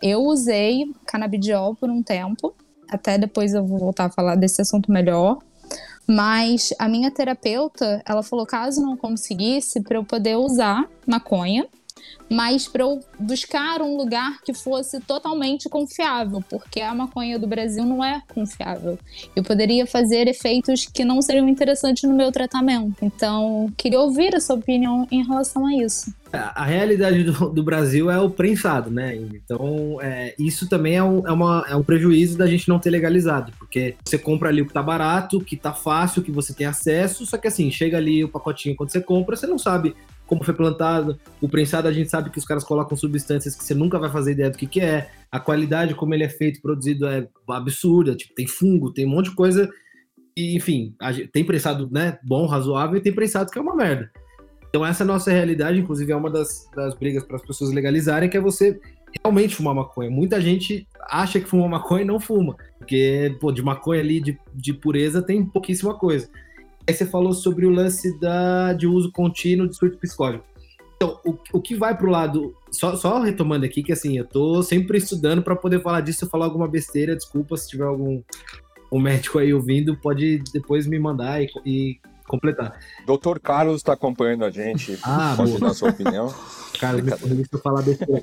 Eu 0.00 0.22
usei 0.22 0.84
canabidiol 1.06 1.74
por 1.74 1.90
um 1.90 2.02
tempo, 2.02 2.54
até 2.88 3.18
depois 3.18 3.54
eu 3.54 3.66
vou 3.66 3.78
voltar 3.78 4.04
a 4.04 4.10
falar 4.10 4.36
desse 4.36 4.60
assunto 4.62 4.92
melhor. 4.92 5.38
Mas 6.06 6.72
a 6.78 6.88
minha 6.88 7.10
terapeuta, 7.10 8.02
ela 8.06 8.22
falou 8.22 8.46
caso 8.46 8.80
não 8.82 8.96
conseguisse 8.96 9.80
para 9.80 9.96
eu 9.96 10.04
poder 10.04 10.36
usar 10.36 10.88
maconha, 11.06 11.66
mas 12.30 12.66
para 12.66 12.82
eu 12.82 13.00
buscar 13.18 13.82
um 13.82 13.96
lugar 13.96 14.40
que 14.42 14.54
fosse 14.54 15.00
totalmente 15.00 15.68
confiável, 15.68 16.42
porque 16.48 16.80
a 16.80 16.94
maconha 16.94 17.38
do 17.38 17.46
Brasil 17.46 17.84
não 17.84 18.04
é 18.04 18.22
confiável. 18.34 18.98
Eu 19.34 19.42
poderia 19.42 19.86
fazer 19.86 20.26
efeitos 20.28 20.86
que 20.86 21.04
não 21.04 21.20
seriam 21.22 21.48
interessantes 21.48 22.02
no 22.04 22.14
meu 22.14 22.32
tratamento. 22.32 22.96
Então, 23.02 23.72
queria 23.76 24.00
ouvir 24.00 24.34
a 24.34 24.40
sua 24.40 24.56
opinião 24.56 25.06
em 25.10 25.24
relação 25.24 25.66
a 25.66 25.74
isso. 25.74 26.12
É, 26.32 26.50
a 26.52 26.64
realidade 26.64 27.22
do, 27.22 27.48
do 27.48 27.62
Brasil 27.62 28.10
é 28.10 28.18
o 28.18 28.28
prensado, 28.28 28.90
né? 28.90 29.14
Então, 29.14 30.00
é, 30.02 30.34
isso 30.36 30.68
também 30.68 30.96
é 30.96 31.02
um, 31.02 31.26
é, 31.26 31.30
uma, 31.30 31.64
é 31.68 31.76
um 31.76 31.82
prejuízo 31.82 32.36
da 32.36 32.46
gente 32.46 32.68
não 32.68 32.80
ter 32.80 32.90
legalizado, 32.90 33.52
porque 33.56 33.94
você 34.04 34.18
compra 34.18 34.48
ali 34.48 34.60
o 34.60 34.66
que 34.66 34.72
tá 34.72 34.82
barato, 34.82 35.40
que 35.40 35.56
tá 35.56 35.72
fácil, 35.72 36.22
que 36.22 36.32
você 36.32 36.52
tem 36.52 36.66
acesso, 36.66 37.24
só 37.24 37.38
que 37.38 37.46
assim, 37.46 37.70
chega 37.70 37.98
ali 37.98 38.24
o 38.24 38.28
pacotinho 38.28 38.74
quando 38.74 38.90
você 38.90 39.00
compra, 39.00 39.36
você 39.36 39.46
não 39.46 39.58
sabe 39.58 39.94
como 40.26 40.44
foi 40.44 40.54
plantado. 40.54 41.18
O 41.40 41.48
prensado 41.48 41.88
a 41.88 41.92
gente 41.92 42.10
sabe 42.10 42.30
que 42.30 42.38
os 42.38 42.44
caras 42.44 42.64
colocam 42.64 42.96
substâncias 42.96 43.54
que 43.54 43.64
você 43.64 43.74
nunca 43.74 43.98
vai 43.98 44.10
fazer 44.10 44.32
ideia 44.32 44.50
do 44.50 44.58
que, 44.58 44.66
que 44.66 44.80
é. 44.80 45.10
A 45.30 45.40
qualidade 45.40 45.94
como 45.94 46.14
ele 46.14 46.24
é 46.24 46.28
feito, 46.28 46.60
produzido 46.60 47.06
é 47.06 47.28
absurda. 47.48 48.14
Tipo, 48.14 48.34
tem 48.34 48.46
fungo, 48.46 48.92
tem 48.92 49.06
um 49.06 49.10
monte 49.10 49.30
de 49.30 49.36
coisa. 49.36 49.70
E, 50.36 50.56
enfim, 50.56 50.94
tem 51.32 51.44
prensado 51.44 51.88
né, 51.90 52.18
bom, 52.22 52.46
razoável, 52.46 52.96
e 52.96 53.00
tem 53.00 53.12
prensado 53.12 53.50
que 53.50 53.58
é 53.58 53.62
uma 53.62 53.76
merda. 53.76 54.10
Então 54.68 54.84
essa 54.84 55.02
é 55.02 55.04
a 55.04 55.06
nossa 55.06 55.30
realidade, 55.30 55.78
inclusive 55.78 56.10
é 56.10 56.16
uma 56.16 56.28
das, 56.28 56.68
das 56.74 56.94
brigas 56.94 57.22
para 57.22 57.36
as 57.36 57.46
pessoas 57.46 57.72
legalizarem, 57.72 58.28
que 58.28 58.36
é 58.36 58.40
você 58.40 58.80
realmente 59.22 59.54
fumar 59.54 59.72
maconha. 59.72 60.10
Muita 60.10 60.40
gente 60.40 60.88
acha 61.08 61.38
que 61.38 61.48
fuma 61.48 61.68
maconha 61.68 62.02
e 62.02 62.06
não 62.06 62.18
fuma, 62.18 62.56
porque 62.76 63.36
pô, 63.40 63.52
de 63.52 63.62
maconha 63.62 64.00
ali, 64.00 64.20
de, 64.20 64.36
de 64.52 64.74
pureza, 64.74 65.22
tem 65.22 65.44
pouquíssima 65.44 65.94
coisa. 65.94 66.28
Aí 66.86 66.94
você 66.94 67.06
falou 67.06 67.32
sobre 67.32 67.64
o 67.64 67.70
lance 67.70 68.18
da, 68.18 68.72
de 68.72 68.86
uso 68.86 69.10
contínuo 69.10 69.68
de 69.68 69.76
surto 69.76 69.96
psicótico. 69.98 70.44
Então, 70.96 71.18
o, 71.24 71.36
o 71.52 71.60
que 71.60 71.74
vai 71.74 71.96
pro 71.96 72.10
lado. 72.10 72.54
Só, 72.70 72.96
só 72.96 73.20
retomando 73.20 73.64
aqui, 73.64 73.82
que 73.82 73.92
assim, 73.92 74.18
eu 74.18 74.24
tô 74.24 74.62
sempre 74.62 74.98
estudando 74.98 75.42
para 75.42 75.56
poder 75.56 75.80
falar 75.82 76.00
disso. 76.00 76.20
Se 76.20 76.24
eu 76.24 76.28
falar 76.28 76.46
alguma 76.46 76.68
besteira, 76.68 77.16
desculpa 77.16 77.56
se 77.56 77.68
tiver 77.68 77.84
algum 77.84 78.22
um 78.92 79.00
médico 79.00 79.38
aí 79.38 79.52
ouvindo, 79.52 79.96
pode 79.96 80.38
depois 80.52 80.86
me 80.86 80.98
mandar 80.98 81.42
e, 81.42 81.48
e 81.66 82.00
completar. 82.28 82.78
Doutor 83.04 83.40
Carlos 83.40 83.76
está 83.76 83.94
acompanhando 83.94 84.44
a 84.44 84.50
gente. 84.50 84.98
Ah, 85.02 85.34
pode 85.36 85.58
dar 85.58 85.74
sua 85.74 85.90
opinião. 85.90 86.32
Carlos, 86.78 87.02
me 87.02 87.44
se 87.44 87.48
eu 87.52 87.58
falar 87.58 87.82
besteira. 87.82 88.22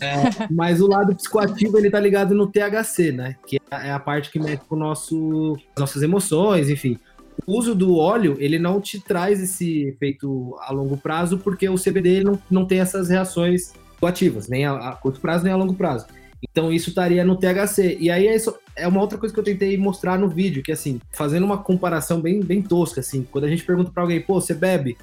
É, 0.00 0.48
mas 0.50 0.80
o 0.80 0.88
lado 0.88 1.14
psicoativo, 1.14 1.78
ele 1.78 1.90
tá 1.90 2.00
ligado 2.00 2.34
no 2.34 2.46
THC, 2.46 3.12
né? 3.12 3.36
Que 3.46 3.60
é 3.70 3.92
a 3.92 3.98
parte 3.98 4.30
que 4.30 4.38
mexe 4.38 4.62
com 4.68 4.76
nosso, 4.76 5.56
nossas 5.78 6.02
emoções, 6.02 6.68
enfim 6.68 6.98
o 7.46 7.58
uso 7.58 7.74
do 7.74 7.96
óleo, 7.96 8.36
ele 8.38 8.58
não 8.58 8.80
te 8.80 9.00
traz 9.00 9.42
esse 9.42 9.88
efeito 9.88 10.56
a 10.60 10.72
longo 10.72 10.96
prazo, 10.96 11.38
porque 11.38 11.68
o 11.68 11.76
CBD 11.76 12.22
não, 12.22 12.38
não 12.50 12.64
tem 12.64 12.80
essas 12.80 13.08
reações 13.08 13.72
ativas, 14.02 14.48
nem 14.48 14.64
a, 14.64 14.90
a, 14.90 14.96
curto 14.96 15.20
prazo, 15.20 15.44
nem 15.44 15.52
a 15.52 15.56
longo 15.56 15.74
prazo. 15.74 16.06
Então 16.42 16.72
isso 16.72 16.88
estaria 16.88 17.24
no 17.24 17.36
THC. 17.36 17.96
E 18.00 18.10
aí 18.10 18.26
é, 18.26 18.34
isso, 18.34 18.54
é 18.74 18.86
uma 18.88 19.00
outra 19.00 19.16
coisa 19.16 19.32
que 19.32 19.38
eu 19.38 19.44
tentei 19.44 19.76
mostrar 19.76 20.18
no 20.18 20.28
vídeo, 20.28 20.62
que 20.62 20.72
assim, 20.72 21.00
fazendo 21.12 21.44
uma 21.44 21.58
comparação 21.58 22.20
bem, 22.20 22.40
bem 22.40 22.60
tosca, 22.60 23.00
assim, 23.00 23.26
quando 23.30 23.44
a 23.44 23.48
gente 23.48 23.64
pergunta 23.64 23.90
para 23.92 24.02
alguém, 24.02 24.20
pô, 24.20 24.40
você 24.40 24.54
bebe? 24.54 24.96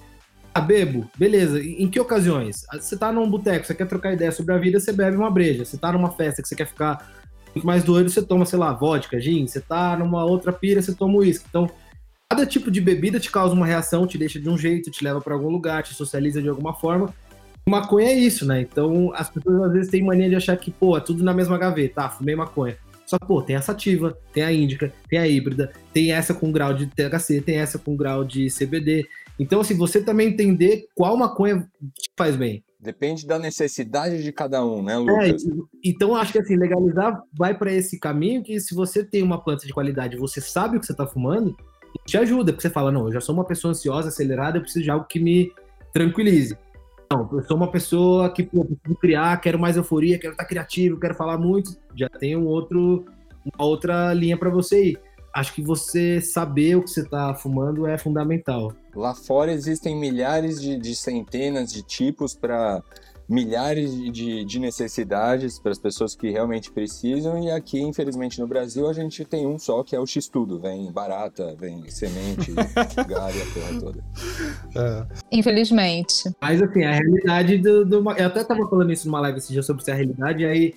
Ah, 0.54 0.62
bebo, 0.62 1.10
beleza. 1.17 1.62
Em 1.62 1.88
que 1.88 1.99
ocasiões? 1.99 2.65
Ah, 2.69 2.78
você 2.78 2.97
tá 2.97 3.12
num 3.12 3.30
boteco, 3.30 3.65
você 3.65 3.75
quer 3.75 3.88
trocar 3.88 4.13
ideia 4.13 4.32
sobre 4.32 4.54
a 4.54 4.58
vida, 4.58 4.80
você 4.80 4.91
bebe 4.91 5.15
uma 5.15 5.32
breja. 5.32 5.63
Você 5.63 5.78
tá 5.78 5.91
numa 5.91 6.12
festa 6.12 6.41
que 6.41 6.47
você 6.47 6.56
quer 6.56 6.67
ficar 6.67 7.08
muito 7.56 7.65
mais 7.65 7.84
doido, 7.84 8.10
você 8.10 8.21
toma, 8.21 8.45
sei 8.45 8.60
lá, 8.60 8.73
vodka, 8.73 9.19
gin. 9.19 9.47
Você 9.47 9.62
tá 9.62 9.95
numa 9.95 10.25
outra 10.25 10.52
pira, 10.52 10.82
você 10.82 10.93
toma 10.93 11.19
uísque. 11.19 11.45
Então, 11.47 11.69
Cada 12.32 12.46
tipo 12.46 12.70
de 12.70 12.80
bebida 12.80 13.20
te 13.20 13.32
causa 13.32 13.56
uma 13.56 13.65
reação, 13.65 14.06
te 14.06 14.15
deixa 14.15 14.39
de 14.39 14.48
um 14.48 14.56
jeito, 14.56 14.92
te 14.92 15.04
leva 15.04 15.20
para 15.20 15.34
algum 15.34 15.50
lugar, 15.50 15.82
te 15.82 15.96
socializa 15.96 16.39
de 16.39 16.48
alguma 16.48 16.76
forma. 16.76 17.12
Maconha 17.68 18.10
é 18.10 18.13
isso, 18.13 18.46
né? 18.46 18.62
Então 18.62 19.12
as 19.15 19.30
pessoas 19.30 19.63
às 19.63 19.74
vezes 19.74 19.89
têm 19.89 20.04
mania 20.04 20.30
de 20.30 20.36
achar 20.36 20.56
que, 20.56 20.70
pô, 20.70 20.96
é 20.96 21.02
tudo 21.02 21.24
na 21.24 21.34
mesma 21.34 21.58
gaveta. 21.58 22.04
Ah, 22.04 22.10
fumei 22.10 22.36
maconha. 22.36 22.78
Só 23.04 23.18
que, 23.18 23.26
pô, 23.26 23.42
tem 23.42 23.56
a 23.56 23.62
sativa, 23.63 24.15
tem 24.32 24.44
a 24.44 24.54
índica, 24.54 24.94
tem 25.10 25.18
a 25.18 25.28
híbrida, 25.28 25.72
tem 25.92 26.12
essa 26.12 26.32
com 26.32 26.52
grau 26.52 26.72
de 26.72 26.86
THC, 26.86 27.42
tem 27.42 27.58
essa 27.58 27.80
com 27.80 27.98
grau 27.98 28.24
de 28.24 28.48
CBD. 28.52 29.08
Então, 29.39 29.62
assim, 29.62 29.74
você 29.74 30.00
também 30.00 30.28
entender 30.28 30.88
qual 30.94 31.18
maconha 31.18 31.68
te 31.96 32.12
faz 32.15 32.36
bem. 32.36 32.63
Depende 32.80 33.26
da 33.26 33.39
necessidade 33.39 34.22
de 34.22 34.32
cada 34.32 34.63
um, 34.63 34.84
né, 34.84 34.94
é, 34.94 34.98
Lucas? 34.98 35.44
É, 35.44 35.50
então, 35.84 36.15
acho 36.15 36.32
que 36.32 36.39
assim, 36.39 36.56
legalizar 36.56 37.20
vai 37.34 37.58
para 37.58 37.74
esse 37.74 38.00
caminho 38.00 38.44
que 38.44 38.60
se 38.60 38.76
você 38.76 39.04
tem 39.04 39.24
uma 39.24 39.44
planta 39.44 39.65
de 39.65 39.74
qualidade, 39.74 40.15
você 40.15 40.39
sabe 40.39 40.78
o 40.78 40.80
que 40.80 40.86
você 40.86 40.92
está 40.92 41.08
fumando, 41.08 41.58
te 42.06 42.17
ajuda, 42.17 42.52
porque 42.52 42.62
você 42.62 42.69
fala, 42.69 42.91
não, 42.91 43.08
eu 43.08 43.13
já 43.13 43.21
sou 43.21 43.34
uma 43.34 43.45
pessoa 43.45 43.71
ansiosa, 43.71 44.10
acelerada, 44.10 44.58
eu 44.58 44.62
preciso 44.62 44.84
de 44.84 44.91
algo 44.91 45.06
que 45.06 45.19
me 45.19 45.52
tranquilize. 45.93 46.58
Não, 47.12 47.28
eu 47.34 47.43
sou 47.43 47.58
uma 47.58 47.71
pessoa 47.71 48.32
que 48.32 48.43
pô, 48.43 48.63
preciso 48.63 48.95
criar, 48.99 49.39
quero 49.41 49.58
mais 49.58 49.75
euforia, 49.75 50.19
quero 50.19 50.34
estar 50.34 50.45
criativo, 50.45 50.99
quero 50.99 51.15
falar 51.15 51.38
muito, 51.38 51.75
já 51.95 52.08
tem 52.08 52.36
um 52.36 52.45
outro, 52.45 53.06
uma 53.43 53.65
outra 53.65 54.13
linha 54.13 54.38
para 54.38 54.49
você 54.49 54.91
ir. 54.91 54.99
acho 55.34 55.54
que 55.54 55.62
você 55.62 56.21
saber 56.21 56.75
o 56.75 56.84
que 56.84 56.89
você 56.89 57.02
está 57.02 57.34
fumando 57.34 57.88
é 57.88 57.97
fundamental. 57.97 58.71
Lá 58.95 59.15
fora 59.15 59.52
existem 59.52 59.99
milhares 59.99 60.62
de, 60.62 60.78
de 60.78 60.95
centenas 60.95 61.71
de 61.71 61.82
tipos 61.82 62.36
para 62.36 62.84
milhares 63.30 63.94
de, 64.12 64.44
de 64.44 64.60
necessidades 64.60 65.60
para 65.60 65.72
as 65.72 65.78
pessoas 65.78 66.15
que 66.15 66.32
realmente 66.32 66.72
precisam 66.72 67.44
e 67.44 67.52
aqui, 67.52 67.80
infelizmente, 67.80 68.39
no 68.39 68.48
Brasil 68.48 68.89
a 68.89 68.94
gente 68.94 69.24
tem 69.24 69.46
um 69.46 69.60
só 69.60 69.84
que 69.84 69.96
é 69.96 70.00
o 70.00 70.06
X-Tudo. 70.06 70.60
Vem 70.60 70.92
barata, 70.92 71.56
vem 71.60 71.88
semente, 71.89 72.52
galho, 73.08 73.42
a 73.42 73.54
porra 73.54 73.80
toda. 73.80 74.04
É. 74.76 75.06
Infelizmente. 75.32 76.32
Mas 76.42 76.62
assim, 76.62 76.84
a 76.84 76.94
realidade 76.94 77.58
do, 77.60 77.86
do... 77.86 77.98
Eu 78.13 78.28
até 78.28 78.44
tava 78.44 78.68
falando 78.68 78.92
isso 78.92 79.06
numa 79.06 79.22
live 79.22 79.38
esse 79.38 79.54
dia 79.54 79.62
sobre 79.62 79.84
se 79.84 79.92
a 79.92 79.96
realidade, 79.96 80.44
e 80.44 80.46
aí 80.48 80.74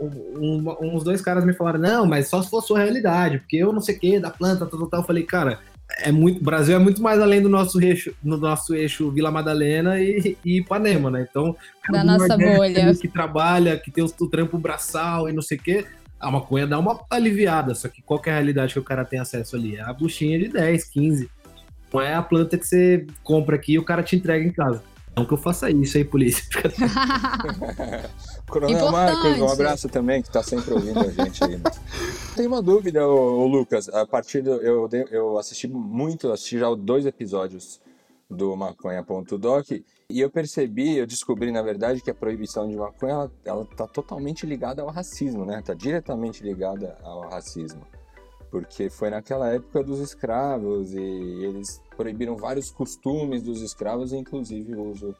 um, 0.00 0.06
um, 0.40 0.94
uns 0.94 1.04
dois 1.04 1.20
caras 1.20 1.44
me 1.44 1.52
falaram, 1.52 1.80
não, 1.80 2.06
mas 2.06 2.28
só 2.28 2.42
se 2.42 2.50
for 2.50 2.62
sua 2.62 2.78
realidade, 2.78 3.38
porque 3.38 3.56
eu 3.56 3.72
não 3.72 3.80
sei 3.80 3.96
o 3.96 3.98
que, 3.98 4.20
da 4.20 4.30
planta, 4.30 4.66
tal, 4.66 4.78
tal, 4.78 4.88
tal. 4.88 5.00
Eu 5.00 5.06
falei, 5.06 5.24
cara, 5.24 5.60
é 5.96 6.12
muito, 6.12 6.42
Brasil 6.42 6.76
é 6.76 6.78
muito 6.78 7.02
mais 7.02 7.20
além 7.20 7.40
do 7.40 7.48
nosso 7.48 7.80
eixo, 7.80 8.14
no 8.22 8.36
nosso 8.36 8.74
eixo 8.74 9.10
Vila 9.10 9.30
Madalena 9.30 10.00
e, 10.00 10.36
e 10.44 10.58
Ipanema, 10.58 11.10
né? 11.10 11.26
Então, 11.28 11.56
da 11.90 12.04
nossa 12.04 12.36
bolha. 12.36 12.94
Que 12.94 13.08
trabalha, 13.08 13.78
que 13.78 13.90
tem 13.90 14.04
o, 14.04 14.06
o 14.20 14.26
trampo 14.28 14.58
braçal 14.58 15.28
e 15.28 15.32
não 15.32 15.42
sei 15.42 15.56
o 15.56 15.62
quê, 15.62 15.86
a 16.20 16.30
maconha 16.30 16.66
dá 16.66 16.78
uma 16.78 17.00
aliviada, 17.10 17.74
só 17.74 17.88
que 17.88 18.02
qual 18.02 18.20
que 18.20 18.28
é 18.28 18.32
a 18.32 18.36
realidade 18.36 18.72
que 18.72 18.78
o 18.78 18.84
cara 18.84 19.04
tem 19.04 19.18
acesso 19.18 19.56
ali? 19.56 19.76
É 19.76 19.82
a 19.82 19.92
buchinha 19.92 20.38
de 20.38 20.48
10, 20.48 20.84
15. 20.84 21.30
Não 21.92 22.00
é 22.00 22.14
a 22.14 22.22
planta 22.22 22.58
que 22.58 22.66
você 22.66 23.06
compra 23.22 23.56
aqui 23.56 23.74
e 23.74 23.78
o 23.78 23.84
cara 23.84 24.02
te 24.02 24.16
entrega 24.16 24.44
em 24.44 24.52
casa. 24.52 24.82
Não 25.18 25.26
que 25.26 25.34
eu 25.34 25.38
faça 25.38 25.68
isso 25.70 25.96
aí, 25.96 26.04
polícia. 26.04 26.44
Coronel 28.48 28.92
Marcos, 28.92 29.40
um 29.40 29.48
abraço 29.48 29.88
também, 29.88 30.22
que 30.22 30.28
está 30.28 30.42
sempre 30.42 30.72
ouvindo 30.72 31.00
a 31.00 31.10
gente 31.10 31.42
aí. 31.42 31.60
Tem 32.36 32.46
uma 32.46 32.62
dúvida, 32.62 33.06
ô, 33.06 33.40
ô, 33.40 33.46
Lucas. 33.46 33.88
A 33.88 34.06
partir 34.06 34.42
do. 34.42 34.52
Eu, 34.52 34.88
eu 35.10 35.38
assisti 35.38 35.66
muito, 35.66 36.30
assisti 36.30 36.58
já 36.58 36.72
dois 36.74 37.04
episódios 37.04 37.80
do 38.30 38.54
maconha.doc 38.56 39.70
e 39.70 40.20
eu 40.20 40.30
percebi, 40.30 40.98
eu 40.98 41.06
descobri 41.06 41.50
na 41.50 41.62
verdade 41.62 42.02
que 42.02 42.10
a 42.10 42.14
proibição 42.14 42.68
de 42.68 42.76
maconha 42.76 43.12
ela, 43.12 43.32
ela 43.44 43.64
tá 43.64 43.86
totalmente 43.86 44.44
ligada 44.44 44.82
ao 44.82 44.88
racismo, 44.88 45.44
né? 45.44 45.62
Tá 45.64 45.74
diretamente 45.74 46.42
ligada 46.42 46.96
ao 47.02 47.28
racismo. 47.28 47.80
Porque 48.50 48.88
foi 48.88 49.10
naquela 49.10 49.52
época 49.52 49.82
dos 49.82 49.98
escravos 49.98 50.92
e 50.92 50.98
eles 51.00 51.80
proibiram 51.98 52.36
vários 52.36 52.70
costumes 52.70 53.42
dos 53.42 53.60
escravos, 53.60 54.12
inclusive 54.12 54.72
o 54.76 54.92
uso 54.92 55.14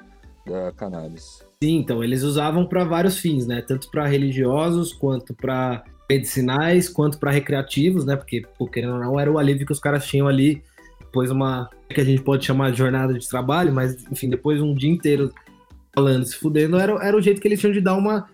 da 0.46 0.70
cannabis. 0.72 1.44
Sim, 1.62 1.78
então 1.78 2.02
eles 2.04 2.22
usavam 2.22 2.64
para 2.64 2.84
vários 2.84 3.18
fins, 3.18 3.46
né? 3.46 3.60
Tanto 3.60 3.90
para 3.90 4.06
religiosos 4.06 4.92
quanto 4.92 5.34
para 5.34 5.84
medicinais, 6.08 6.88
quanto 6.88 7.18
para 7.18 7.32
recreativos, 7.32 8.04
né? 8.04 8.14
Porque, 8.14 8.42
por 8.56 8.70
querendo 8.70 8.94
ou 8.94 9.00
não, 9.00 9.20
era 9.20 9.30
o 9.30 9.38
alívio 9.38 9.66
que 9.66 9.72
os 9.72 9.80
caras 9.80 10.06
tinham 10.06 10.28
ali 10.28 10.62
depois 11.00 11.30
uma 11.30 11.68
que 11.88 12.00
a 12.00 12.04
gente 12.04 12.22
pode 12.22 12.44
chamar 12.44 12.70
de 12.70 12.78
jornada 12.78 13.14
de 13.14 13.28
trabalho, 13.28 13.72
mas 13.72 14.04
enfim, 14.10 14.28
depois 14.28 14.60
um 14.60 14.74
dia 14.74 14.90
inteiro 14.90 15.32
falando, 15.94 16.24
se 16.24 16.36
fudendo, 16.36 16.78
era, 16.78 16.92
era 17.04 17.16
o 17.16 17.20
jeito 17.20 17.40
que 17.40 17.48
eles 17.48 17.58
tinham 17.58 17.72
de 17.72 17.80
dar 17.80 17.96
uma 17.96 18.28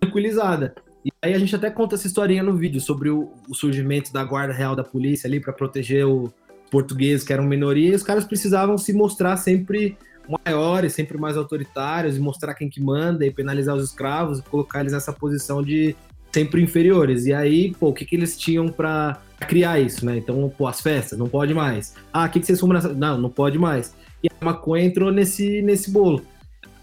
tranquilizada. 0.00 0.74
E 1.04 1.10
aí 1.22 1.34
a 1.34 1.38
gente 1.38 1.54
até 1.54 1.70
conta 1.70 1.94
essa 1.94 2.06
historinha 2.06 2.42
no 2.42 2.56
vídeo 2.56 2.80
sobre 2.80 3.08
o, 3.08 3.32
o 3.48 3.54
surgimento 3.54 4.12
da 4.12 4.24
guarda 4.24 4.52
real 4.52 4.74
da 4.74 4.82
polícia 4.82 5.28
ali 5.28 5.38
para 5.38 5.52
proteger 5.52 6.04
o 6.04 6.32
português 6.76 7.24
que 7.24 7.32
eram 7.32 7.44
minoria, 7.44 7.92
e 7.92 7.94
os 7.94 8.02
caras 8.02 8.26
precisavam 8.26 8.76
se 8.76 8.92
mostrar 8.92 9.38
sempre 9.38 9.96
maiores, 10.44 10.92
sempre 10.92 11.16
mais 11.16 11.34
autoritários, 11.34 12.18
e 12.18 12.20
mostrar 12.20 12.52
quem 12.52 12.68
que 12.68 12.82
manda, 12.82 13.24
e 13.24 13.30
penalizar 13.30 13.74
os 13.74 13.84
escravos, 13.84 14.40
e 14.40 14.42
colocar 14.42 14.80
eles 14.80 14.92
nessa 14.92 15.10
posição 15.10 15.62
de 15.62 15.96
sempre 16.30 16.62
inferiores. 16.62 17.24
E 17.24 17.32
aí, 17.32 17.72
pô, 17.80 17.88
o 17.88 17.92
que, 17.94 18.04
que 18.04 18.14
eles 18.14 18.36
tinham 18.36 18.68
para 18.68 19.18
criar 19.40 19.80
isso, 19.80 20.04
né? 20.04 20.18
Então, 20.18 20.52
pô, 20.54 20.66
as 20.66 20.82
festas, 20.82 21.18
não 21.18 21.30
pode 21.30 21.54
mais. 21.54 21.94
Ah, 22.12 22.26
o 22.26 22.28
que, 22.28 22.40
que 22.40 22.46
vocês 22.46 22.60
fumam 22.60 22.74
nessa... 22.74 22.92
Não, 22.92 23.16
não 23.16 23.30
pode 23.30 23.58
mais. 23.58 23.94
E 24.22 24.28
a 24.28 24.44
maconha 24.44 24.84
entrou 24.84 25.10
nesse, 25.10 25.62
nesse 25.62 25.90
bolo. 25.90 26.22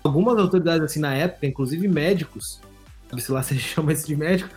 Algumas 0.04 0.40
autoridades, 0.40 0.86
assim, 0.86 1.00
na 1.00 1.14
época, 1.14 1.46
inclusive 1.46 1.88
médicos, 1.88 2.60
se 3.16 3.32
lá 3.32 3.44
se 3.44 3.60
chama 3.60 3.94
isso 3.94 4.08
de 4.08 4.16
médico, 4.16 4.50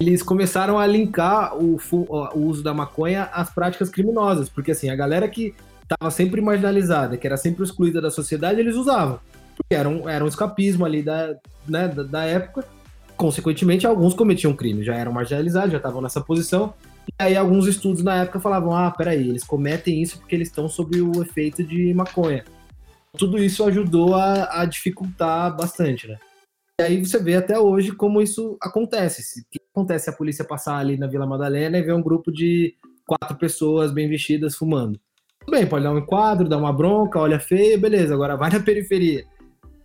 eles 0.00 0.22
começaram 0.22 0.78
a 0.78 0.86
linkar 0.86 1.56
o, 1.56 1.78
o 2.00 2.38
uso 2.40 2.62
da 2.62 2.74
maconha 2.74 3.24
às 3.32 3.50
práticas 3.50 3.88
criminosas, 3.88 4.48
porque 4.48 4.72
assim, 4.72 4.90
a 4.90 4.96
galera 4.96 5.28
que 5.28 5.54
estava 5.82 6.10
sempre 6.10 6.40
marginalizada, 6.40 7.16
que 7.16 7.26
era 7.26 7.36
sempre 7.36 7.62
excluída 7.62 8.00
da 8.00 8.10
sociedade, 8.10 8.60
eles 8.60 8.76
usavam. 8.76 9.20
Porque 9.56 9.74
era 9.74 9.88
um, 9.88 10.08
era 10.08 10.24
um 10.24 10.28
escapismo 10.28 10.84
ali 10.84 11.02
da, 11.02 11.36
né, 11.68 11.88
da, 11.88 12.02
da 12.02 12.24
época. 12.24 12.64
Consequentemente, 13.16 13.86
alguns 13.86 14.14
cometiam 14.14 14.54
crime, 14.54 14.82
já 14.82 14.94
eram 14.94 15.12
marginalizados, 15.12 15.70
já 15.70 15.76
estavam 15.76 16.00
nessa 16.00 16.20
posição. 16.20 16.74
E 17.08 17.12
aí 17.18 17.36
alguns 17.36 17.66
estudos 17.66 18.02
na 18.02 18.22
época 18.22 18.40
falavam, 18.40 18.74
ah, 18.74 18.90
peraí, 18.90 19.28
eles 19.28 19.44
cometem 19.44 20.00
isso 20.00 20.18
porque 20.18 20.34
eles 20.34 20.48
estão 20.48 20.68
sob 20.68 21.00
o 21.00 21.22
efeito 21.22 21.62
de 21.62 21.92
maconha. 21.92 22.44
Tudo 23.16 23.38
isso 23.38 23.62
ajudou 23.64 24.14
a, 24.14 24.62
a 24.62 24.64
dificultar 24.64 25.54
bastante, 25.54 26.08
né? 26.08 26.16
E 26.82 26.84
aí 26.84 27.04
você 27.04 27.16
vê 27.16 27.36
até 27.36 27.56
hoje 27.56 27.92
como 27.92 28.20
isso 28.20 28.56
acontece. 28.60 29.22
O 29.40 29.44
que 29.48 29.60
acontece 29.72 30.10
a 30.10 30.12
polícia 30.12 30.44
passar 30.44 30.78
ali 30.78 30.96
na 30.96 31.06
Vila 31.06 31.24
Madalena 31.24 31.78
e 31.78 31.82
ver 31.82 31.94
um 31.94 32.02
grupo 32.02 32.32
de 32.32 32.74
quatro 33.06 33.36
pessoas 33.36 33.92
bem 33.92 34.08
vestidas 34.08 34.56
fumando? 34.56 34.98
Tudo 35.40 35.52
bem, 35.52 35.64
pode 35.64 35.84
dar 35.84 35.92
um 35.92 35.98
enquadro, 35.98 36.48
dar 36.48 36.58
uma 36.58 36.72
bronca, 36.72 37.20
olha 37.20 37.38
feia, 37.38 37.78
beleza. 37.78 38.14
Agora 38.14 38.36
vai 38.36 38.50
na 38.50 38.58
periferia. 38.58 39.24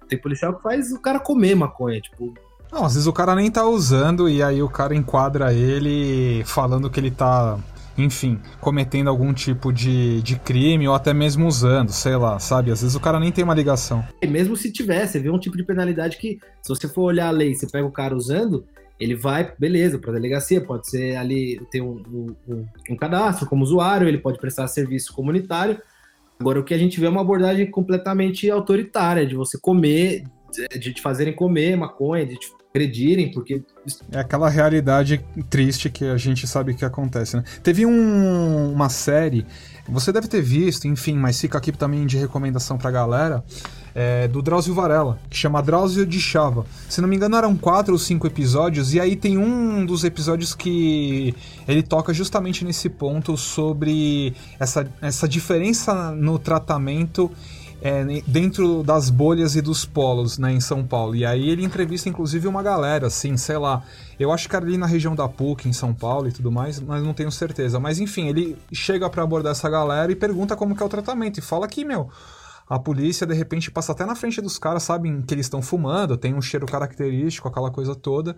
Tem 0.09 0.19
policial 0.19 0.55
que 0.55 0.63
faz 0.63 0.91
o 0.91 0.99
cara 0.99 1.19
comer 1.19 1.53
maconha, 1.53 2.01
tipo. 2.01 2.33
Não, 2.71 2.83
às 2.83 2.95
vezes 2.95 3.07
o 3.07 3.13
cara 3.13 3.35
nem 3.35 3.51
tá 3.51 3.63
usando 3.63 4.27
e 4.27 4.41
aí 4.41 4.63
o 4.63 4.69
cara 4.69 4.95
enquadra 4.95 5.53
ele 5.53 6.43
falando 6.45 6.89
que 6.89 6.99
ele 6.99 7.11
tá 7.11 7.59
enfim, 7.97 8.39
cometendo 8.61 9.09
algum 9.09 9.33
tipo 9.33 9.73
de, 9.73 10.21
de 10.21 10.37
crime 10.37 10.87
ou 10.87 10.93
até 10.93 11.13
mesmo 11.13 11.47
usando, 11.47 11.89
sei 11.89 12.15
lá, 12.15 12.37
sabe? 12.39 12.71
Às 12.71 12.81
vezes 12.81 12.95
o 12.95 12.99
cara 12.99 13.19
nem 13.19 13.31
tem 13.31 13.43
uma 13.43 13.55
ligação. 13.55 14.03
E 14.21 14.27
mesmo 14.27 14.55
se 14.55 14.71
você 14.71 15.19
vê 15.19 15.29
um 15.29 15.39
tipo 15.39 15.57
de 15.57 15.63
penalidade 15.63 16.17
que, 16.17 16.39
se 16.61 16.69
você 16.69 16.87
for 16.87 17.03
olhar 17.03 17.27
a 17.27 17.31
lei, 17.31 17.55
você 17.55 17.65
pega 17.65 17.85
o 17.85 17.91
cara 17.91 18.15
usando, 18.15 18.65
ele 18.99 19.15
vai, 19.15 19.51
beleza, 19.57 19.97
para 19.97 20.13
delegacia, 20.13 20.61
pode 20.61 20.89
ser 20.89 21.15
ali, 21.15 21.59
ter 21.71 21.81
um, 21.81 22.35
um, 22.47 22.65
um, 22.89 22.95
cadastro 22.95 23.47
como 23.47 23.63
usuário, 23.63 24.07
ele 24.07 24.17
pode 24.17 24.39
prestar 24.39 24.67
serviço 24.67 25.13
comunitário. 25.13 25.79
Agora, 26.39 26.59
o 26.59 26.63
que 26.63 26.73
a 26.73 26.77
gente 26.77 26.99
vê 26.99 27.07
é 27.07 27.09
uma 27.09 27.21
abordagem 27.21 27.69
completamente 27.69 28.49
autoritária, 28.49 29.25
de 29.25 29.35
você 29.35 29.59
comer, 29.59 30.23
de 30.51 30.93
te 30.93 31.01
fazerem 31.01 31.33
comer 31.33 31.75
maconha, 31.75 32.25
de 32.25 32.37
te 32.37 32.47
agredirem, 32.77 33.31
porque. 33.31 33.63
É 34.11 34.19
aquela 34.19 34.49
realidade 34.49 35.23
triste 35.49 35.89
que 35.89 36.05
a 36.05 36.17
gente 36.17 36.45
sabe 36.47 36.73
que 36.73 36.85
acontece, 36.85 37.35
né? 37.35 37.43
Teve 37.63 37.85
um, 37.85 38.71
uma 38.71 38.89
série, 38.89 39.45
você 39.87 40.11
deve 40.11 40.27
ter 40.27 40.41
visto, 40.41 40.87
enfim, 40.87 41.15
mas 41.15 41.39
fica 41.39 41.57
aqui 41.57 41.71
também 41.71 42.05
de 42.05 42.17
recomendação 42.17 42.77
pra 42.77 42.91
galera. 42.91 43.43
É, 43.99 44.27
do 44.27 44.43
Drauzio 44.43 44.75
Varela, 44.75 45.17
que 45.27 45.35
chama 45.35 45.59
Drauzio 45.59 46.05
de 46.05 46.21
Chava. 46.21 46.67
Se 46.87 47.01
não 47.01 47.09
me 47.09 47.15
engano, 47.15 47.35
eram 47.35 47.57
quatro 47.57 47.93
ou 47.93 47.97
cinco 47.97 48.27
episódios, 48.27 48.93
e 48.93 48.99
aí 48.99 49.15
tem 49.15 49.39
um 49.39 49.83
dos 49.87 50.03
episódios 50.03 50.53
que 50.53 51.33
ele 51.67 51.81
toca 51.81 52.13
justamente 52.13 52.63
nesse 52.63 52.89
ponto 52.89 53.35
sobre 53.35 54.35
essa, 54.59 54.87
essa 55.01 55.27
diferença 55.27 56.11
no 56.11 56.37
tratamento 56.37 57.31
é, 57.81 58.03
dentro 58.25 58.83
das 58.83 59.09
bolhas 59.09 59.55
e 59.55 59.61
dos 59.61 59.85
polos, 59.85 60.37
né, 60.37 60.51
em 60.51 60.59
São 60.59 60.85
Paulo. 60.85 61.15
E 61.15 61.25
aí 61.25 61.49
ele 61.49 61.63
entrevista, 61.63 62.09
inclusive, 62.09 62.47
uma 62.47 62.63
galera, 62.63 63.07
assim, 63.07 63.37
sei 63.37 63.57
lá. 63.57 63.83
Eu 64.19 64.31
acho 64.31 64.49
que 64.49 64.55
era 64.55 64.65
ali 64.65 64.77
na 64.77 64.87
região 64.87 65.15
da 65.15 65.27
PUC, 65.27 65.69
em 65.69 65.73
São 65.73 65.93
Paulo 65.93 66.27
e 66.27 66.31
tudo 66.31 66.51
mais, 66.51 66.79
mas 66.79 67.03
não 67.03 67.13
tenho 67.13 67.31
certeza. 67.31 67.79
Mas 67.79 67.99
enfim, 67.99 68.27
ele 68.27 68.57
chega 68.71 69.09
para 69.09 69.23
abordar 69.23 69.51
essa 69.51 69.69
galera 69.69 70.11
e 70.11 70.15
pergunta 70.15 70.55
como 70.55 70.75
que 70.75 70.81
é 70.81 70.85
o 70.85 70.89
tratamento. 70.89 71.37
E 71.37 71.41
fala 71.41 71.67
que, 71.67 71.85
meu, 71.85 72.09
a 72.67 72.79
polícia 72.79 73.27
de 73.27 73.33
repente 73.33 73.69
passa 73.69 73.91
até 73.91 74.05
na 74.05 74.15
frente 74.15 74.41
dos 74.41 74.57
caras, 74.57 74.83
sabem 74.83 75.21
que 75.21 75.33
eles 75.33 75.45
estão 75.45 75.61
fumando, 75.61 76.17
tem 76.17 76.33
um 76.33 76.41
cheiro 76.41 76.65
característico, 76.65 77.47
aquela 77.47 77.69
coisa 77.69 77.95
toda 77.95 78.35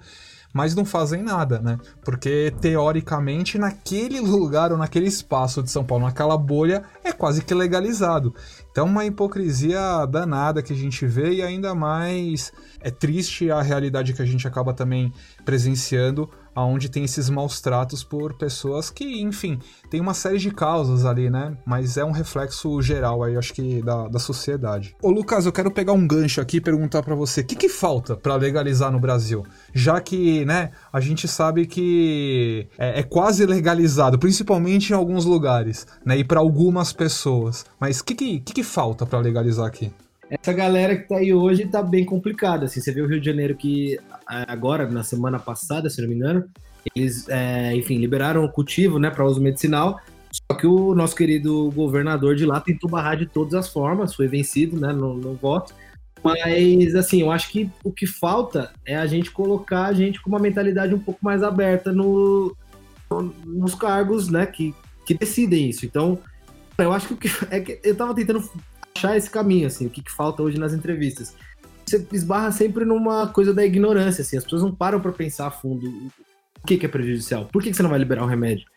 mas 0.53 0.75
não 0.75 0.83
fazem 0.83 1.21
nada, 1.21 1.59
né? 1.59 1.77
Porque 2.03 2.53
teoricamente 2.59 3.57
naquele 3.57 4.19
lugar 4.21 4.71
ou 4.71 4.77
naquele 4.77 5.07
espaço 5.07 5.61
de 5.61 5.69
São 5.69 5.83
Paulo, 5.83 6.05
naquela 6.05 6.37
bolha, 6.37 6.83
é 7.03 7.11
quase 7.11 7.43
que 7.43 7.53
legalizado. 7.53 8.33
Então, 8.71 8.85
uma 8.85 9.05
hipocrisia 9.05 10.05
danada 10.05 10.61
que 10.61 10.73
a 10.73 10.75
gente 10.75 11.05
vê 11.05 11.33
e 11.33 11.41
ainda 11.41 11.75
mais 11.75 12.51
é 12.81 12.89
triste 12.89 13.51
a 13.51 13.61
realidade 13.61 14.13
que 14.13 14.21
a 14.21 14.25
gente 14.25 14.47
acaba 14.47 14.73
também 14.73 15.13
presenciando 15.43 16.29
onde 16.63 16.89
tem 16.89 17.03
esses 17.03 17.29
maus 17.29 17.61
tratos 17.61 18.03
por 18.03 18.33
pessoas 18.33 18.89
que, 18.89 19.21
enfim, 19.21 19.59
tem 19.89 19.99
uma 19.99 20.13
série 20.13 20.37
de 20.37 20.51
causas 20.51 21.05
ali, 21.05 21.29
né? 21.29 21.57
Mas 21.65 21.97
é 21.97 22.03
um 22.03 22.11
reflexo 22.11 22.81
geral 22.81 23.23
aí, 23.23 23.37
acho 23.37 23.53
que, 23.53 23.81
da, 23.81 24.07
da 24.07 24.19
sociedade. 24.19 24.95
Ô, 25.01 25.09
Lucas, 25.09 25.45
eu 25.45 25.51
quero 25.51 25.71
pegar 25.71 25.93
um 25.93 26.07
gancho 26.07 26.41
aqui 26.41 26.57
e 26.57 26.61
perguntar 26.61 27.03
para 27.03 27.15
você, 27.15 27.41
o 27.41 27.45
que, 27.45 27.55
que 27.55 27.69
falta 27.69 28.15
para 28.15 28.35
legalizar 28.35 28.91
no 28.91 28.99
Brasil? 28.99 29.45
Já 29.73 29.99
que, 30.01 30.45
né, 30.45 30.71
a 30.91 30.99
gente 30.99 31.27
sabe 31.27 31.65
que 31.65 32.67
é, 32.77 32.99
é 32.99 33.03
quase 33.03 33.45
legalizado, 33.45 34.17
principalmente 34.17 34.91
em 34.91 34.95
alguns 34.95 35.25
lugares, 35.25 35.85
né? 36.05 36.17
E 36.17 36.23
para 36.23 36.39
algumas 36.39 36.93
pessoas. 36.93 37.65
Mas 37.79 37.99
o 37.99 38.05
que, 38.05 38.15
que, 38.15 38.39
que, 38.39 38.53
que 38.53 38.63
falta 38.63 39.05
para 39.05 39.19
legalizar 39.19 39.65
aqui? 39.65 39.91
Essa 40.29 40.53
galera 40.53 40.95
que 40.95 41.07
tá 41.07 41.17
aí 41.17 41.33
hoje 41.33 41.65
tá 41.67 41.81
bem 41.81 42.05
complicada. 42.05 42.65
Assim, 42.65 42.79
você 42.79 42.91
vê 42.91 43.01
o 43.01 43.07
Rio 43.07 43.19
de 43.19 43.25
Janeiro 43.25 43.55
que 43.55 43.99
agora, 44.25 44.87
na 44.87 45.03
semana 45.03 45.39
passada, 45.39 45.89
se 45.89 46.01
não 46.01 46.07
me 46.07 46.15
engano, 46.15 46.45
Eles, 46.95 47.27
é, 47.29 47.75
enfim, 47.75 47.97
liberaram 47.97 48.43
o 48.45 48.51
cultivo, 48.51 48.99
né, 48.99 49.09
para 49.09 49.25
uso 49.25 49.41
medicinal. 49.41 49.99
Só 50.31 50.55
que 50.55 50.67
o 50.67 50.93
nosso 50.93 51.15
querido 51.15 51.71
governador 51.71 52.35
de 52.35 52.45
lá 52.45 52.59
tentou 52.59 52.89
barrar 52.89 53.17
de 53.17 53.25
todas 53.25 53.55
as 53.55 53.67
formas, 53.67 54.13
foi 54.13 54.27
vencido, 54.27 54.79
né, 54.79 54.93
no, 54.93 55.15
no 55.15 55.33
voto. 55.33 55.73
Mas, 56.23 56.95
assim, 56.95 57.21
eu 57.21 57.31
acho 57.31 57.49
que 57.49 57.69
o 57.83 57.91
que 57.91 58.05
falta 58.05 58.71
é 58.85 58.95
a 58.95 59.07
gente 59.07 59.31
colocar 59.31 59.85
a 59.85 59.93
gente 59.93 60.21
com 60.21 60.29
uma 60.29 60.39
mentalidade 60.39 60.93
um 60.93 60.99
pouco 60.99 61.19
mais 61.23 61.41
aberta 61.41 61.91
no, 61.91 62.55
nos 63.45 63.73
cargos, 63.73 64.29
né, 64.29 64.45
que, 64.45 64.75
que 65.05 65.13
decidem 65.13 65.69
isso. 65.69 65.85
Então, 65.85 66.19
eu 66.77 66.91
acho 66.91 67.07
que, 67.07 67.13
o 67.13 67.17
que 67.17 67.29
é 67.49 67.59
que 67.59 67.79
eu 67.83 67.95
tava 67.95 68.13
tentando 68.13 68.47
achar 68.99 69.17
esse 69.17 69.29
caminho, 69.29 69.67
assim, 69.67 69.85
o 69.85 69.89
que, 69.89 70.01
que 70.01 70.11
falta 70.11 70.43
hoje 70.43 70.59
nas 70.59 70.73
entrevistas. 70.73 71.33
Você 71.85 72.05
esbarra 72.11 72.51
sempre 72.51 72.85
numa 72.85 73.27
coisa 73.27 73.53
da 73.53 73.65
ignorância, 73.65 74.21
assim, 74.21 74.37
as 74.37 74.43
pessoas 74.43 74.61
não 74.61 74.73
param 74.73 74.99
para 74.99 75.11
pensar 75.11 75.47
a 75.47 75.51
fundo 75.51 75.87
o 75.87 76.67
que, 76.67 76.77
que 76.77 76.85
é 76.85 76.89
prejudicial, 76.89 77.45
por 77.45 77.63
que, 77.63 77.71
que 77.71 77.75
você 77.75 77.81
não 77.81 77.89
vai 77.89 77.97
liberar 77.97 78.23
o 78.23 78.27
remédio, 78.27 78.67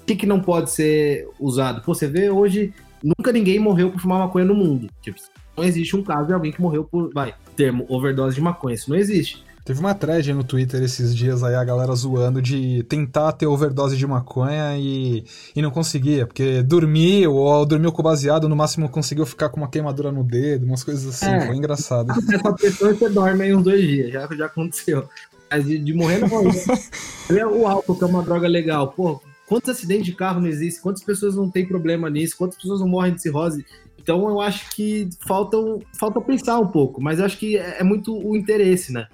o 0.00 0.04
que, 0.06 0.14
que 0.14 0.26
não 0.26 0.40
pode 0.40 0.70
ser 0.70 1.28
usado. 1.38 1.82
Pô, 1.82 1.94
você 1.94 2.06
vê 2.06 2.30
hoje, 2.30 2.72
nunca 3.02 3.32
ninguém 3.32 3.58
morreu 3.58 3.90
por 3.90 4.00
fumar 4.00 4.20
maconha 4.20 4.44
no 4.44 4.54
mundo. 4.54 4.88
Tipo, 5.02 5.20
não 5.56 5.64
existe 5.64 5.96
um 5.96 6.02
caso 6.02 6.28
de 6.28 6.32
alguém 6.32 6.52
que 6.52 6.62
morreu 6.62 6.84
por, 6.84 7.12
vai, 7.12 7.34
termo, 7.56 7.84
overdose 7.88 8.36
de 8.36 8.40
maconha, 8.40 8.74
isso 8.74 8.88
não 8.88 8.96
existe. 8.96 9.44
Teve 9.64 9.78
uma 9.78 9.94
thread 9.94 10.32
no 10.32 10.42
Twitter 10.42 10.82
esses 10.82 11.14
dias 11.14 11.44
aí, 11.44 11.54
a 11.54 11.62
galera 11.62 11.94
zoando 11.94 12.42
de 12.42 12.82
tentar 12.84 13.30
ter 13.32 13.46
overdose 13.46 13.96
de 13.96 14.04
maconha 14.04 14.76
e, 14.76 15.24
e 15.54 15.62
não 15.62 15.70
conseguia, 15.70 16.26
porque 16.26 16.62
dormiu 16.62 17.34
ou 17.34 17.64
dormiu 17.64 17.92
com 17.92 18.02
baseado, 18.02 18.48
no 18.48 18.56
máximo 18.56 18.88
conseguiu 18.88 19.24
ficar 19.24 19.50
com 19.50 19.58
uma 19.58 19.68
queimadura 19.68 20.10
no 20.10 20.24
dedo, 20.24 20.66
umas 20.66 20.82
coisas 20.82 21.06
assim, 21.06 21.32
é. 21.32 21.46
foi 21.46 21.56
engraçado. 21.56 22.10
Essa 22.28 22.52
pessoa 22.54 22.92
você 22.92 23.08
dorme 23.08 23.44
aí 23.44 23.54
uns 23.54 23.62
dois 23.62 23.80
dias, 23.80 24.12
já, 24.12 24.28
já 24.34 24.46
aconteceu. 24.46 25.08
Mas 25.48 25.64
de, 25.64 25.78
de 25.78 25.94
morrer 25.94 26.18
não 26.18 26.28
Olha 27.30 27.48
o 27.48 27.66
álcool, 27.66 27.94
que 27.94 28.02
é 28.02 28.06
uma 28.06 28.22
droga 28.22 28.48
legal. 28.48 28.88
Pô, 28.88 29.22
quantos 29.46 29.68
acidentes 29.68 30.06
de 30.06 30.14
carro 30.14 30.40
não 30.40 30.48
existem? 30.48 30.82
Quantas 30.82 31.04
pessoas 31.04 31.36
não 31.36 31.48
têm 31.48 31.68
problema 31.68 32.10
nisso? 32.10 32.36
Quantas 32.36 32.56
pessoas 32.56 32.80
não 32.80 32.88
morrem 32.88 33.14
de 33.14 33.22
cirrose? 33.22 33.64
Então 34.02 34.28
eu 34.28 34.40
acho 34.40 34.74
que 34.74 35.08
falta, 35.20 35.56
falta 36.00 36.20
pensar 36.20 36.58
um 36.58 36.66
pouco, 36.66 37.00
mas 37.00 37.20
eu 37.20 37.24
acho 37.24 37.38
que 37.38 37.56
é, 37.56 37.78
é 37.78 37.84
muito 37.84 38.16
o 38.16 38.36
interesse, 38.36 38.92
né? 38.92 39.06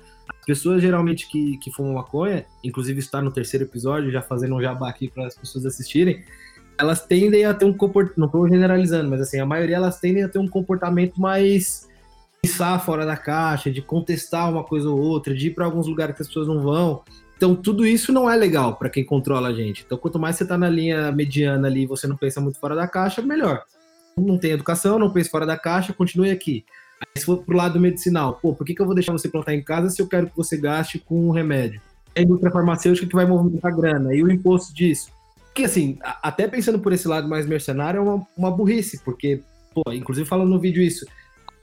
Pessoas 0.48 0.80
geralmente 0.80 1.28
que, 1.28 1.58
que 1.58 1.70
fumam 1.70 1.92
maconha, 1.92 2.46
inclusive 2.64 3.00
está 3.00 3.20
no 3.20 3.30
terceiro 3.30 3.66
episódio, 3.66 4.10
já 4.10 4.22
fazendo 4.22 4.54
um 4.54 4.62
jabá 4.62 4.88
aqui 4.88 5.06
para 5.06 5.26
as 5.26 5.36
pessoas 5.36 5.66
assistirem, 5.66 6.24
elas 6.78 7.04
tendem 7.04 7.44
a 7.44 7.52
ter 7.52 7.66
um 7.66 7.72
comportamento, 7.72 8.16
não 8.16 8.24
estou 8.24 8.48
generalizando, 8.48 9.10
mas 9.10 9.20
assim, 9.20 9.38
a 9.38 9.44
maioria 9.44 9.76
elas 9.76 10.00
tendem 10.00 10.22
a 10.22 10.28
ter 10.28 10.38
um 10.38 10.48
comportamento 10.48 11.20
mais 11.20 11.86
pensar 12.40 12.78
fora 12.78 13.04
da 13.04 13.14
caixa, 13.14 13.70
de 13.70 13.82
contestar 13.82 14.50
uma 14.50 14.64
coisa 14.64 14.88
ou 14.88 14.98
outra, 14.98 15.34
de 15.34 15.48
ir 15.48 15.50
para 15.50 15.66
alguns 15.66 15.86
lugares 15.86 16.16
que 16.16 16.22
as 16.22 16.28
pessoas 16.28 16.48
não 16.48 16.62
vão. 16.62 17.02
Então, 17.36 17.54
tudo 17.54 17.86
isso 17.86 18.10
não 18.10 18.30
é 18.30 18.34
legal 18.34 18.76
para 18.76 18.88
quem 18.88 19.04
controla 19.04 19.48
a 19.48 19.52
gente. 19.52 19.82
Então, 19.84 19.98
quanto 19.98 20.18
mais 20.18 20.36
você 20.36 20.44
está 20.44 20.56
na 20.56 20.70
linha 20.70 21.12
mediana 21.12 21.68
ali 21.68 21.82
e 21.82 21.86
você 21.86 22.06
não 22.06 22.16
pensa 22.16 22.40
muito 22.40 22.58
fora 22.58 22.74
da 22.74 22.88
caixa, 22.88 23.20
melhor. 23.20 23.64
Não 24.16 24.38
tem 24.38 24.52
educação, 24.52 24.98
não 24.98 25.12
pensa 25.12 25.28
fora 25.28 25.44
da 25.44 25.58
caixa, 25.58 25.92
continue 25.92 26.30
aqui. 26.30 26.64
Aí, 27.00 27.20
se 27.20 27.26
for 27.26 27.38
pro 27.44 27.56
lado 27.56 27.78
medicinal, 27.78 28.38
pô, 28.40 28.54
por 28.54 28.64
que, 28.64 28.74
que 28.74 28.82
eu 28.82 28.86
vou 28.86 28.94
deixar 28.94 29.12
você 29.12 29.28
plantar 29.28 29.54
em 29.54 29.62
casa 29.62 29.90
se 29.90 30.00
eu 30.00 30.06
quero 30.06 30.28
que 30.28 30.36
você 30.36 30.56
gaste 30.56 30.98
com 30.98 31.28
um 31.28 31.30
remédio? 31.30 31.80
A 32.16 32.22
indústria 32.22 32.50
farmacêutica 32.50 33.06
que 33.06 33.14
vai 33.14 33.26
movimentar 33.26 33.74
grana, 33.74 34.14
e 34.14 34.22
o 34.22 34.30
imposto 34.30 34.74
disso. 34.74 35.10
Porque, 35.44 35.64
assim, 35.64 35.98
até 36.22 36.48
pensando 36.48 36.78
por 36.78 36.92
esse 36.92 37.06
lado 37.06 37.28
mais 37.28 37.46
mercenário, 37.46 37.98
é 37.98 38.00
uma, 38.00 38.26
uma 38.36 38.50
burrice, 38.50 39.00
porque, 39.04 39.40
pô, 39.74 39.82
inclusive 39.92 40.26
falando 40.26 40.50
no 40.50 40.58
vídeo 40.58 40.82
isso, 40.82 41.06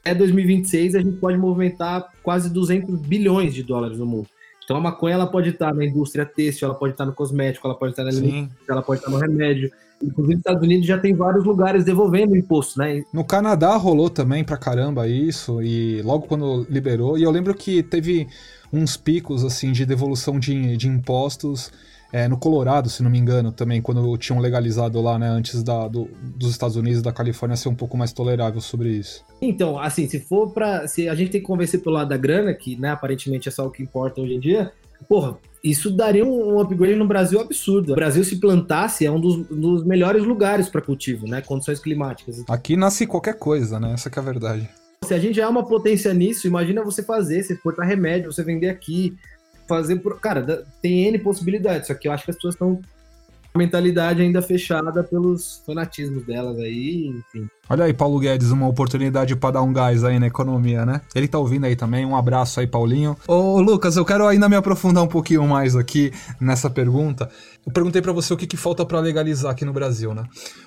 até 0.02 0.14
2026 0.14 0.96
a 0.96 1.02
gente 1.02 1.18
pode 1.18 1.38
movimentar 1.38 2.08
quase 2.22 2.50
200 2.50 3.00
bilhões 3.02 3.54
de 3.54 3.64
dólares 3.64 3.98
no 3.98 4.06
mundo. 4.06 4.28
Então 4.64 4.78
a 4.78 4.82
maconha 4.82 5.16
ela 5.16 5.28
pode 5.28 5.50
estar 5.50 5.74
na 5.74 5.86
indústria 5.86 6.26
têxtil, 6.26 6.68
ela 6.68 6.78
pode 6.78 6.94
estar 6.94 7.06
no 7.06 7.14
cosmético, 7.14 7.68
ela 7.68 7.76
pode 7.76 7.94
estar 7.94 8.04
na 8.04 8.10
alimentação, 8.10 8.52
ela 8.70 8.82
pode 8.84 9.00
estar 9.00 9.12
no 9.12 9.18
remédio. 9.18 9.72
Inclusive, 10.02 10.36
nos 10.36 10.40
Estados 10.40 10.64
Unidos 10.64 10.86
já 10.86 10.98
tem 10.98 11.14
vários 11.14 11.46
lugares 11.46 11.86
devolvendo 11.86 12.36
imposto, 12.36 12.80
né? 12.80 13.04
No 13.14 13.24
Canadá 13.24 13.76
rolou 13.76 14.10
também 14.10 14.44
pra 14.44 14.58
caramba 14.58 15.08
isso, 15.08 15.62
e 15.62 16.02
logo 16.02 16.28
quando 16.28 16.66
liberou, 16.70 17.18
e 17.18 17.24
eu 17.24 17.32
lembro 17.32 17.54
que 17.54 17.82
teve 17.82 18.28
uns 18.72 18.98
picos 18.98 19.44
assim 19.44 19.72
de 19.72 19.86
devolução 19.86 20.40
de, 20.40 20.76
de 20.76 20.88
impostos 20.88 21.72
é, 22.16 22.28
no 22.28 22.38
Colorado, 22.38 22.90
se 22.90 23.04
não 23.04 23.10
me 23.10 23.18
engano, 23.18 23.52
também, 23.52 23.82
quando 23.82 24.18
tinham 24.18 24.40
legalizado 24.40 25.02
lá, 25.02 25.20
né, 25.20 25.28
antes 25.28 25.62
da, 25.64 25.88
do, 25.88 26.10
dos 26.22 26.52
Estados 26.52 26.78
Unidos 26.78 27.02
da 27.02 27.12
Califórnia 27.12 27.58
ser 27.58 27.68
um 27.68 27.76
pouco 27.76 27.98
mais 27.98 28.14
tolerável 28.14 28.62
sobre 28.62 28.90
isso. 28.90 29.26
Então, 29.42 29.78
assim, 29.78 30.08
se 30.08 30.20
for 30.22 30.52
para 30.52 30.88
Se 30.88 31.10
a 31.10 31.16
gente 31.16 31.32
tem 31.32 31.42
que 31.42 31.48
convencer 31.48 31.82
pelo 31.82 31.96
lado 31.96 32.08
da 32.08 32.18
grana, 32.18 32.54
que, 32.54 32.78
né, 32.78 32.90
aparentemente 32.92 33.50
é 33.50 33.52
só 33.52 33.66
o 33.66 33.72
que 33.72 33.84
importa 33.84 34.22
hoje 34.22 34.34
em 34.34 34.40
dia, 34.40 34.72
porra, 35.08 35.38
isso 35.64 35.90
daria 35.90 36.24
um, 36.24 36.60
upgrade 36.60 36.96
no 36.96 37.08
Brasil 37.08 37.40
absurdo. 37.40 37.94
O 37.94 37.96
Brasil, 37.96 38.24
se 38.24 38.40
plantasse, 38.40 39.06
é 39.06 39.12
um 39.12 39.20
dos, 39.20 39.48
dos 39.48 39.84
melhores 39.84 40.24
lugares 40.24 40.70
para 40.70 40.82
cultivo, 40.82 41.28
né? 41.28 41.42
Condições 41.42 41.80
climáticas. 41.80 42.44
Aqui 42.48 42.78
nasce 42.78 43.08
qualquer 43.08 43.40
coisa, 43.40 43.80
né? 43.80 43.94
Essa 43.94 44.10
é 44.10 44.20
a 44.20 44.22
verdade. 44.22 44.70
Se 45.04 45.14
a 45.14 45.20
gente 45.20 45.36
já 45.36 45.44
é 45.44 45.48
uma 45.48 45.66
potência 45.66 46.14
nisso, 46.14 46.48
imagina 46.48 46.84
você 46.84 47.02
fazer, 47.02 47.44
você 47.44 47.54
exportar 47.54 47.88
remédio, 47.88 48.32
você 48.32 48.44
vender 48.44 48.70
aqui, 48.70 49.18
fazer 49.68 49.98
por. 49.98 50.20
Cara, 50.20 50.66
tem 50.82 51.08
N 51.08 51.18
possibilidades, 51.20 51.88
só 51.88 51.94
que 51.94 52.08
eu 52.08 52.12
acho 52.12 52.26
que 52.26 52.32
as 52.32 52.36
pessoas 52.36 52.56
estão 52.56 52.80
mentalidade 53.58 54.22
ainda 54.22 54.42
fechada 54.42 55.04
pelos 55.04 55.62
fanatismos 55.66 56.24
delas 56.26 56.58
aí, 56.60 57.08
enfim. 57.08 57.48
Olha 57.70 57.86
aí, 57.86 57.94
Paulo 57.94 58.20
Guedes, 58.20 58.52
uma 58.52 58.68
oportunidade 58.68 59.36
para 59.36 59.52
dar 59.52 59.62
um 59.62 59.74
gás 59.74 60.04
aí 60.04 60.20
na 60.20 60.28
economia, 60.28 60.86
né? 60.86 61.02
Ele 61.16 61.28
tá 61.28 61.40
ouvindo 61.40 61.66
aí 61.66 61.76
também, 61.76 62.06
um 62.06 62.16
abraço 62.16 62.60
aí, 62.60 62.68
Paulinho. 62.68 63.18
Ô, 63.28 63.60
Lucas, 63.60 63.98
eu 63.98 64.06
quero 64.06 64.28
ainda 64.28 64.48
me 64.48 64.56
aprofundar 64.56 65.04
um 65.04 65.08
pouquinho 65.08 65.48
mais 65.48 65.76
aqui 65.76 66.12
nessa 66.40 66.70
pergunta. 66.70 67.30
Eu 67.66 67.72
perguntei 67.72 68.02
para 68.02 68.12
você 68.12 68.34
o 68.34 68.38
que, 68.38 68.46
que 68.46 68.58
falta 68.58 68.86
para 68.86 69.00
legalizar 69.00 69.52
aqui 69.52 69.66
no 69.66 69.74
Brasil, 69.74 70.14
né? 70.14 70.26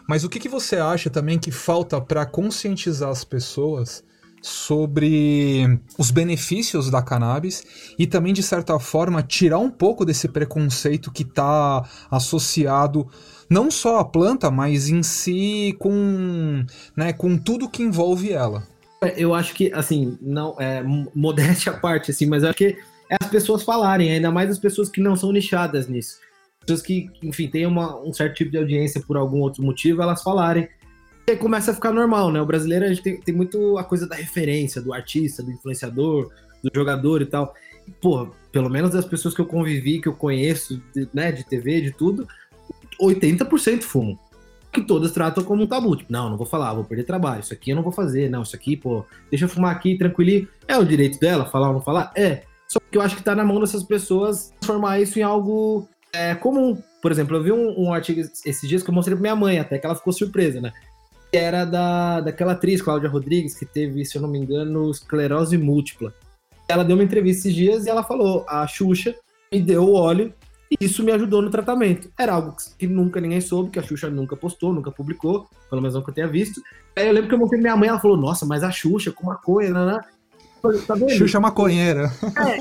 Mas 0.09 0.24
o 0.24 0.28
que, 0.28 0.41
que 0.41 0.49
você 0.49 0.76
acha 0.76 1.09
também 1.09 1.39
que 1.39 1.53
falta 1.53 2.01
para 2.01 2.26
conscientizar 2.26 3.11
as 3.11 3.22
pessoas 3.22 4.03
sobre 4.49 5.80
os 5.99 6.11
benefícios 6.11 6.90
da 6.90 7.03
cannabis 7.03 7.62
e 7.99 8.07
também, 8.07 8.32
de 8.32 8.42
certa 8.42 8.78
forma, 8.78 9.22
tirar 9.22 9.59
um 9.59 9.70
pouco 9.70 10.05
desse 10.05 10.28
preconceito 10.28 11.12
que 11.12 11.22
está 11.22 11.84
associado 12.11 13.07
não 13.49 13.70
só 13.70 13.99
à 13.99 14.05
planta, 14.05 14.51
mas 14.51 14.88
em 14.88 15.03
si 15.03 15.76
com, 15.78 16.64
né, 16.96 17.12
com 17.12 17.36
tudo 17.36 17.68
que 17.68 17.82
envolve 17.82 18.32
ela. 18.32 18.62
É, 19.01 19.14
eu 19.16 19.34
acho 19.34 19.55
que, 19.55 19.72
assim, 19.72 20.18
não 20.20 20.57
é 20.59 20.82
modéstia 21.14 21.72
à 21.72 21.76
parte, 21.76 22.11
assim, 22.11 22.26
mas 22.26 22.42
acho 22.44 22.59
que 22.59 22.76
é 23.11 23.16
as 23.20 23.30
pessoas 23.30 23.62
falarem, 23.62 24.11
ainda 24.11 24.30
mais 24.30 24.51
as 24.51 24.59
pessoas 24.59 24.88
que 24.88 25.01
não 25.01 25.16
são 25.16 25.32
nichadas 25.32 25.88
nisso. 25.88 26.18
Pessoas 26.61 26.82
que, 26.82 27.09
enfim, 27.22 27.49
têm 27.49 27.66
uma, 27.66 27.99
um 28.03 28.12
certo 28.12 28.36
tipo 28.36 28.51
de 28.51 28.59
audiência 28.59 29.01
por 29.07 29.16
algum 29.16 29.40
outro 29.40 29.62
motivo, 29.62 30.03
elas 30.03 30.22
falarem 30.22 30.68
aí 31.31 31.37
começa 31.37 31.70
a 31.70 31.74
ficar 31.74 31.93
normal, 31.93 32.31
né? 32.31 32.41
O 32.41 32.47
brasileiro 32.47 32.85
a 32.85 32.89
gente 32.89 33.03
tem, 33.03 33.20
tem 33.20 33.35
muito 33.35 33.76
a 33.79 33.85
coisa 33.85 34.07
da 34.07 34.16
referência, 34.16 34.81
do 34.81 34.93
artista, 34.93 35.43
do 35.43 35.51
influenciador, 35.51 36.31
do 36.62 36.70
jogador 36.74 37.22
e 37.22 37.26
tal. 37.26 37.55
E, 37.87 37.91
pô, 37.91 38.29
pelo 38.53 38.68
menos 38.68 38.93
das 38.93 39.05
pessoas 39.05 39.35
que 39.35 39.41
eu 39.41 39.47
convivi, 39.47 40.01
que 40.01 40.09
eu 40.09 40.14
conheço, 40.14 40.83
de, 40.95 41.09
né, 41.12 41.33
de 41.33 41.45
TV, 41.45 41.81
de 41.81 41.93
tudo, 41.93 42.26
80% 43.01 43.83
fumam. 43.83 44.18
Que 44.72 44.83
todas 44.83 45.12
tratam 45.12 45.43
como 45.43 45.62
um 45.62 45.66
tabu. 45.66 45.97
Tipo, 45.97 46.12
não, 46.12 46.29
não 46.29 46.37
vou 46.37 46.47
falar, 46.47 46.74
vou 46.74 46.85
perder 46.85 47.05
trabalho. 47.05 47.41
Isso 47.41 47.55
aqui 47.55 47.70
eu 47.70 47.76
não 47.76 47.83
vou 47.83 47.93
fazer. 47.93 48.29
Não, 48.29 48.43
isso 48.43 48.55
aqui, 48.55 48.76
pô, 48.76 49.05
deixa 49.31 49.47
eu 49.47 49.49
fumar 49.49 49.74
aqui 49.74 49.97
tranquilinho. 49.97 50.47
É 50.66 50.76
o 50.76 50.85
direito 50.85 51.18
dela, 51.18 51.47
falar 51.47 51.68
ou 51.68 51.74
não 51.74 51.81
falar? 51.81 52.12
É. 52.14 52.43
Só 52.68 52.79
que 52.79 52.99
eu 52.99 53.01
acho 53.01 53.16
que 53.16 53.22
tá 53.22 53.35
na 53.35 53.45
mão 53.45 53.61
dessas 53.61 53.83
pessoas 53.83 54.53
transformar 54.61 55.01
isso 55.01 55.18
em 55.18 55.22
algo 55.22 55.89
é, 56.12 56.35
comum. 56.35 56.76
Por 57.01 57.11
exemplo, 57.11 57.37
eu 57.37 57.43
vi 57.43 57.53
um, 57.53 57.87
um 57.87 57.93
artigo 57.93 58.20
esses 58.20 58.68
dias 58.68 58.83
que 58.83 58.91
eu 58.91 58.95
mostrei 58.95 59.16
pra 59.16 59.22
minha 59.22 59.37
mãe, 59.37 59.59
até 59.59 59.79
que 59.79 59.87
ela 59.87 59.95
ficou 59.95 60.12
surpresa, 60.12 60.61
né? 60.61 60.72
Era 61.33 61.64
da, 61.64 62.20
daquela 62.20 62.53
atriz, 62.53 62.81
Cláudia 62.81 63.09
Rodrigues, 63.09 63.55
que 63.55 63.66
teve, 63.66 64.05
se 64.05 64.16
eu 64.16 64.22
não 64.22 64.29
me 64.29 64.39
engano, 64.39 64.91
esclerose 64.91 65.59
múltipla. 65.59 66.12
Ela 66.68 66.85
deu 66.85 66.97
uma 66.97 67.05
entrevista 67.05 67.49
esses 67.49 67.55
dias 67.55 67.87
e 67.87 67.91
ela 67.91 68.03
falou: 68.03 68.45
a 68.49 68.66
Xuxa 68.66 69.14
me 69.53 69.61
deu 69.61 69.85
o 69.85 69.95
óleo 69.95 70.33
e 70.70 70.85
isso 70.85 71.03
me 71.03 71.12
ajudou 71.12 71.41
no 71.41 71.51
tratamento. 71.51 72.11
Era 72.18 72.35
algo 72.35 72.55
que 72.79 72.87
nunca 72.87 73.20
ninguém 73.20 73.41
soube, 73.41 73.70
que 73.70 73.79
a 73.79 73.83
Xuxa 73.83 74.11
nunca 74.11 74.37
postou, 74.37 74.72
nunca 74.72 74.91
publicou, 74.91 75.49
pelo 75.68 75.81
menos 75.81 75.95
não 75.95 76.03
que 76.03 76.11
eu 76.11 76.14
tenha 76.14 76.29
visto. 76.29 76.62
Aí 76.97 77.07
eu 77.07 77.12
lembro 77.12 77.29
que 77.29 77.35
eu 77.35 77.39
mostrei 77.39 77.61
minha 77.61 77.76
mãe, 77.76 77.89
ela 77.89 78.01
falou: 78.01 78.16
Nossa, 78.16 78.45
mas 78.45 78.62
a 78.62 78.70
Xuxa 78.70 79.12
com 79.12 79.26
maconha, 79.26 79.70
né? 79.70 79.87
né? 79.87 80.01
Tá 80.87 80.97
Xuxa 81.09 81.39
maconheira. 81.39 82.11
É, 82.37 82.59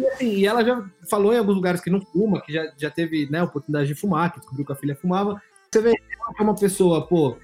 e, 0.00 0.06
assim, 0.08 0.28
e 0.28 0.46
ela 0.46 0.64
já 0.64 0.84
falou 1.08 1.32
em 1.32 1.38
alguns 1.38 1.54
lugares 1.54 1.80
que 1.80 1.90
não 1.90 2.00
fuma, 2.00 2.40
que 2.40 2.52
já, 2.52 2.72
já 2.76 2.90
teve 2.90 3.30
né, 3.30 3.42
oportunidade 3.42 3.86
de 3.88 3.94
fumar, 3.94 4.32
que 4.32 4.40
descobriu 4.40 4.66
que 4.66 4.72
a 4.72 4.76
filha 4.76 4.96
fumava. 4.96 5.40
Você 5.70 5.80
vê 5.80 5.90
é 5.90 6.42
uma 6.42 6.54
pessoa, 6.54 7.06
pô, 7.06 7.36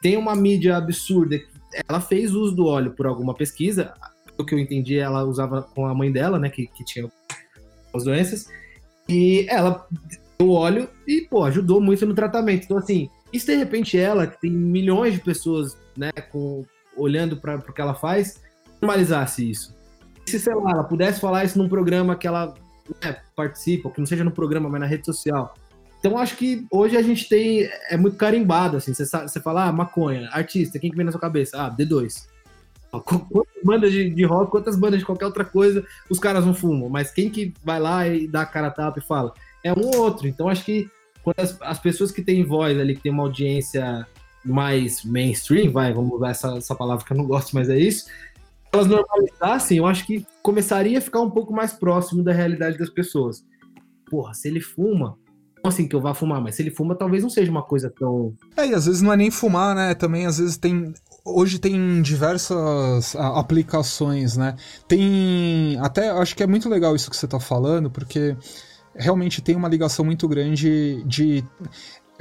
tem 0.00 0.16
uma 0.16 0.34
mídia 0.34 0.76
absurda. 0.76 1.40
Ela 1.88 2.00
fez 2.00 2.34
uso 2.34 2.54
do 2.54 2.66
óleo 2.66 2.92
por 2.92 3.06
alguma 3.06 3.34
pesquisa. 3.34 3.94
O 4.36 4.44
que 4.44 4.54
eu 4.54 4.58
entendi, 4.58 4.98
ela 4.98 5.24
usava 5.24 5.62
com 5.62 5.86
a 5.86 5.94
mãe 5.94 6.10
dela, 6.10 6.38
né? 6.38 6.50
Que, 6.50 6.66
que 6.66 6.84
tinha 6.84 7.08
as 7.94 8.04
doenças. 8.04 8.48
E 9.08 9.46
ela 9.48 9.86
deu 10.38 10.50
óleo 10.50 10.88
e, 11.06 11.22
pô, 11.22 11.44
ajudou 11.44 11.80
muito 11.80 12.04
no 12.06 12.14
tratamento. 12.14 12.64
Então, 12.64 12.78
assim, 12.78 13.08
se 13.32 13.46
de 13.46 13.56
repente 13.56 13.98
ela, 13.98 14.26
que 14.26 14.40
tem 14.40 14.50
milhões 14.50 15.14
de 15.14 15.20
pessoas, 15.20 15.76
né, 15.96 16.10
com, 16.30 16.64
olhando 16.96 17.36
para 17.36 17.56
o 17.56 17.72
que 17.72 17.80
ela 17.80 17.94
faz, 17.94 18.40
normalizasse 18.80 19.48
isso? 19.48 19.76
Se, 20.26 20.38
sei 20.38 20.54
lá, 20.54 20.70
ela 20.72 20.84
pudesse 20.84 21.20
falar 21.20 21.44
isso 21.44 21.58
num 21.58 21.68
programa 21.68 22.16
que 22.16 22.26
ela 22.26 22.54
né, 23.02 23.16
participam, 23.34 23.90
que 23.90 24.00
não 24.00 24.06
seja 24.06 24.24
no 24.24 24.30
programa, 24.30 24.68
mas 24.68 24.80
na 24.80 24.86
rede 24.86 25.04
social. 25.04 25.54
Então 26.02 26.18
acho 26.18 26.36
que 26.36 26.66
hoje 26.68 26.96
a 26.96 27.02
gente 27.02 27.28
tem. 27.28 27.70
É 27.88 27.96
muito 27.96 28.16
carimbado, 28.16 28.76
assim. 28.76 28.92
Você, 28.92 29.40
fala, 29.40 29.66
ah, 29.66 29.72
maconha, 29.72 30.28
artista, 30.32 30.76
quem 30.76 30.90
que 30.90 30.96
vem 30.96 31.06
na 31.06 31.12
sua 31.12 31.20
cabeça? 31.20 31.56
Ah, 31.62 31.70
D2. 31.70 32.26
Quantas 32.90 33.62
bandas 33.64 33.92
de, 33.92 34.10
de 34.10 34.24
rock, 34.24 34.50
quantas 34.50 34.76
bandas 34.76 34.98
de 34.98 35.06
qualquer 35.06 35.26
outra 35.26 35.44
coisa, 35.44 35.86
os 36.10 36.18
caras 36.18 36.44
não 36.44 36.54
fumam. 36.54 36.88
Mas 36.88 37.12
quem 37.12 37.30
que 37.30 37.54
vai 37.64 37.78
lá 37.78 38.08
e 38.08 38.26
dá 38.26 38.42
a 38.42 38.46
cara 38.46 38.68
tapa 38.68 38.98
e 38.98 39.02
fala? 39.02 39.32
É 39.62 39.72
um 39.72 39.86
ou 39.94 40.00
outro. 40.00 40.26
Então 40.26 40.48
acho 40.48 40.64
que 40.64 40.90
quando 41.22 41.38
as, 41.38 41.56
as 41.62 41.78
pessoas 41.78 42.10
que 42.10 42.20
têm 42.20 42.44
voz 42.44 42.76
ali, 42.76 42.96
que 42.96 43.02
tem 43.02 43.12
uma 43.12 43.22
audiência 43.22 44.04
mais 44.44 45.04
mainstream, 45.04 45.70
vai, 45.70 45.94
vamos 45.94 46.12
usar 46.14 46.30
essa, 46.30 46.56
essa 46.56 46.74
palavra 46.74 47.04
que 47.04 47.12
eu 47.12 47.16
não 47.16 47.26
gosto, 47.26 47.54
mas 47.54 47.70
é 47.70 47.78
isso, 47.78 48.06
elas 48.72 48.88
normalizassem, 48.88 49.78
eu 49.78 49.86
acho 49.86 50.04
que 50.04 50.26
começaria 50.42 50.98
a 50.98 51.00
ficar 51.00 51.20
um 51.20 51.30
pouco 51.30 51.52
mais 51.52 51.72
próximo 51.72 52.24
da 52.24 52.32
realidade 52.32 52.76
das 52.76 52.90
pessoas. 52.90 53.44
Porra, 54.10 54.34
se 54.34 54.48
ele 54.48 54.60
fuma, 54.60 55.16
assim 55.64 55.86
que 55.86 55.94
eu 55.94 56.00
vá 56.00 56.14
fumar, 56.14 56.40
mas 56.40 56.56
se 56.56 56.62
ele 56.62 56.70
fuma, 56.70 56.94
talvez 56.94 57.22
não 57.22 57.30
seja 57.30 57.50
uma 57.50 57.62
coisa 57.62 57.90
tão. 57.90 58.34
É, 58.56 58.66
e 58.66 58.74
às 58.74 58.86
vezes 58.86 59.02
não 59.02 59.12
é 59.12 59.16
nem 59.16 59.30
fumar, 59.30 59.74
né? 59.74 59.94
Também 59.94 60.26
às 60.26 60.38
vezes 60.38 60.56
tem. 60.56 60.92
Hoje 61.24 61.58
tem 61.58 62.02
diversas 62.02 63.14
aplicações, 63.16 64.36
né? 64.36 64.56
Tem. 64.88 65.78
Até 65.80 66.10
acho 66.10 66.34
que 66.34 66.42
é 66.42 66.46
muito 66.46 66.68
legal 66.68 66.96
isso 66.96 67.10
que 67.10 67.16
você 67.16 67.28
tá 67.28 67.38
falando, 67.38 67.90
porque 67.90 68.36
realmente 68.94 69.40
tem 69.40 69.54
uma 69.54 69.68
ligação 69.68 70.04
muito 70.04 70.28
grande 70.28 71.02
de 71.06 71.44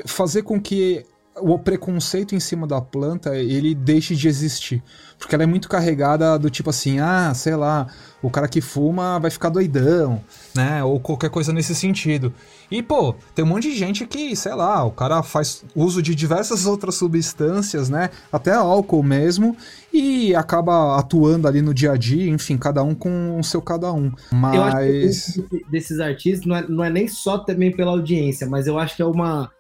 fazer 0.05 0.43
com 0.43 0.59
que 0.59 1.05
o 1.39 1.57
preconceito 1.57 2.35
em 2.35 2.39
cima 2.39 2.67
da 2.67 2.81
planta 2.81 3.35
ele 3.35 3.73
deixe 3.73 4.15
de 4.15 4.27
existir. 4.27 4.83
Porque 5.17 5.35
ela 5.35 5.43
é 5.43 5.47
muito 5.47 5.69
carregada 5.69 6.37
do 6.37 6.49
tipo 6.49 6.71
assim, 6.71 6.99
ah, 6.99 7.31
sei 7.33 7.55
lá, 7.55 7.87
o 8.21 8.29
cara 8.29 8.47
que 8.47 8.59
fuma 8.59 9.19
vai 9.19 9.29
ficar 9.29 9.49
doidão, 9.49 10.19
né? 10.55 10.83
Ou 10.83 10.99
qualquer 10.99 11.29
coisa 11.29 11.53
nesse 11.53 11.75
sentido. 11.75 12.33
E, 12.71 12.81
pô, 12.81 13.13
tem 13.35 13.45
um 13.45 13.47
monte 13.47 13.69
de 13.69 13.77
gente 13.77 14.05
que, 14.07 14.35
sei 14.35 14.53
lá, 14.55 14.83
o 14.83 14.91
cara 14.91 15.21
faz 15.21 15.63
uso 15.75 16.01
de 16.01 16.15
diversas 16.15 16.65
outras 16.65 16.95
substâncias, 16.95 17.87
né? 17.87 18.09
Até 18.31 18.53
álcool 18.53 19.03
mesmo, 19.03 19.55
e 19.93 20.33
acaba 20.33 20.97
atuando 20.97 21.47
ali 21.47 21.61
no 21.61 21.73
dia 21.73 21.91
a 21.91 21.97
dia, 21.97 22.29
enfim, 22.29 22.57
cada 22.57 22.81
um 22.81 22.95
com 22.95 23.39
o 23.39 23.43
seu 23.43 23.61
cada 23.61 23.93
um. 23.93 24.11
Mas. 24.31 24.55
Eu 24.55 24.63
acho 24.63 25.43
que 25.43 25.65
desses 25.69 25.99
artistas 25.99 26.45
não 26.47 26.55
é, 26.55 26.67
não 26.67 26.83
é 26.83 26.89
nem 26.89 27.07
só 27.07 27.37
também 27.37 27.71
pela 27.71 27.91
audiência, 27.91 28.47
mas 28.47 28.65
eu 28.65 28.79
acho 28.79 28.95
que 28.95 29.01
é 29.03 29.05
uma 29.05 29.51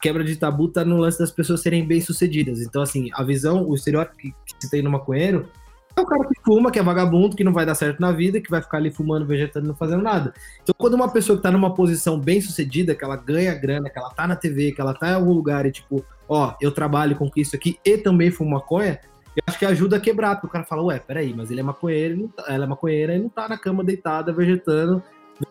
quebra 0.00 0.24
de 0.24 0.36
tabu 0.36 0.68
tá 0.68 0.84
no 0.84 0.96
lance 0.96 1.18
das 1.18 1.30
pessoas 1.30 1.60
serem 1.60 1.86
bem-sucedidas. 1.86 2.60
Então, 2.60 2.82
assim, 2.82 3.10
a 3.12 3.22
visão, 3.22 3.66
o 3.66 3.74
estereótipo 3.74 4.16
que, 4.16 4.30
que 4.30 4.54
se 4.60 4.70
tem 4.70 4.82
no 4.82 4.90
maconheiro 4.90 5.48
é 5.96 6.00
o 6.00 6.06
cara 6.06 6.24
que 6.24 6.40
fuma, 6.44 6.70
que 6.70 6.78
é 6.78 6.82
vagabundo, 6.82 7.36
que 7.36 7.42
não 7.42 7.52
vai 7.52 7.66
dar 7.66 7.74
certo 7.74 8.00
na 8.00 8.12
vida, 8.12 8.40
que 8.40 8.50
vai 8.50 8.62
ficar 8.62 8.78
ali 8.78 8.90
fumando, 8.90 9.26
vegetando, 9.26 9.66
não 9.66 9.74
fazendo 9.74 10.02
nada. 10.02 10.32
Então, 10.62 10.74
quando 10.78 10.94
uma 10.94 11.10
pessoa 11.10 11.36
que 11.36 11.42
tá 11.42 11.50
numa 11.50 11.74
posição 11.74 12.18
bem-sucedida, 12.18 12.94
que 12.94 13.04
ela 13.04 13.16
ganha 13.16 13.54
grana, 13.54 13.90
que 13.90 13.98
ela 13.98 14.10
tá 14.10 14.26
na 14.26 14.36
TV, 14.36 14.72
que 14.72 14.80
ela 14.80 14.94
tá 14.94 15.10
em 15.10 15.14
algum 15.14 15.32
lugar 15.32 15.66
e 15.66 15.72
tipo, 15.72 16.04
ó, 16.28 16.54
eu 16.60 16.70
trabalho 16.70 17.16
com 17.16 17.30
isso 17.36 17.56
aqui 17.56 17.78
e 17.84 17.98
também 17.98 18.30
fumo 18.30 18.50
maconha, 18.50 19.00
eu 19.36 19.42
acho 19.46 19.58
que 19.58 19.66
ajuda 19.66 19.96
a 19.96 20.00
quebrar, 20.00 20.36
porque 20.36 20.46
o 20.46 20.50
cara 20.50 20.64
fala, 20.64 20.82
ué, 20.84 20.98
peraí, 20.98 21.34
mas 21.34 21.50
ele 21.50 21.60
é 21.60 21.62
maconheiro, 21.62 22.28
tá, 22.36 22.44
ela 22.48 22.64
é 22.64 22.68
maconheira 22.68 23.14
e 23.14 23.18
não 23.18 23.28
tá 23.28 23.48
na 23.48 23.58
cama 23.58 23.84
deitada, 23.84 24.32
vegetando, 24.32 25.02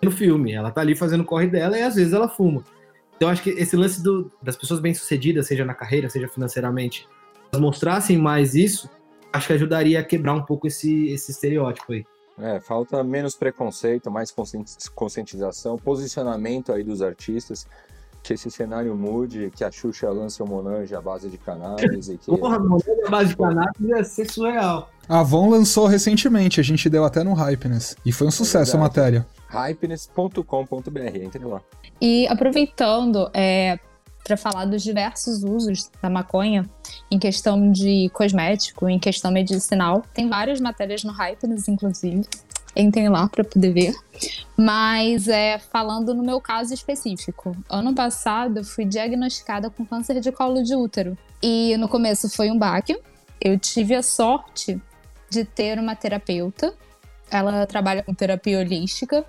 vendo 0.01 0.15
filme. 0.15 0.53
Ela 0.53 0.71
tá 0.71 0.81
ali 0.81 0.95
fazendo 0.95 1.21
o 1.21 1.25
corre 1.25 1.47
dela 1.47 1.77
e 1.77 1.81
às 1.81 1.95
vezes 1.95 2.13
ela 2.13 2.27
fuma. 2.27 2.63
Então, 3.17 3.29
acho 3.29 3.41
que 3.41 3.49
esse 3.49 3.75
lance 3.75 4.01
do, 4.01 4.31
das 4.41 4.55
pessoas 4.55 4.79
bem-sucedidas, 4.79 5.47
seja 5.47 5.65
na 5.65 5.73
carreira, 5.73 6.07
seja 6.07 6.27
financeiramente, 6.27 7.07
mostrassem 7.55 8.15
mais 8.17 8.53
isso, 8.53 8.87
acho 9.33 9.47
que 9.47 9.53
ajudaria 9.53 9.99
a 9.99 10.03
quebrar 10.03 10.33
um 10.33 10.43
pouco 10.43 10.67
esse, 10.67 11.07
esse 11.09 11.31
estereótipo 11.31 11.93
aí. 11.93 12.05
É, 12.39 12.59
falta 12.59 13.03
menos 13.03 13.33
preconceito, 13.33 14.11
mais 14.11 14.31
conscientização, 14.93 15.75
posicionamento 15.77 16.71
aí 16.71 16.83
dos 16.83 17.01
artistas, 17.01 17.65
que 18.21 18.33
esse 18.33 18.51
cenário 18.51 18.95
mude, 18.95 19.51
que 19.55 19.63
a 19.63 19.71
Xuxa 19.71 20.07
lance 20.11 20.43
o 20.43 20.45
Monange 20.45 20.93
à 20.93 21.01
base 21.01 21.29
de 21.29 21.37
cannabis 21.39 22.09
e 22.09 22.17
que... 22.17 22.27
Porra, 22.37 22.59
Monange 22.59 23.05
à 23.07 23.09
base 23.09 23.29
de 23.29 23.37
cannabis 23.37 23.81
ia 23.81 24.03
ser 24.03 24.31
surreal. 24.31 24.91
A 25.09 25.21
Avon 25.21 25.49
lançou 25.49 25.87
recentemente, 25.87 26.59
a 26.59 26.63
gente 26.63 26.87
deu 26.87 27.03
até 27.03 27.23
no 27.23 27.33
Hypeness, 27.33 27.95
e 28.05 28.11
foi 28.11 28.27
um 28.27 28.31
sucesso 28.31 28.75
é 28.75 28.77
a 28.77 28.81
matéria. 28.81 29.25
Hypeness.com.br, 29.47 31.17
entre 31.23 31.45
lá. 31.45 31.61
E 32.01 32.27
aproveitando 32.27 33.29
é, 33.33 33.79
para 34.23 34.35
falar 34.35 34.65
dos 34.65 34.83
diversos 34.83 35.43
usos 35.43 35.89
da 36.01 36.09
maconha 36.09 36.69
em 37.09 37.17
questão 37.17 37.71
de 37.71 38.09
cosmético, 38.13 38.89
em 38.89 38.99
questão 38.99 39.31
medicinal, 39.31 40.03
tem 40.13 40.27
várias 40.27 40.59
matérias 40.59 41.03
no 41.03 41.13
Hypeness, 41.13 41.67
inclusive. 41.67 42.25
Entrem 42.75 43.09
lá 43.09 43.27
para 43.27 43.43
poder 43.43 43.73
ver. 43.73 43.95
Mas 44.55 45.27
é, 45.27 45.57
falando 45.57 46.13
no 46.13 46.23
meu 46.23 46.39
caso 46.39 46.73
específico, 46.73 47.55
ano 47.69 47.95
passado 47.95 48.59
eu 48.59 48.63
fui 48.63 48.85
diagnosticada 48.85 49.69
com 49.69 49.85
câncer 49.85 50.19
de 50.19 50.31
colo 50.31 50.61
de 50.61 50.75
útero. 50.75 51.17
E 51.41 51.75
no 51.77 51.87
começo 51.87 52.29
foi 52.29 52.51
um 52.51 52.57
baque. 52.57 52.99
Eu 53.41 53.57
tive 53.57 53.95
a 53.95 54.03
sorte 54.03 54.79
de 55.29 55.43
ter 55.43 55.79
uma 55.79 55.95
terapeuta. 55.95 56.73
Ela 57.29 57.65
trabalha 57.65 58.03
com 58.03 58.13
terapia 58.13 58.59
holística 58.59 59.25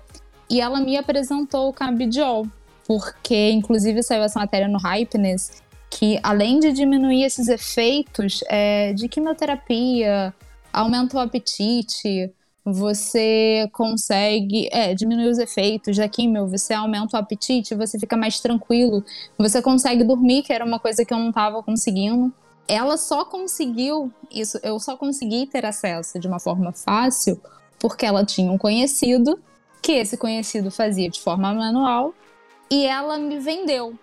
e 0.49 0.59
ela 0.61 0.79
me 0.79 0.97
apresentou 0.97 1.69
o 1.69 1.73
cannabidiol, 1.73 2.47
porque 2.87 3.51
inclusive 3.51 4.01
saiu 4.01 4.23
essa 4.23 4.39
matéria 4.39 4.67
no 4.67 4.79
Hypeness, 4.79 5.61
que 5.89 6.19
além 6.23 6.59
de 6.59 6.71
diminuir 6.71 7.23
esses 7.23 7.47
efeitos 7.47 8.41
é, 8.47 8.93
de 8.93 9.07
quimioterapia, 9.07 10.33
aumenta 10.71 11.17
o 11.17 11.19
apetite, 11.19 12.31
você 12.63 13.69
consegue 13.73 14.69
é, 14.71 14.93
diminuir 14.93 15.29
os 15.29 15.39
efeitos 15.39 15.97
da 15.97 16.07
quimio, 16.07 16.47
você 16.47 16.73
aumenta 16.73 17.17
o 17.17 17.19
apetite, 17.19 17.75
você 17.75 17.99
fica 17.99 18.15
mais 18.15 18.39
tranquilo, 18.39 19.03
você 19.37 19.61
consegue 19.61 20.03
dormir, 20.03 20.43
que 20.43 20.53
era 20.53 20.63
uma 20.63 20.79
coisa 20.79 21.03
que 21.03 21.13
eu 21.13 21.17
não 21.17 21.29
estava 21.29 21.61
conseguindo. 21.63 22.33
Ela 22.67 22.97
só 22.97 23.25
conseguiu 23.25 24.11
isso, 24.31 24.59
eu 24.61 24.79
só 24.79 24.95
consegui 24.95 25.47
ter 25.47 25.65
acesso 25.65 26.19
de 26.19 26.27
uma 26.27 26.39
forma 26.39 26.71
fácil 26.71 27.41
porque 27.79 28.05
ela 28.05 28.25
tinha 28.25 28.51
um 28.51 28.57
conhecido 28.57 29.39
que 29.81 29.93
esse 29.93 30.17
conhecido 30.17 30.69
fazia 30.69 31.09
de 31.09 31.19
forma 31.19 31.53
manual 31.53 32.13
e 32.69 32.85
ela 32.85 33.17
me 33.17 33.39
vendeu. 33.39 33.97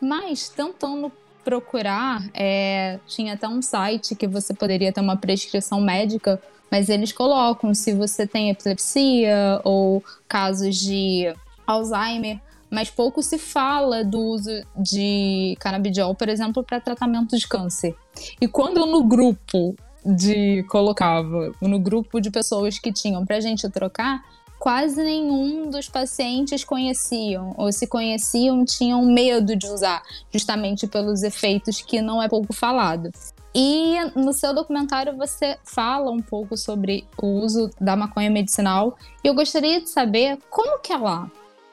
Mas 0.00 0.48
tentando 0.48 1.12
procurar, 1.44 2.22
é, 2.34 2.98
tinha 3.06 3.34
até 3.34 3.48
um 3.48 3.62
site 3.62 4.14
que 4.14 4.26
você 4.26 4.52
poderia 4.52 4.92
ter 4.92 5.00
uma 5.00 5.16
prescrição 5.16 5.80
médica, 5.80 6.40
mas 6.70 6.88
eles 6.88 7.12
colocam 7.12 7.74
se 7.74 7.94
você 7.94 8.26
tem 8.26 8.50
epilepsia 8.50 9.60
ou 9.64 10.02
casos 10.28 10.76
de 10.76 11.32
Alzheimer, 11.66 12.40
mas 12.70 12.90
pouco 12.90 13.22
se 13.22 13.38
fala 13.38 14.04
do 14.04 14.18
uso 14.18 14.50
de 14.76 15.56
canabidiol, 15.58 16.14
por 16.14 16.28
exemplo, 16.28 16.62
para 16.62 16.80
tratamento 16.80 17.36
de 17.36 17.48
câncer. 17.48 17.96
E 18.40 18.46
quando 18.46 18.84
no 18.84 19.04
grupo 19.04 19.74
de 20.04 20.62
colocava, 20.64 21.52
no 21.60 21.78
grupo 21.78 22.20
de 22.20 22.30
pessoas 22.30 22.78
que 22.78 22.92
tinham 22.92 23.24
para 23.26 23.40
gente 23.40 23.68
trocar, 23.68 24.22
quase 24.58 25.02
nenhum 25.02 25.70
dos 25.70 25.88
pacientes 25.88 26.64
conheciam, 26.64 27.54
ou 27.56 27.70
se 27.72 27.86
conheciam, 27.86 28.64
tinham 28.64 29.04
medo 29.04 29.54
de 29.54 29.66
usar, 29.66 30.02
justamente 30.32 30.86
pelos 30.86 31.22
efeitos 31.22 31.80
que 31.80 32.02
não 32.02 32.22
é 32.22 32.28
pouco 32.28 32.52
falado. 32.52 33.10
E 33.54 33.96
no 34.14 34.32
seu 34.32 34.54
documentário 34.54 35.16
você 35.16 35.56
fala 35.64 36.10
um 36.10 36.20
pouco 36.20 36.56
sobre 36.56 37.06
o 37.16 37.26
uso 37.26 37.70
da 37.80 37.96
maconha 37.96 38.30
medicinal. 38.30 38.96
E 39.24 39.28
eu 39.28 39.34
gostaria 39.34 39.80
de 39.80 39.88
saber 39.88 40.38
como 40.50 40.78
que 40.80 40.94
lá. 40.94 41.30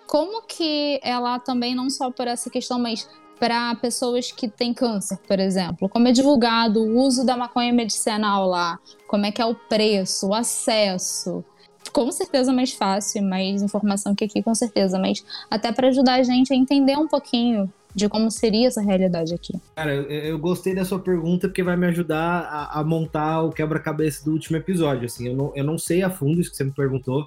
Como 0.07 0.43
que 0.43 0.99
lá 1.03 1.37
também, 1.37 1.75
não 1.75 1.89
só 1.89 2.09
por 2.09 2.27
essa 2.27 2.49
questão, 2.49 2.79
mas 2.79 3.07
para 3.39 3.75
pessoas 3.75 4.31
que 4.31 4.47
têm 4.47 4.73
câncer, 4.73 5.17
por 5.27 5.39
exemplo. 5.39 5.89
Como 5.89 6.07
é 6.07 6.11
divulgado 6.11 6.81
o 6.81 6.99
uso 6.99 7.25
da 7.25 7.35
maconha 7.35 7.73
medicinal 7.73 8.47
lá? 8.47 8.79
Como 9.07 9.25
é 9.25 9.31
que 9.31 9.41
é 9.41 9.45
o 9.45 9.55
preço, 9.55 10.27
o 10.27 10.33
acesso? 10.33 11.43
com 11.91 12.11
certeza 12.11 12.51
mais 12.51 12.73
fácil, 12.73 13.23
mais 13.23 13.61
informação 13.61 14.13
que 14.13 14.25
aqui, 14.25 14.43
com 14.43 14.53
certeza, 14.53 14.99
mas 14.99 15.23
até 15.49 15.71
para 15.71 15.87
ajudar 15.87 16.15
a 16.15 16.23
gente 16.23 16.51
a 16.51 16.55
entender 16.55 16.97
um 16.97 17.07
pouquinho 17.07 17.71
de 17.95 18.09
como 18.09 18.29
seria 18.29 18.67
essa 18.67 18.81
realidade 18.81 19.33
aqui. 19.33 19.53
Cara, 19.73 19.95
eu, 19.95 20.03
eu 20.03 20.37
gostei 20.37 20.75
da 20.75 20.83
sua 20.83 20.99
pergunta 20.99 21.47
porque 21.47 21.63
vai 21.63 21.77
me 21.77 21.87
ajudar 21.87 22.41
a, 22.41 22.81
a 22.81 22.83
montar 22.83 23.43
o 23.43 23.51
quebra-cabeça 23.51 24.25
do 24.25 24.31
último 24.31 24.57
episódio. 24.57 25.05
Assim, 25.05 25.29
eu 25.29 25.35
não, 25.35 25.53
eu 25.55 25.63
não 25.63 25.77
sei 25.77 26.03
a 26.03 26.09
fundo 26.09 26.41
isso 26.41 26.51
que 26.51 26.57
você 26.57 26.65
me 26.65 26.71
perguntou. 26.71 27.25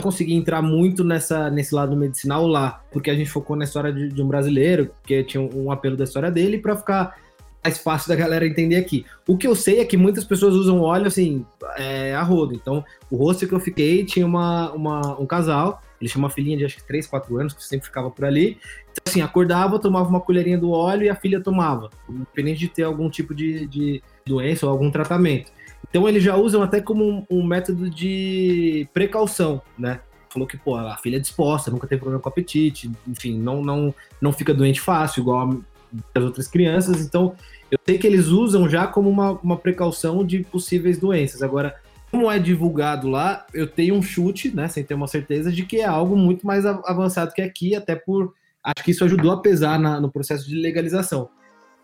Consegui 0.00 0.34
entrar 0.34 0.62
muito 0.62 1.04
nessa, 1.04 1.50
nesse 1.50 1.74
lado 1.74 1.96
medicinal 1.96 2.46
lá, 2.46 2.82
porque 2.90 3.10
a 3.10 3.14
gente 3.14 3.30
focou 3.30 3.56
na 3.56 3.64
história 3.64 3.92
de, 3.92 4.08
de 4.08 4.22
um 4.22 4.28
brasileiro, 4.28 4.90
que 5.04 5.22
tinha 5.24 5.40
um, 5.40 5.66
um 5.66 5.70
apelo 5.70 5.96
da 5.96 6.04
história 6.04 6.30
dele, 6.30 6.58
para 6.58 6.76
ficar 6.76 7.16
mais 7.62 7.78
fácil 7.78 8.08
da 8.08 8.16
galera 8.16 8.46
entender 8.46 8.76
aqui. 8.76 9.04
O 9.26 9.36
que 9.36 9.46
eu 9.46 9.54
sei 9.54 9.80
é 9.80 9.84
que 9.84 9.96
muitas 9.96 10.24
pessoas 10.24 10.54
usam 10.54 10.80
óleo 10.80 11.06
assim, 11.06 11.44
é, 11.76 12.14
a 12.14 12.22
rodo. 12.22 12.54
Então, 12.54 12.84
o 13.10 13.16
rosto 13.16 13.46
que 13.46 13.54
eu 13.54 13.60
fiquei 13.60 14.04
tinha 14.04 14.26
uma, 14.26 14.72
uma, 14.72 15.20
um 15.20 15.26
casal, 15.26 15.82
ele 16.00 16.10
tinha 16.10 16.22
uma 16.22 16.30
filhinha 16.30 16.56
de 16.56 16.64
acho 16.64 16.76
que 16.76 16.86
3, 16.86 17.06
4 17.06 17.38
anos, 17.38 17.52
que 17.52 17.62
sempre 17.62 17.86
ficava 17.86 18.10
por 18.10 18.24
ali. 18.24 18.58
Então, 18.90 19.02
assim, 19.06 19.20
acordava, 19.20 19.78
tomava 19.78 20.08
uma 20.08 20.20
colherinha 20.20 20.56
do 20.56 20.70
óleo 20.70 21.04
e 21.04 21.10
a 21.10 21.14
filha 21.14 21.40
tomava, 21.40 21.90
independente 22.08 22.60
de 22.60 22.68
ter 22.68 22.82
algum 22.84 23.10
tipo 23.10 23.34
de, 23.34 23.66
de 23.66 24.02
doença 24.26 24.66
ou 24.66 24.72
algum 24.72 24.90
tratamento. 24.90 25.52
Então, 25.88 26.08
eles 26.08 26.22
já 26.22 26.36
usam 26.36 26.62
até 26.62 26.80
como 26.80 27.04
um, 27.04 27.26
um 27.30 27.42
método 27.42 27.90
de 27.90 28.88
precaução, 28.92 29.60
né? 29.78 30.00
falou 30.30 30.46
que, 30.46 30.56
pô, 30.56 30.76
a 30.76 30.96
filha 30.96 31.16
é 31.16 31.20
disposta, 31.20 31.70
nunca 31.70 31.86
teve 31.86 32.00
problema 32.00 32.22
com 32.22 32.28
apetite, 32.28 32.90
enfim, 33.06 33.38
não, 33.38 33.62
não, 33.62 33.94
não 34.20 34.32
fica 34.32 34.54
doente 34.54 34.80
fácil, 34.80 35.22
igual 35.22 35.60
as 36.14 36.22
outras 36.22 36.46
crianças. 36.46 37.00
Então, 37.04 37.34
eu 37.70 37.78
sei 37.84 37.98
que 37.98 38.06
eles 38.06 38.28
usam 38.28 38.68
já 38.68 38.86
como 38.86 39.10
uma, 39.10 39.32
uma 39.32 39.56
precaução 39.56 40.24
de 40.24 40.44
possíveis 40.44 40.98
doenças. 40.98 41.42
Agora, 41.42 41.74
como 42.10 42.30
é 42.30 42.38
divulgado 42.38 43.08
lá, 43.08 43.46
eu 43.52 43.66
tenho 43.66 43.94
um 43.94 44.02
chute, 44.02 44.54
né, 44.54 44.68
sem 44.68 44.84
ter 44.84 44.94
uma 44.94 45.08
certeza, 45.08 45.52
de 45.52 45.64
que 45.64 45.78
é 45.78 45.84
algo 45.84 46.16
muito 46.16 46.46
mais 46.46 46.64
avançado 46.64 47.32
que 47.32 47.42
aqui, 47.42 47.74
até 47.74 47.94
por. 47.94 48.34
Acho 48.62 48.84
que 48.84 48.90
isso 48.90 49.04
ajudou 49.04 49.32
a 49.32 49.40
pesar 49.40 49.78
na, 49.78 50.00
no 50.00 50.10
processo 50.10 50.46
de 50.46 50.54
legalização. 50.54 51.30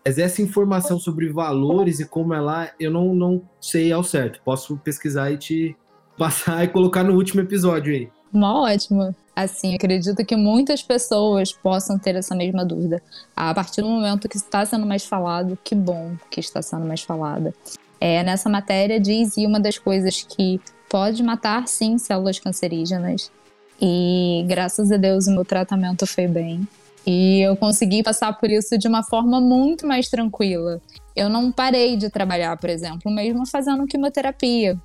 Mas 0.07 0.17
essa 0.17 0.41
informação 0.41 0.97
sobre 0.97 1.27
valores 1.27 1.99
e 1.99 2.05
como 2.05 2.33
é 2.33 2.39
lá, 2.39 2.71
eu 2.79 2.89
não, 2.89 3.13
não 3.13 3.41
sei 3.59 3.91
ao 3.91 4.01
certo. 4.05 4.39
Posso 4.41 4.77
pesquisar 4.77 5.31
e 5.31 5.37
te 5.37 5.75
passar 6.17 6.63
e 6.63 6.69
colocar 6.69 7.03
no 7.03 7.13
último 7.13 7.41
episódio 7.41 7.93
aí. 7.93 8.09
Uma 8.31 8.61
ótima. 8.61 9.13
Assim, 9.35 9.75
acredito 9.75 10.23
que 10.23 10.37
muitas 10.37 10.81
pessoas 10.81 11.51
possam 11.51 11.99
ter 11.99 12.15
essa 12.15 12.33
mesma 12.33 12.63
dúvida. 12.63 13.03
A 13.35 13.53
partir 13.53 13.81
do 13.81 13.89
momento 13.89 14.29
que 14.29 14.37
está 14.37 14.65
sendo 14.65 14.85
mais 14.85 15.03
falado, 15.03 15.59
que 15.61 15.75
bom 15.75 16.15
que 16.31 16.39
está 16.39 16.61
sendo 16.61 16.85
mais 16.85 17.01
falada. 17.01 17.53
É, 17.99 18.23
nessa 18.23 18.47
matéria 18.47 19.01
diz 19.01 19.35
e 19.35 19.45
uma 19.45 19.59
das 19.59 19.77
coisas 19.77 20.23
que 20.23 20.61
pode 20.89 21.21
matar 21.21 21.67
sim 21.67 21.97
células 21.97 22.39
cancerígenas. 22.39 23.29
E 23.81 24.45
graças 24.47 24.89
a 24.89 24.95
Deus 24.95 25.27
o 25.27 25.31
meu 25.31 25.43
tratamento 25.43 26.07
foi 26.07 26.29
bem. 26.29 26.65
E 27.07 27.39
eu 27.39 27.55
consegui 27.55 28.03
passar 28.03 28.33
por 28.33 28.51
isso 28.51 28.77
de 28.77 28.85
uma 28.85 29.01
forma 29.01 29.39
muito 29.39 29.87
mais 29.87 30.09
tranquila. 30.09 30.81
Eu 31.15 31.29
não 31.29 31.53
parei 31.53 31.95
de 31.95 32.09
trabalhar, 32.09 32.57
por 32.57 32.69
exemplo, 32.69 33.09
mesmo 33.09 33.47
fazendo 33.47 33.87
quimioterapia. 33.87 34.77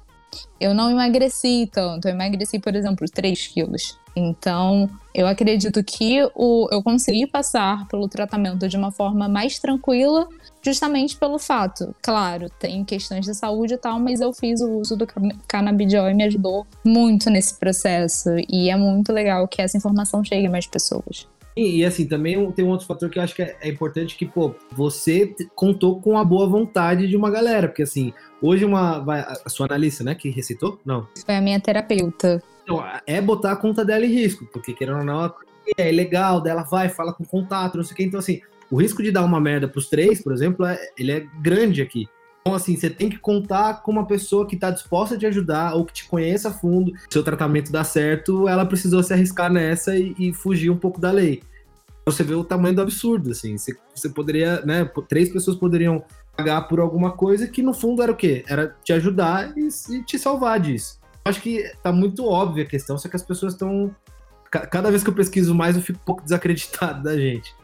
Eu 0.61 0.73
não 0.73 0.89
emagreci 0.89 1.69
tanto, 1.71 2.07
eu 2.07 2.13
emagreci, 2.13 2.61
por 2.61 2.77
exemplo, 2.77 3.07
3 3.13 3.49
quilos. 3.49 3.99
Então, 4.15 4.89
eu 5.15 5.27
acredito 5.27 5.83
que 5.83 6.23
o, 6.35 6.69
eu 6.71 6.83
consegui 6.83 7.27
passar 7.27 7.87
pelo 7.89 8.09
tratamento 8.09 8.69
de 8.69 8.77
uma 8.77 8.93
forma 8.93 9.29
mais 9.29 9.59
tranquila, 9.59 10.29
justamente 10.63 11.17
pelo 11.17 11.39
fato, 11.39 11.95
claro, 12.01 12.49
tem 12.59 12.85
questões 12.85 13.25
de 13.25 13.35
saúde 13.35 13.75
e 13.75 13.79
tal, 13.79 13.99
mas 13.99 14.21
eu 14.21 14.33
fiz 14.33 14.61
o 14.61 14.79
uso 14.79 14.97
do 14.97 15.07
canabidiol 15.49 16.09
e 16.09 16.15
me 16.15 16.25
ajudou 16.25 16.67
muito 16.85 17.29
nesse 17.29 17.59
processo. 17.59 18.31
E 18.49 18.71
é 18.71 18.77
muito 18.77 19.13
legal 19.13 19.49
que 19.49 19.61
essa 19.61 19.77
informação 19.77 20.23
chegue 20.23 20.47
a 20.47 20.51
mais 20.51 20.67
pessoas. 20.67 21.27
E, 21.57 21.81
e, 21.81 21.85
assim, 21.85 22.07
também 22.07 22.51
tem 22.53 22.65
um 22.65 22.71
outro 22.71 22.87
fator 22.87 23.11
que 23.11 23.19
eu 23.19 23.23
acho 23.23 23.35
que 23.35 23.43
é, 23.43 23.57
é, 23.61 23.69
importante 23.69 24.17
que, 24.17 24.25
pô, 24.25 24.55
você 24.71 25.35
contou 25.55 26.01
com 26.01 26.17
a 26.17 26.25
boa 26.25 26.47
vontade 26.47 27.07
de 27.07 27.17
uma 27.17 27.31
galera, 27.31 27.69
porque 27.69 27.83
assim, 27.83 28.13
hoje 28.41 28.65
uma. 28.65 29.01
Vai, 29.01 29.21
a 29.21 29.49
sua 29.49 29.67
analista, 29.67 30.03
né, 30.03 30.15
que 30.15 30.31
recitou? 30.31 30.81
Não. 30.85 31.07
Foi 31.25 31.37
a 31.37 31.41
minha 31.41 31.61
terapeuta. 31.61 32.43
Então, 32.63 32.83
é 33.07 33.21
botar 33.21 33.53
a 33.53 33.57
conta 33.57 33.85
dela 33.85 34.07
em 34.07 34.13
risco, 34.13 34.47
porque 34.53 34.73
querendo 34.73 34.99
ou 34.99 35.05
não, 35.05 35.35
é 35.77 35.91
legal, 35.91 36.41
dela 36.41 36.63
vai, 36.63 36.89
fala 36.89 37.13
com 37.13 37.25
contato, 37.25 37.77
não 37.77 37.85
sei 37.85 37.93
o 37.93 37.97
que. 37.97 38.05
Então, 38.05 38.21
assim, 38.21 38.41
o 38.71 38.81
risco 38.81 39.03
de 39.03 39.11
dar 39.11 39.25
uma 39.25 39.41
merda 39.41 39.69
pros 39.69 39.89
três, 39.89 40.23
por 40.23 40.33
exemplo, 40.33 40.65
é, 40.65 40.79
ele 40.97 41.13
é 41.13 41.27
grande 41.41 41.83
aqui. 41.83 42.09
Então, 42.43 42.55
assim, 42.55 42.77
você 42.77 42.91
tem 42.91 43.09
que 43.09 43.19
contar 43.19 43.83
com 43.83 43.93
uma 43.93 44.05
pessoa 44.05 44.47
que 44.47 44.57
está 44.57 44.71
disposta 44.71 45.15
a 45.15 45.19
te 45.19 45.25
ajudar 45.27 45.75
ou 45.75 45.85
que 45.85 45.93
te 45.93 46.05
conheça 46.07 46.49
a 46.49 46.53
fundo. 46.53 46.93
Se 47.09 47.19
o 47.19 47.23
tratamento 47.23 47.71
dá 47.71 47.85
certo, 47.85 48.49
ela 48.49 48.67
precisou 48.67 49.01
se 49.03 49.13
arriscar 49.13 49.51
nessa 49.51 49.97
e, 49.97 50.15
e 50.19 50.33
fugir 50.33 50.69
um 50.69 50.77
pouco 50.77 51.01
da 51.01 51.13
lei. 51.13 51.41
Você 52.05 52.25
vê 52.25 52.35
o 52.35 52.43
tamanho 52.43 52.75
do 52.75 52.83
absurdo, 52.83 53.31
assim. 53.31 53.57
Você, 53.57 53.77
você 53.95 54.09
poderia, 54.09 54.61
né? 54.63 54.85
Três 55.09 55.29
pessoas 55.29 55.57
poderiam 55.57 56.05
pagar 56.37 56.63
por 56.63 56.81
alguma 56.81 57.13
coisa 57.13 57.47
que 57.47 57.63
no 57.63 57.73
fundo 57.73 58.03
era 58.03 58.11
o 58.11 58.17
quê? 58.17 58.45
Era 58.49 58.75
te 58.83 58.93
ajudar 58.93 59.57
e, 59.57 59.69
e 59.91 60.03
te 60.03 60.19
salvar 60.19 60.59
disso. 60.59 61.01
Acho 61.25 61.41
que 61.41 61.73
tá 61.81 61.93
muito 61.93 62.27
óbvia 62.27 62.65
a 62.65 62.67
questão, 62.67 62.99
só 62.99 63.09
que 63.09 63.15
as 63.15 63.23
pessoas 63.23 63.53
estão. 63.53 63.95
Cada 64.51 64.91
vez 64.91 65.03
que 65.03 65.09
eu 65.09 65.15
pesquiso 65.15 65.55
mais, 65.55 65.77
eu 65.77 65.83
fico 65.83 66.01
um 66.01 66.05
pouco 66.05 66.25
desacreditado 66.25 67.05
da 67.05 67.17
gente. 67.17 67.55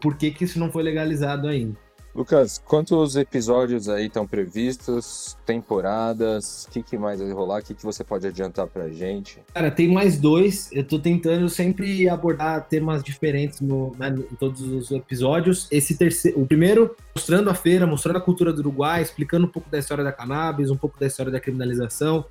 Por 0.00 0.16
que, 0.16 0.30
que 0.30 0.44
isso 0.44 0.58
não 0.58 0.72
foi 0.72 0.82
legalizado 0.82 1.46
ainda? 1.46 1.83
Lucas, 2.14 2.62
quantos 2.64 3.16
episódios 3.16 3.88
aí 3.88 4.06
estão 4.06 4.24
previstos? 4.24 5.36
Temporadas? 5.44 6.64
O 6.64 6.70
que, 6.70 6.80
que, 6.80 6.96
mais 6.96 7.18
vai 7.18 7.32
rolar? 7.32 7.58
O 7.58 7.64
que, 7.64 7.74
que 7.74 7.82
você 7.82 8.04
pode 8.04 8.24
adiantar 8.24 8.68
pra 8.68 8.88
gente? 8.88 9.40
Cara, 9.52 9.68
tem 9.68 9.92
mais 9.92 10.16
dois. 10.16 10.70
Eu 10.70 10.84
tô 10.84 10.96
tentando 11.00 11.48
sempre 11.48 12.08
abordar 12.08 12.68
temas 12.68 13.02
diferentes 13.02 13.60
no, 13.60 13.96
né, 13.98 14.14
em 14.30 14.36
todos 14.36 14.60
os 14.60 14.92
episódios. 14.92 15.66
Esse 15.72 15.98
terceiro, 15.98 16.40
o 16.40 16.46
primeiro, 16.46 16.94
mostrando 17.16 17.50
a 17.50 17.54
feira, 17.54 17.84
mostrando 17.84 18.18
a 18.18 18.20
cultura 18.20 18.52
do 18.52 18.60
Uruguai, 18.60 19.02
explicando 19.02 19.46
um 19.46 19.50
pouco 19.50 19.68
da 19.68 19.78
história 19.80 20.04
da 20.04 20.12
cannabis, 20.12 20.70
um 20.70 20.76
pouco 20.76 21.00
da 21.00 21.08
história 21.08 21.32
da 21.32 21.40
criminalização, 21.40 22.24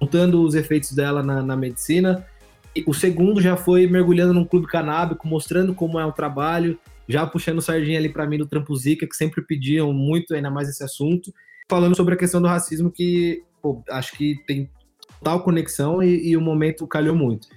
contando 0.00 0.42
os 0.42 0.54
efeitos 0.54 0.92
dela 0.92 1.22
na, 1.22 1.42
na 1.42 1.56
medicina. 1.56 2.26
E 2.74 2.82
o 2.86 2.94
segundo 2.94 3.42
já 3.42 3.54
foi 3.54 3.86
mergulhando 3.86 4.32
num 4.32 4.46
clube 4.46 4.66
canábico, 4.66 5.28
mostrando 5.28 5.74
como 5.74 6.00
é 6.00 6.06
o 6.06 6.12
trabalho 6.12 6.78
já 7.08 7.26
puxando 7.26 7.60
sardinha 7.60 7.98
ali 7.98 8.08
para 8.08 8.26
mim 8.26 8.38
do 8.38 8.46
Trampo 8.46 8.74
Zica, 8.76 9.06
que 9.06 9.16
sempre 9.16 9.42
pediam 9.42 9.92
muito 9.92 10.34
ainda 10.34 10.50
mais 10.50 10.68
esse 10.68 10.82
assunto, 10.82 11.32
falando 11.68 11.96
sobre 11.96 12.14
a 12.14 12.16
questão 12.16 12.40
do 12.40 12.48
racismo, 12.48 12.90
que 12.90 13.42
pô, 13.62 13.82
acho 13.90 14.12
que 14.12 14.36
tem 14.46 14.70
total 15.18 15.42
conexão 15.42 16.02
e, 16.02 16.28
e, 16.28 16.36
o 16.36 16.40
momento 16.40 16.86
calhou 16.86 17.14
muito. 17.14 17.48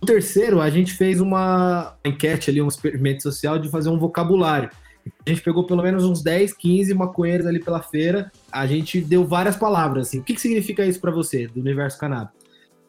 O 0.00 0.06
terceiro, 0.06 0.60
a 0.60 0.68
gente 0.68 0.92
fez 0.92 1.20
uma 1.20 1.96
enquete 2.04 2.50
ali, 2.50 2.60
um 2.60 2.68
experimento 2.68 3.22
social 3.22 3.58
de 3.58 3.70
fazer 3.70 3.88
um 3.88 3.98
vocabulário. 3.98 4.70
A 5.24 5.30
gente 5.30 5.42
pegou 5.42 5.66
pelo 5.66 5.82
menos 5.82 6.04
uns 6.04 6.22
10, 6.22 6.54
15 6.54 6.94
maconheiros 6.94 7.46
ali 7.46 7.60
pela 7.60 7.82
feira. 7.82 8.32
A 8.50 8.66
gente 8.66 9.00
deu 9.00 9.24
várias 9.26 9.56
palavras, 9.56 10.08
assim. 10.08 10.18
O 10.18 10.22
que, 10.22 10.34
que 10.34 10.40
significa 10.40 10.84
isso 10.84 11.00
para 11.00 11.10
você, 11.10 11.46
do 11.46 11.60
universo 11.60 11.98
canábico? 11.98 12.36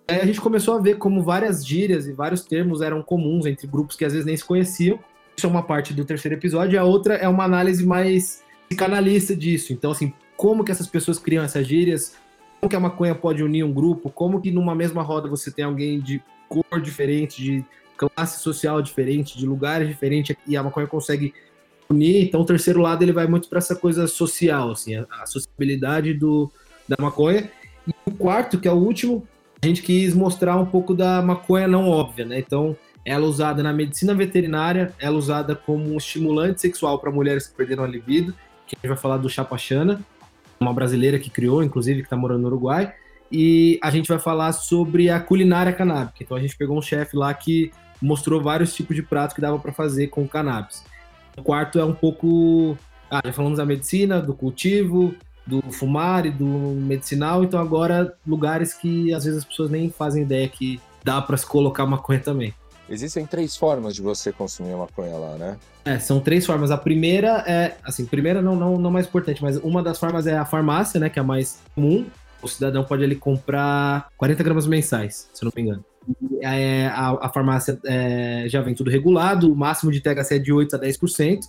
Aí 0.08 0.22
a 0.22 0.26
gente 0.26 0.40
começou 0.40 0.76
a 0.76 0.80
ver 0.80 0.98
como 0.98 1.24
várias 1.24 1.66
gírias 1.66 2.08
e 2.08 2.14
vários 2.14 2.42
termos 2.42 2.82
eram 2.82 3.02
comuns 3.02 3.46
entre 3.46 3.68
grupos 3.68 3.96
que 3.96 4.06
às 4.06 4.14
vezes 4.14 4.26
nem 4.26 4.38
se 4.38 4.46
conheciam. 4.46 5.00
Isso 5.38 5.46
é 5.46 5.50
uma 5.50 5.64
parte 5.64 5.94
do 5.94 6.06
terceiro 6.06 6.36
episódio, 6.36 6.76
e 6.76 6.78
a 6.78 6.84
outra 6.84 7.16
é 7.16 7.28
uma 7.28 7.44
análise 7.44 7.86
mais 7.86 8.44
psicanalista 8.68 9.36
disso. 9.36 9.74
Então, 9.74 9.92
assim, 9.92 10.14
como 10.38 10.64
que 10.64 10.72
essas 10.72 10.88
pessoas 10.88 11.20
criam 11.20 11.44
essas 11.44 11.68
gírias, 11.68 12.16
como 12.60 12.70
que 12.70 12.76
a 12.76 12.80
maconha 12.80 13.14
pode 13.14 13.44
unir 13.44 13.64
um 13.64 13.74
grupo, 13.74 14.10
como 14.10 14.42
que 14.42 14.52
numa 14.52 14.74
mesma 14.74 15.02
roda 15.02 15.28
você 15.28 15.52
tem 15.52 15.66
alguém 15.66 16.00
de 16.00 16.22
cor 16.48 16.82
diferente, 16.82 17.42
de 17.42 17.66
classe 17.98 18.42
social 18.42 18.82
diferente, 18.82 19.38
de 19.38 19.46
lugares 19.46 19.88
diferentes, 19.88 20.36
e 20.48 20.56
a 20.58 20.64
maconha 20.64 20.88
consegue 20.88 21.34
unir. 21.90 22.24
Então, 22.24 22.42
o 22.42 22.46
terceiro 22.46 22.82
lado 22.82 23.04
ele 23.04 23.12
vai 23.12 23.28
muito 23.28 23.48
para 23.50 23.60
essa 23.60 23.76
coisa 23.76 24.08
social, 24.08 24.72
assim, 24.72 24.96
a, 24.96 25.06
a 25.22 25.26
sociabilidade 25.26 26.14
do, 26.14 26.52
da 26.88 26.96
maconha. 27.00 27.50
E 27.88 27.94
o 28.06 28.12
quarto, 28.12 28.60
que 28.60 28.68
é 28.68 28.72
o 28.72 28.76
último, 28.76 29.28
a 29.62 29.68
gente 29.68 29.82
quis 29.82 30.14
mostrar 30.14 30.58
um 30.58 30.66
pouco 30.66 30.94
da 30.94 31.22
maconha 31.22 31.68
não 31.68 31.88
óbvia, 31.88 32.26
né? 32.26 32.40
Então, 32.40 32.76
ela 33.06 33.24
é 33.24 33.28
usada 33.28 33.62
na 33.62 33.72
medicina 33.72 34.16
veterinária, 34.16 34.92
ela 35.00 35.16
é 35.16 35.18
usada 35.18 35.56
como 35.56 35.94
um 35.94 35.98
estimulante 35.98 36.60
sexual 36.60 36.98
para 36.98 37.12
mulheres 37.12 37.48
que 37.48 37.56
perderam 37.56 37.84
a 37.84 37.88
libido, 37.88 38.34
que 38.66 38.76
a 38.76 38.78
gente 38.78 38.88
vai 38.88 38.98
falar 38.98 39.18
do 39.18 39.30
Chapachana, 39.30 40.02
uma 40.60 40.74
brasileira 40.74 41.20
que 41.20 41.30
criou, 41.30 41.64
inclusive, 41.64 42.02
que 42.02 42.08
está 42.08 42.18
morando 42.18 42.42
no 42.42 42.48
Uruguai. 42.48 42.94
E 43.32 43.80
a 43.84 43.92
gente 43.92 44.08
vai 44.08 44.18
falar 44.18 44.52
sobre 44.54 45.10
a 45.10 45.20
culinária 45.20 45.72
canábica. 45.72 46.18
Então 46.22 46.36
a 46.36 46.40
gente 46.40 46.58
pegou 46.58 46.78
um 46.78 46.82
chefe 46.82 47.16
lá 47.16 47.34
que 47.34 47.72
mostrou 48.02 48.42
vários 48.42 48.74
tipos 48.74 48.96
de 48.96 49.04
pratos 49.04 49.36
que 49.36 49.42
dava 49.42 49.60
para 49.60 49.72
fazer 49.72 50.08
com 50.08 50.28
cannabis. 50.28 50.84
O 51.38 51.44
quarto 51.44 51.80
é 51.80 51.86
um 51.86 51.94
pouco. 51.94 52.78
Ah, 53.10 53.22
já 53.26 53.34
falamos 53.34 53.58
da 53.58 53.66
medicina, 53.66 54.22
do 54.22 54.34
cultivo, 54.34 55.14
do 55.46 55.62
fumar 55.72 56.26
e 56.26 56.32
do 56.32 56.46
medicinal. 56.46 57.44
Então 57.44 57.60
agora 57.60 58.16
lugares 58.26 58.74
que 58.74 59.14
às 59.14 59.26
vezes 59.26 59.40
as 59.40 59.46
pessoas 59.46 59.70
nem 59.70 59.90
fazem 59.90 60.24
ideia 60.24 60.48
que 60.48 60.80
dá 61.04 61.22
para 61.22 61.38
se 61.38 61.46
colocar 61.46 61.86
maconha 61.86 62.20
também. 62.20 62.54
Existem 62.90 63.26
três 63.26 63.58
formas 63.58 63.96
de 63.96 64.02
você 64.02 64.32
consumir 64.32 64.76
maconha 64.76 65.18
lá, 65.18 65.36
né? 65.38 65.58
É, 65.84 65.98
são 65.98 66.20
três 66.20 66.46
formas. 66.46 66.70
A 66.70 66.78
primeira 66.78 67.44
é, 67.48 67.78
assim, 67.84 68.06
primeira 68.06 68.42
não, 68.42 68.56
não, 68.56 68.78
não 68.78 68.92
mais 68.92 69.08
importante, 69.08 69.42
mas 69.42 69.58
uma 69.58 69.82
das 69.82 70.00
formas 70.00 70.28
é 70.28 70.38
a 70.38 70.46
farmácia, 70.46 71.00
né, 71.00 71.10
que 71.10 71.18
é 71.18 71.22
a 71.22 71.26
mais 71.26 71.62
comum. 71.74 72.06
O 72.42 72.48
cidadão 72.48 72.84
pode 72.84 73.04
ali 73.04 73.16
comprar 73.16 74.10
40 74.18 74.44
gramas 74.44 74.68
mensais, 74.68 75.30
se 75.34 75.44
eu 75.44 75.48
não 75.48 75.54
me 75.56 75.62
engano. 75.64 75.86
É, 76.42 76.88
a, 76.88 77.26
a, 77.26 77.30
farmácia 77.30 77.80
é, 77.86 78.46
já 78.48 78.62
vem 78.62 78.76
tudo 78.76 78.92
regulado, 78.92 79.52
o 79.52 79.56
máximo 79.56 79.92
de 79.92 80.00
THC 80.00 80.36
é 80.36 80.40
de 80.40 80.54
8 80.54 80.76
a 80.76 80.80
10%. 80.80 81.40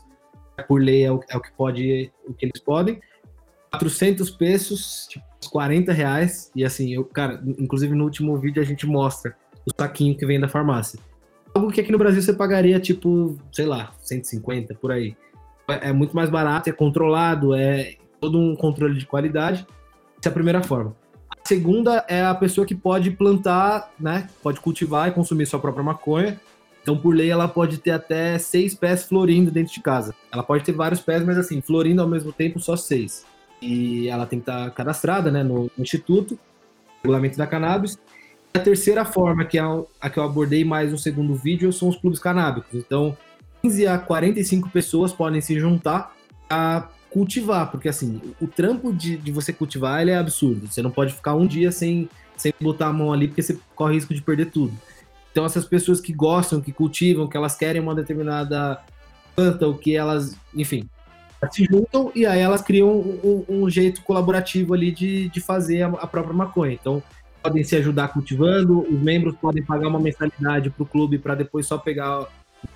Por 0.66 0.80
lei 0.80 1.04
é 1.04 1.12
o, 1.12 1.20
é 1.28 1.36
o 1.36 1.40
que 1.40 1.52
pode, 1.52 2.10
o 2.26 2.32
que 2.32 2.46
eles 2.46 2.58
podem. 2.62 2.98
400 3.72 4.30
pesos, 4.30 5.06
tipo, 5.10 5.26
40 5.50 5.92
reais. 5.92 6.50
E 6.56 6.64
assim, 6.64 6.94
eu, 6.94 7.04
cara, 7.04 7.42
inclusive 7.58 7.94
no 7.94 8.04
último 8.04 8.38
vídeo 8.38 8.62
a 8.62 8.64
gente 8.64 8.86
mostra 8.86 9.36
o 9.66 9.70
saquinho 9.78 10.16
que 10.16 10.24
vem 10.24 10.40
da 10.40 10.48
farmácia 10.48 10.98
algo 11.56 11.72
que 11.72 11.80
aqui 11.80 11.90
no 11.90 11.98
Brasil 11.98 12.20
você 12.20 12.32
pagaria, 12.32 12.78
tipo, 12.78 13.36
sei 13.50 13.66
lá, 13.66 13.92
150 14.02 14.74
por 14.74 14.92
aí. 14.92 15.16
É, 15.68 15.92
muito 15.92 16.14
mais 16.14 16.30
barato, 16.30 16.70
é 16.70 16.72
controlado, 16.72 17.54
é 17.54 17.96
todo 18.20 18.38
um 18.38 18.54
controle 18.54 18.98
de 18.98 19.06
qualidade. 19.06 19.66
Essa 20.18 20.28
é 20.28 20.30
a 20.30 20.34
primeira 20.34 20.62
forma. 20.62 20.94
A 21.30 21.48
segunda 21.48 22.04
é 22.08 22.24
a 22.24 22.34
pessoa 22.34 22.66
que 22.66 22.74
pode 22.74 23.10
plantar, 23.10 23.92
né? 23.98 24.28
Pode 24.42 24.60
cultivar 24.60 25.08
e 25.08 25.12
consumir 25.12 25.46
sua 25.46 25.58
própria 25.58 25.82
maconha. 25.82 26.40
Então, 26.82 26.96
por 26.96 27.14
lei, 27.14 27.30
ela 27.30 27.48
pode 27.48 27.78
ter 27.78 27.90
até 27.90 28.38
seis 28.38 28.74
pés 28.74 29.04
florindo 29.04 29.50
dentro 29.50 29.72
de 29.72 29.80
casa. 29.80 30.14
Ela 30.32 30.44
pode 30.44 30.62
ter 30.62 30.72
vários 30.72 31.00
pés, 31.00 31.24
mas 31.24 31.36
assim, 31.36 31.60
florindo 31.60 32.00
ao 32.00 32.08
mesmo 32.08 32.32
tempo, 32.32 32.60
só 32.60 32.76
seis. 32.76 33.24
E 33.60 34.08
ela 34.08 34.24
tem 34.24 34.38
que 34.38 34.48
estar 34.48 34.70
cadastrada, 34.70 35.30
né, 35.30 35.42
no 35.42 35.68
instituto, 35.76 36.38
regulamento 37.02 37.36
da 37.36 37.46
cannabis. 37.46 37.98
A 38.56 38.58
terceira 38.58 39.04
forma, 39.04 39.44
que 39.44 39.58
é 39.58 39.62
a 40.00 40.08
que 40.08 40.18
eu 40.18 40.22
abordei 40.22 40.64
mais 40.64 40.90
no 40.90 40.96
segundo 40.96 41.34
vídeo, 41.34 41.70
são 41.74 41.90
os 41.90 41.96
clubes 41.96 42.18
canábicos. 42.18 42.72
Então, 42.72 43.14
15 43.60 43.86
a 43.86 43.98
45 43.98 44.70
pessoas 44.70 45.12
podem 45.12 45.42
se 45.42 45.60
juntar 45.60 46.16
a 46.48 46.88
cultivar, 47.10 47.70
porque 47.70 47.86
assim, 47.86 48.18
o 48.40 48.46
trampo 48.46 48.94
de, 48.94 49.18
de 49.18 49.30
você 49.30 49.52
cultivar 49.52 50.00
ele 50.00 50.10
é 50.10 50.16
absurdo. 50.16 50.68
Você 50.68 50.80
não 50.80 50.90
pode 50.90 51.12
ficar 51.12 51.34
um 51.34 51.46
dia 51.46 51.70
sem, 51.70 52.08
sem 52.34 52.50
botar 52.58 52.86
a 52.86 52.92
mão 52.94 53.12
ali, 53.12 53.28
porque 53.28 53.42
você 53.42 53.58
corre 53.74 53.92
risco 53.92 54.14
de 54.14 54.22
perder 54.22 54.46
tudo. 54.46 54.72
Então, 55.30 55.44
essas 55.44 55.66
pessoas 55.66 56.00
que 56.00 56.14
gostam, 56.14 56.58
que 56.58 56.72
cultivam, 56.72 57.28
que 57.28 57.36
elas 57.36 57.54
querem 57.54 57.82
uma 57.82 57.94
determinada 57.94 58.80
planta, 59.34 59.66
ou 59.66 59.74
que 59.74 59.94
elas, 59.94 60.34
enfim, 60.54 60.88
se 61.52 61.64
juntam 61.64 62.10
e 62.14 62.24
aí 62.24 62.40
elas 62.40 62.62
criam 62.62 62.88
um, 62.88 63.44
um 63.46 63.68
jeito 63.68 64.00
colaborativo 64.00 64.72
ali 64.72 64.90
de, 64.90 65.28
de 65.28 65.40
fazer 65.40 65.82
a, 65.82 65.88
a, 65.88 66.06
própria 66.06 66.34
maconha. 66.34 66.72
Então, 66.72 67.02
podem 67.46 67.62
se 67.62 67.76
ajudar 67.76 68.08
cultivando, 68.08 68.80
os 68.80 69.00
membros 69.00 69.36
podem 69.40 69.62
pagar 69.62 69.86
uma 69.86 70.00
mensalidade 70.00 70.68
para 70.68 70.82
o 70.82 70.86
clube 70.86 71.16
para 71.16 71.36
depois 71.36 71.64
só 71.64 71.78
pegar 71.78 72.26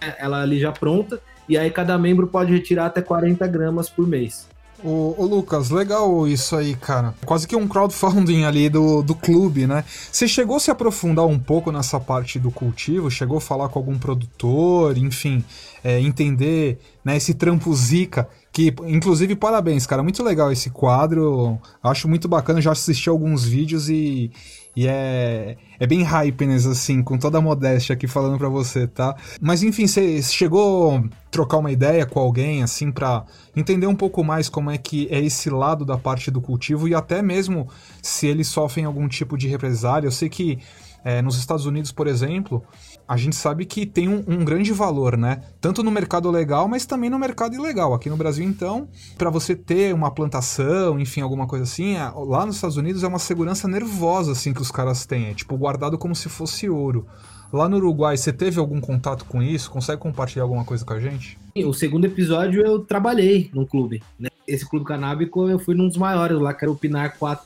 né, 0.01 0.15
ela 0.17 0.43
ali 0.43 0.61
já 0.61 0.71
pronta, 0.71 1.21
e 1.49 1.59
aí 1.59 1.71
cada 1.71 1.99
membro 1.99 2.29
pode 2.29 2.53
retirar 2.53 2.87
até 2.87 3.03
40 3.03 3.45
gramas 3.49 3.91
por 3.91 4.07
mês. 4.07 4.49
Ô, 4.83 5.15
ô, 5.19 5.27
Lucas, 5.27 5.71
legal 5.71 6.27
isso 6.27 6.57
aí, 6.57 6.75
cara. 6.75 7.13
Quase 7.27 7.47
que 7.47 7.55
um 7.55 7.69
crowdfunding 7.69 8.45
ali 8.45 8.69
do, 8.71 9.03
do 9.03 9.15
clube, 9.15 9.67
né? 9.67 9.85
Você 10.11 10.27
chegou 10.27 10.57
a 10.57 10.61
se 10.61 10.71
aprofundar 10.71 11.27
um 11.27 11.39
pouco 11.39 11.71
nessa 11.71 11.99
parte 11.99 12.39
do 12.39 12.51
cultivo? 12.51 13.11
Chegou 13.11 13.39
a 13.39 13.41
falar 13.41 13.69
com 13.69 13.79
algum 13.79 13.99
produtor, 13.99 14.97
enfim, 14.97 15.45
é, 15.83 16.01
entender 16.01 16.79
né, 17.05 17.17
esse 17.17 17.35
trampo 17.35 17.75
zica 17.75 18.29
que, 18.53 18.75
inclusive, 18.87 19.37
parabéns, 19.37 19.87
cara. 19.87 20.03
Muito 20.03 20.23
legal 20.23 20.51
esse 20.51 20.71
quadro. 20.71 21.59
Acho 21.83 22.09
muito 22.09 22.29
bacana. 22.29 22.61
Já 22.61 22.73
assisti 22.73 23.09
alguns 23.09 23.45
vídeos 23.45 23.89
e, 23.89 24.33
e 24.75 24.89
é, 24.89 25.57
é 25.79 25.87
bem 25.87 26.03
hypeness, 26.03 26.67
assim, 26.67 27.03
com 27.03 27.17
toda 27.17 27.39
a 27.39 27.41
modéstia 27.41 27.93
aqui 27.95 28.09
falando 28.09 28.39
para 28.39 28.49
você, 28.49 28.89
tá? 28.89 29.17
Mas 29.41 29.63
enfim, 29.63 29.87
você 29.87 30.21
chegou 30.21 30.97
a 30.97 31.03
trocar 31.31 31.59
uma 31.59 31.71
ideia 31.71 32.05
com 32.05 32.19
alguém, 32.19 32.63
assim, 32.63 32.91
para 32.91 33.25
entender 33.55 33.87
um 33.87 33.95
pouco 33.95 34.25
mais 34.25 34.49
como 34.49 34.71
é 34.71 34.77
que 34.77 35.07
é 35.13 35.21
esse 35.21 35.49
lado 35.49 35.85
da 35.85 35.97
parte 35.97 36.29
do 36.31 36.41
cultivo 36.41 36.89
e 36.89 36.95
até 36.95 37.23
mesmo 37.23 37.69
se 38.03 38.27
eles 38.27 38.49
sofrem 38.49 38.85
algum 38.85 39.07
tipo 39.07 39.39
de 39.39 39.47
represália. 39.47 40.09
Eu 40.09 40.13
sei 40.13 40.29
que 40.29 40.59
é, 41.05 41.23
nos 41.23 41.39
Estados 41.39 41.67
Unidos, 41.67 41.93
por 41.93 42.07
exemplo, 42.07 42.63
a 43.11 43.17
gente 43.17 43.35
sabe 43.35 43.67
que 43.67 43.85
tem 43.85 44.09
um, 44.09 44.23
um, 44.25 44.45
grande 44.45 44.73
valor, 44.73 45.17
né? 45.17 45.43
Tanto 45.61 45.83
no 45.83 45.91
mercado 45.91 46.31
legal, 46.31 46.69
mas 46.69 46.87
também 46.87 47.11
no 47.11 47.19
mercado 47.19 47.57
ilegal. 47.57 47.93
Aqui 47.93 48.09
no 48.09 48.17
Brasil, 48.17 48.47
então, 48.47 48.87
para 49.19 49.29
você 49.29 49.57
ter 49.57 49.93
uma 49.93 50.13
plantação, 50.13 50.97
enfim, 51.01 51.21
alguma 51.21 51.45
coisa 51.45 51.65
assim, 51.65 51.97
é, 51.97 52.09
lá 52.15 52.47
nos 52.47 52.55
Estados 52.55 52.77
Unidos 52.77 53.03
é 53.03 53.09
uma 53.09 53.19
segurança 53.19 53.67
nervosa, 53.67 54.31
assim, 54.31 54.55
que 54.55 54.63
os 54.63 54.71
caras 54.71 55.07
têm. 55.07 55.27
É 55.27 55.35
tipo 55.35 55.57
guardado 55.57 55.99
como 55.99 56.15
se 56.15 56.29
fosse 56.29 56.71
ouro. 56.71 57.05
Lá 57.53 57.69
no 57.69 57.79
Uruguai, 57.79 58.17
você 58.17 58.33
teve 58.33 58.61
algum 58.61 58.81
contato 58.81 59.25
com 59.25 59.43
isso? 59.43 59.73
Consegue 59.73 60.01
compartilhar 60.01 60.45
alguma 60.45 60.65
coisa 60.65 60.85
com 60.85 60.93
a 60.93 61.01
gente? 61.01 61.37
O 61.57 61.73
segundo 61.73 62.05
episódio 62.05 62.65
eu 62.65 62.79
trabalhei 62.79 63.51
num 63.53 63.67
clube. 63.67 64.05
Né? 64.21 64.29
Esse 64.47 64.65
clube 64.65 64.87
canábico 64.87 65.49
eu 65.49 65.59
fui 65.59 65.75
num 65.75 65.89
dos 65.89 65.97
maiores 65.97 66.39
lá, 66.39 66.55
que 66.55 66.65
era 66.65 66.71
o 66.71 66.77
Pinar 66.77 67.19
4, 67.19 67.45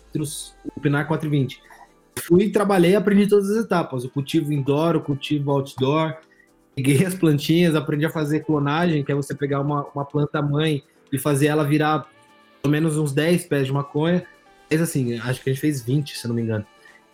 o 0.76 0.80
Pinar 0.82 1.08
420 1.08 1.58
fui, 2.20 2.48
trabalhei, 2.48 2.94
aprendi 2.94 3.26
todas 3.26 3.50
as 3.50 3.64
etapas. 3.64 4.04
O 4.04 4.08
cultivo 4.08 4.52
indoor, 4.52 4.96
o 4.96 5.00
cultivo 5.00 5.50
outdoor. 5.50 6.16
Peguei 6.74 7.04
as 7.04 7.14
plantinhas, 7.14 7.74
aprendi 7.74 8.04
a 8.04 8.10
fazer 8.10 8.40
clonagem, 8.40 9.04
que 9.04 9.12
é 9.12 9.14
você 9.14 9.34
pegar 9.34 9.60
uma, 9.60 9.86
uma 9.94 10.04
planta 10.04 10.42
mãe 10.42 10.82
e 11.12 11.18
fazer 11.18 11.46
ela 11.46 11.64
virar 11.64 12.08
pelo 12.62 12.72
menos 12.72 12.96
uns 12.96 13.12
10 13.12 13.46
pés 13.46 13.66
de 13.66 13.72
maconha. 13.72 14.26
Mas 14.70 14.80
assim, 14.80 15.18
acho 15.18 15.42
que 15.42 15.50
a 15.50 15.52
gente 15.52 15.60
fez 15.60 15.82
20, 15.82 16.18
se 16.18 16.26
não 16.26 16.34
me 16.34 16.42
engano. 16.42 16.64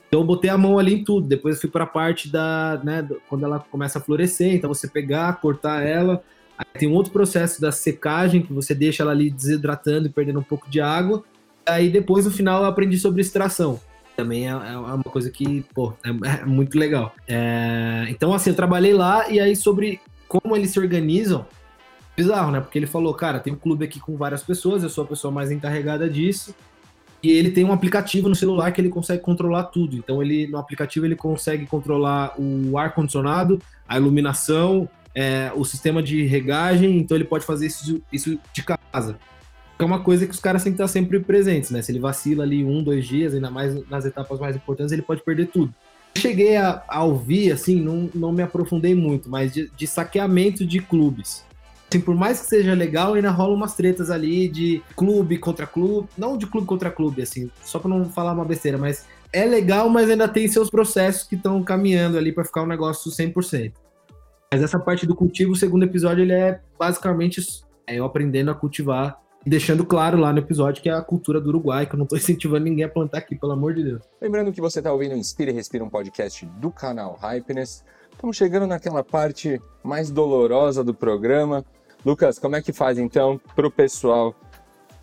Então 0.08 0.20
eu 0.20 0.26
botei 0.26 0.50
a 0.50 0.56
mão 0.56 0.78
ali 0.78 0.94
em 0.94 1.04
tudo. 1.04 1.26
Depois 1.26 1.60
fui 1.60 1.68
para 1.68 1.84
a 1.84 1.86
parte 1.86 2.28
da, 2.28 2.80
né, 2.82 3.06
quando 3.28 3.44
ela 3.44 3.58
começa 3.58 3.98
a 3.98 4.02
florescer, 4.02 4.54
então 4.54 4.72
você 4.72 4.88
pegar, 4.88 5.40
cortar 5.40 5.82
ela. 5.84 6.22
Aí 6.56 6.66
tem 6.78 6.88
um 6.88 6.94
outro 6.94 7.12
processo 7.12 7.60
da 7.60 7.72
secagem, 7.72 8.42
que 8.42 8.52
você 8.52 8.74
deixa 8.74 9.02
ela 9.02 9.12
ali 9.12 9.30
desidratando 9.30 10.06
e 10.06 10.10
perdendo 10.10 10.40
um 10.40 10.44
pouco 10.44 10.70
de 10.70 10.80
água. 10.80 11.22
Aí 11.66 11.88
depois, 11.88 12.24
no 12.24 12.30
final, 12.30 12.62
eu 12.62 12.68
aprendi 12.68 12.98
sobre 12.98 13.20
extração 13.20 13.80
também 14.16 14.46
é, 14.46 14.50
é, 14.50 14.76
uma 14.76 15.02
coisa 15.04 15.30
que, 15.30 15.64
pô, 15.74 15.92
é, 16.04 16.42
é 16.42 16.44
muito 16.44 16.78
legal. 16.78 17.14
É, 17.26 18.06
então, 18.08 18.32
assim, 18.32 18.50
eu 18.50 18.56
trabalhei 18.56 18.92
lá 18.92 19.28
e 19.30 19.40
aí 19.40 19.56
sobre 19.56 20.00
como 20.28 20.56
eles 20.56 20.70
se 20.70 20.78
organizam, 20.78 21.46
bizarro, 22.16 22.52
né? 22.52 22.60
Porque 22.60 22.78
ele 22.78 22.86
falou, 22.86 23.12
cara, 23.14 23.40
tem 23.40 23.52
um 23.52 23.56
clube 23.56 23.84
aqui 23.84 23.98
com 23.98 24.16
várias 24.16 24.42
pessoas, 24.42 24.82
eu 24.82 24.88
sou 24.88 25.04
a 25.04 25.06
pessoa 25.06 25.32
mais 25.32 25.50
encarregada 25.50 26.08
disso. 26.08 26.54
E 27.22 27.30
ele 27.30 27.50
tem 27.50 27.64
um 27.64 27.72
aplicativo 27.72 28.28
no 28.28 28.34
celular 28.34 28.72
que 28.72 28.80
ele 28.80 28.88
consegue 28.88 29.22
controlar 29.22 29.64
tudo. 29.64 29.96
Então, 29.96 30.22
ele 30.22 30.46
no 30.46 30.56
aplicativo 30.56 31.04
ele 31.04 31.16
consegue 31.16 31.66
controlar 31.66 32.34
o 32.38 32.78
ar 32.78 32.94
condicionado, 32.94 33.60
a 33.86 33.98
iluminação, 33.98 34.88
é, 35.14 35.50
o 35.54 35.64
sistema 35.64 36.02
de 36.02 36.24
regagem. 36.24 36.98
Então, 36.98 37.16
ele 37.16 37.24
pode 37.24 37.44
fazer 37.44 37.66
isso, 37.66 38.00
isso 38.12 38.38
de 38.54 38.62
casa 38.62 39.18
é 39.84 39.86
uma 39.86 40.00
coisa 40.00 40.26
que 40.26 40.32
os 40.32 40.40
caras 40.40 40.62
têm 40.62 40.72
que 40.72 40.76
estar 40.76 40.88
sempre 40.88 41.20
presentes, 41.20 41.70
né? 41.70 41.82
Se 41.82 41.92
ele 41.92 41.98
vacila 41.98 42.44
ali 42.44 42.64
um, 42.64 42.82
dois 42.82 43.06
dias, 43.06 43.34
ainda 43.34 43.50
mais 43.50 43.88
nas 43.88 44.04
etapas 44.04 44.38
mais 44.38 44.56
importantes, 44.56 44.92
ele 44.92 45.02
pode 45.02 45.22
perder 45.22 45.46
tudo. 45.46 45.74
Cheguei 46.16 46.56
a, 46.56 46.82
a 46.88 47.04
ouvir, 47.04 47.52
assim, 47.52 47.80
não, 47.80 48.10
não 48.14 48.32
me 48.32 48.42
aprofundei 48.42 48.94
muito, 48.94 49.30
mas 49.30 49.52
de, 49.52 49.70
de 49.76 49.86
saqueamento 49.86 50.66
de 50.66 50.80
clubes. 50.80 51.44
Assim, 51.88 52.00
por 52.00 52.14
mais 52.14 52.40
que 52.40 52.46
seja 52.46 52.74
legal, 52.74 53.14
ainda 53.14 53.30
rola 53.30 53.54
umas 53.54 53.74
tretas 53.74 54.10
ali 54.10 54.48
de 54.48 54.82
clube 54.96 55.38
contra 55.38 55.66
clube, 55.66 56.08
não 56.16 56.36
de 56.36 56.46
clube 56.46 56.66
contra 56.66 56.90
clube, 56.90 57.22
assim, 57.22 57.50
só 57.64 57.78
para 57.78 57.90
não 57.90 58.04
falar 58.04 58.32
uma 58.32 58.44
besteira, 58.44 58.78
mas 58.78 59.06
é 59.32 59.44
legal, 59.44 59.88
mas 59.88 60.10
ainda 60.10 60.28
tem 60.28 60.46
seus 60.48 60.70
processos 60.70 61.26
que 61.26 61.36
estão 61.36 61.62
caminhando 61.62 62.18
ali 62.18 62.32
para 62.32 62.44
ficar 62.44 62.62
um 62.62 62.66
negócio 62.66 63.10
100%. 63.10 63.72
Mas 64.52 64.62
essa 64.62 64.78
parte 64.78 65.06
do 65.06 65.14
cultivo, 65.14 65.52
o 65.52 65.56
segundo 65.56 65.84
episódio, 65.84 66.22
ele 66.22 66.32
é 66.32 66.60
basicamente 66.78 67.40
é, 67.86 67.96
eu 67.96 68.04
aprendendo 68.04 68.50
a 68.50 68.54
cultivar 68.54 69.20
deixando 69.44 69.84
claro 69.84 70.18
lá 70.18 70.32
no 70.32 70.38
episódio 70.38 70.82
que 70.82 70.88
é 70.88 70.92
a 70.92 71.00
cultura 71.00 71.40
do 71.40 71.48
Uruguai, 71.48 71.86
que 71.86 71.94
eu 71.94 71.98
não 71.98 72.04
estou 72.04 72.16
incentivando 72.18 72.64
ninguém 72.64 72.84
a 72.84 72.88
plantar 72.88 73.18
aqui, 73.18 73.36
pelo 73.36 73.52
amor 73.52 73.74
de 73.74 73.84
Deus. 73.84 74.02
Lembrando 74.20 74.52
que 74.52 74.60
você 74.60 74.80
está 74.80 74.92
ouvindo 74.92 75.14
Inspira 75.14 75.50
e 75.50 75.54
Respira, 75.54 75.84
um 75.84 75.90
podcast 75.90 76.44
do 76.44 76.70
canal 76.70 77.18
Hypeness. 77.20 77.84
Estamos 78.12 78.36
chegando 78.36 78.66
naquela 78.66 79.02
parte 79.02 79.60
mais 79.82 80.10
dolorosa 80.10 80.84
do 80.84 80.92
programa. 80.92 81.64
Lucas, 82.04 82.38
como 82.38 82.56
é 82.56 82.62
que 82.62 82.72
faz 82.72 82.98
então 82.98 83.40
para 83.54 83.66
o 83.66 83.70
pessoal 83.70 84.34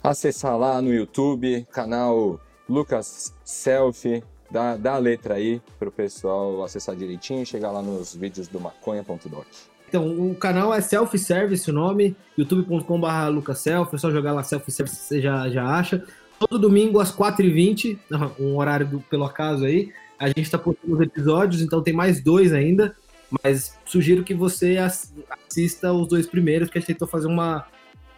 acessar 0.04 0.58
lá 0.58 0.82
no 0.82 0.94
YouTube, 0.94 1.66
canal 1.72 2.40
Lucas 2.70 3.34
Selfie, 3.44 4.24
dá, 4.50 4.76
dá 4.78 4.94
a 4.94 4.98
letra 4.98 5.36
aí 5.36 5.62
para 5.78 5.90
o 5.90 5.92
pessoal 5.92 6.64
acessar 6.64 6.96
direitinho 6.96 7.44
e 7.44 7.46
chegar 7.46 7.72
lá 7.72 7.82
nos 7.82 8.16
vídeos 8.16 8.48
do 8.48 8.60
maconha.doc. 8.60 9.48
Então, 9.88 10.30
o 10.30 10.36
canal 10.36 10.74
é 10.74 10.82
Self-Service 10.82 11.70
o 11.70 11.74
nome, 11.74 12.16
youtube.com.br 12.38 13.30
lucaself, 13.32 13.96
é 13.96 13.98
só 13.98 14.12
jogar 14.12 14.34
lá 14.34 14.44
Self-Service, 14.44 14.96
você 14.96 15.22
já, 15.22 15.50
já 15.50 15.66
acha. 15.66 16.04
Todo 16.40 16.60
domingo 16.60 17.00
às 17.00 17.16
4h20, 17.16 17.98
um 18.40 18.58
horário 18.58 18.86
do, 18.86 19.00
pelo 19.00 19.24
acaso 19.24 19.66
aí, 19.66 19.92
a 20.20 20.28
gente 20.28 20.42
está 20.42 20.58
postando 20.58 20.96
os 20.96 21.02
episódios, 21.02 21.62
então 21.62 21.82
tem 21.82 21.94
mais 21.94 22.22
dois 22.22 22.52
ainda, 22.52 22.96
mas 23.44 23.78
sugiro 23.86 24.24
que 24.24 24.34
você 24.34 24.78
assista 24.78 25.92
os 25.94 26.08
dois 26.08 26.28
primeiros, 26.28 26.70
que 26.70 26.78
a 26.78 26.82
gente 26.82 26.88
tentou 26.88 27.08
fazer 27.08 27.28
uma, 27.28 27.66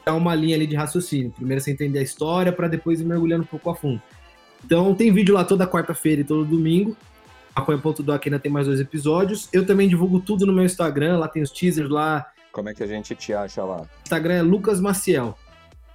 uma 0.07 0.36
linha 0.36 0.55
ali 0.55 0.65
de 0.65 0.76
raciocínio. 0.76 1.32
Primeiro 1.32 1.61
você 1.61 1.72
entender 1.72 1.99
a 1.99 2.03
história, 2.03 2.51
para 2.51 2.67
depois 2.67 2.99
ir 2.99 3.05
mergulhando 3.05 3.43
um 3.43 3.47
pouco 3.47 3.70
a 3.70 3.76
fundo. 3.76 4.01
Então 4.65 4.93
tem 4.93 5.11
vídeo 5.11 5.36
lá 5.36 5.43
toda 5.43 5.67
quarta-feira 5.67 6.22
e 6.22 6.24
todo 6.24 6.45
domingo. 6.45 6.95
Maconha.doc 7.60 8.26
ainda 8.26 8.39
tem 8.39 8.51
mais 8.51 8.68
dois 8.68 8.80
episódios. 8.80 9.49
Eu 9.51 9.66
também 9.66 9.88
divulgo 9.88 10.20
tudo 10.20 10.45
no 10.45 10.53
meu 10.53 10.64
Instagram, 10.64 11.18
lá 11.18 11.28
tem 11.28 11.41
os 11.41 11.51
teasers 11.51 11.89
lá. 11.89 12.26
Como 12.51 12.70
é 12.70 12.74
que 12.74 12.82
a 12.82 12.88
gente 12.88 13.14
te 13.16 13.34
acha 13.34 13.64
lá? 13.64 13.86
Instagram 14.03 14.34
é 14.34 14.41
Lucas 14.41 14.80
Maciel. 14.80 15.38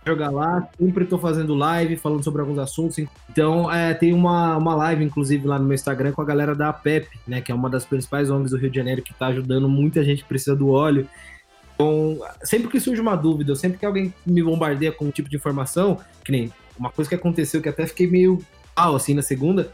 Jogar 0.06 0.30
lá, 0.30 0.68
sempre 0.78 1.04
estou 1.04 1.18
fazendo 1.18 1.54
live, 1.54 1.96
falando 1.96 2.22
sobre 2.22 2.42
alguns 2.42 2.58
assuntos. 2.58 2.98
Então, 3.30 3.72
é, 3.72 3.94
tem 3.94 4.12
uma, 4.12 4.54
uma 4.58 4.74
live, 4.74 5.02
inclusive, 5.02 5.46
lá 5.46 5.58
no 5.58 5.64
meu 5.64 5.74
Instagram 5.74 6.12
com 6.12 6.20
a 6.20 6.24
galera 6.26 6.54
da 6.54 6.68
APEP, 6.68 7.08
né? 7.26 7.40
Que 7.40 7.50
é 7.50 7.54
uma 7.54 7.70
das 7.70 7.86
principais 7.86 8.30
ONGs 8.30 8.50
do 8.50 8.58
Rio 8.58 8.70
de 8.70 8.76
Janeiro 8.76 9.00
que 9.00 9.12
está 9.12 9.28
ajudando 9.28 9.66
muita 9.66 10.04
gente 10.04 10.22
que 10.22 10.28
precisa 10.28 10.54
do 10.54 10.68
óleo. 10.68 11.08
Então, 11.74 12.20
sempre 12.42 12.68
que 12.68 12.78
surge 12.78 13.00
uma 13.00 13.16
dúvida, 13.16 13.54
sempre 13.56 13.78
que 13.78 13.86
alguém 13.86 14.12
me 14.26 14.42
bombardeia 14.42 14.92
com 14.92 15.06
um 15.06 15.10
tipo 15.10 15.30
de 15.30 15.36
informação, 15.36 15.98
que 16.22 16.30
nem 16.30 16.52
uma 16.78 16.90
coisa 16.90 17.08
que 17.08 17.14
aconteceu 17.14 17.62
que 17.62 17.68
até 17.68 17.86
fiquei 17.86 18.06
meio 18.06 18.38
pau, 18.74 18.94
assim, 18.96 19.14
na 19.14 19.22
segunda, 19.22 19.72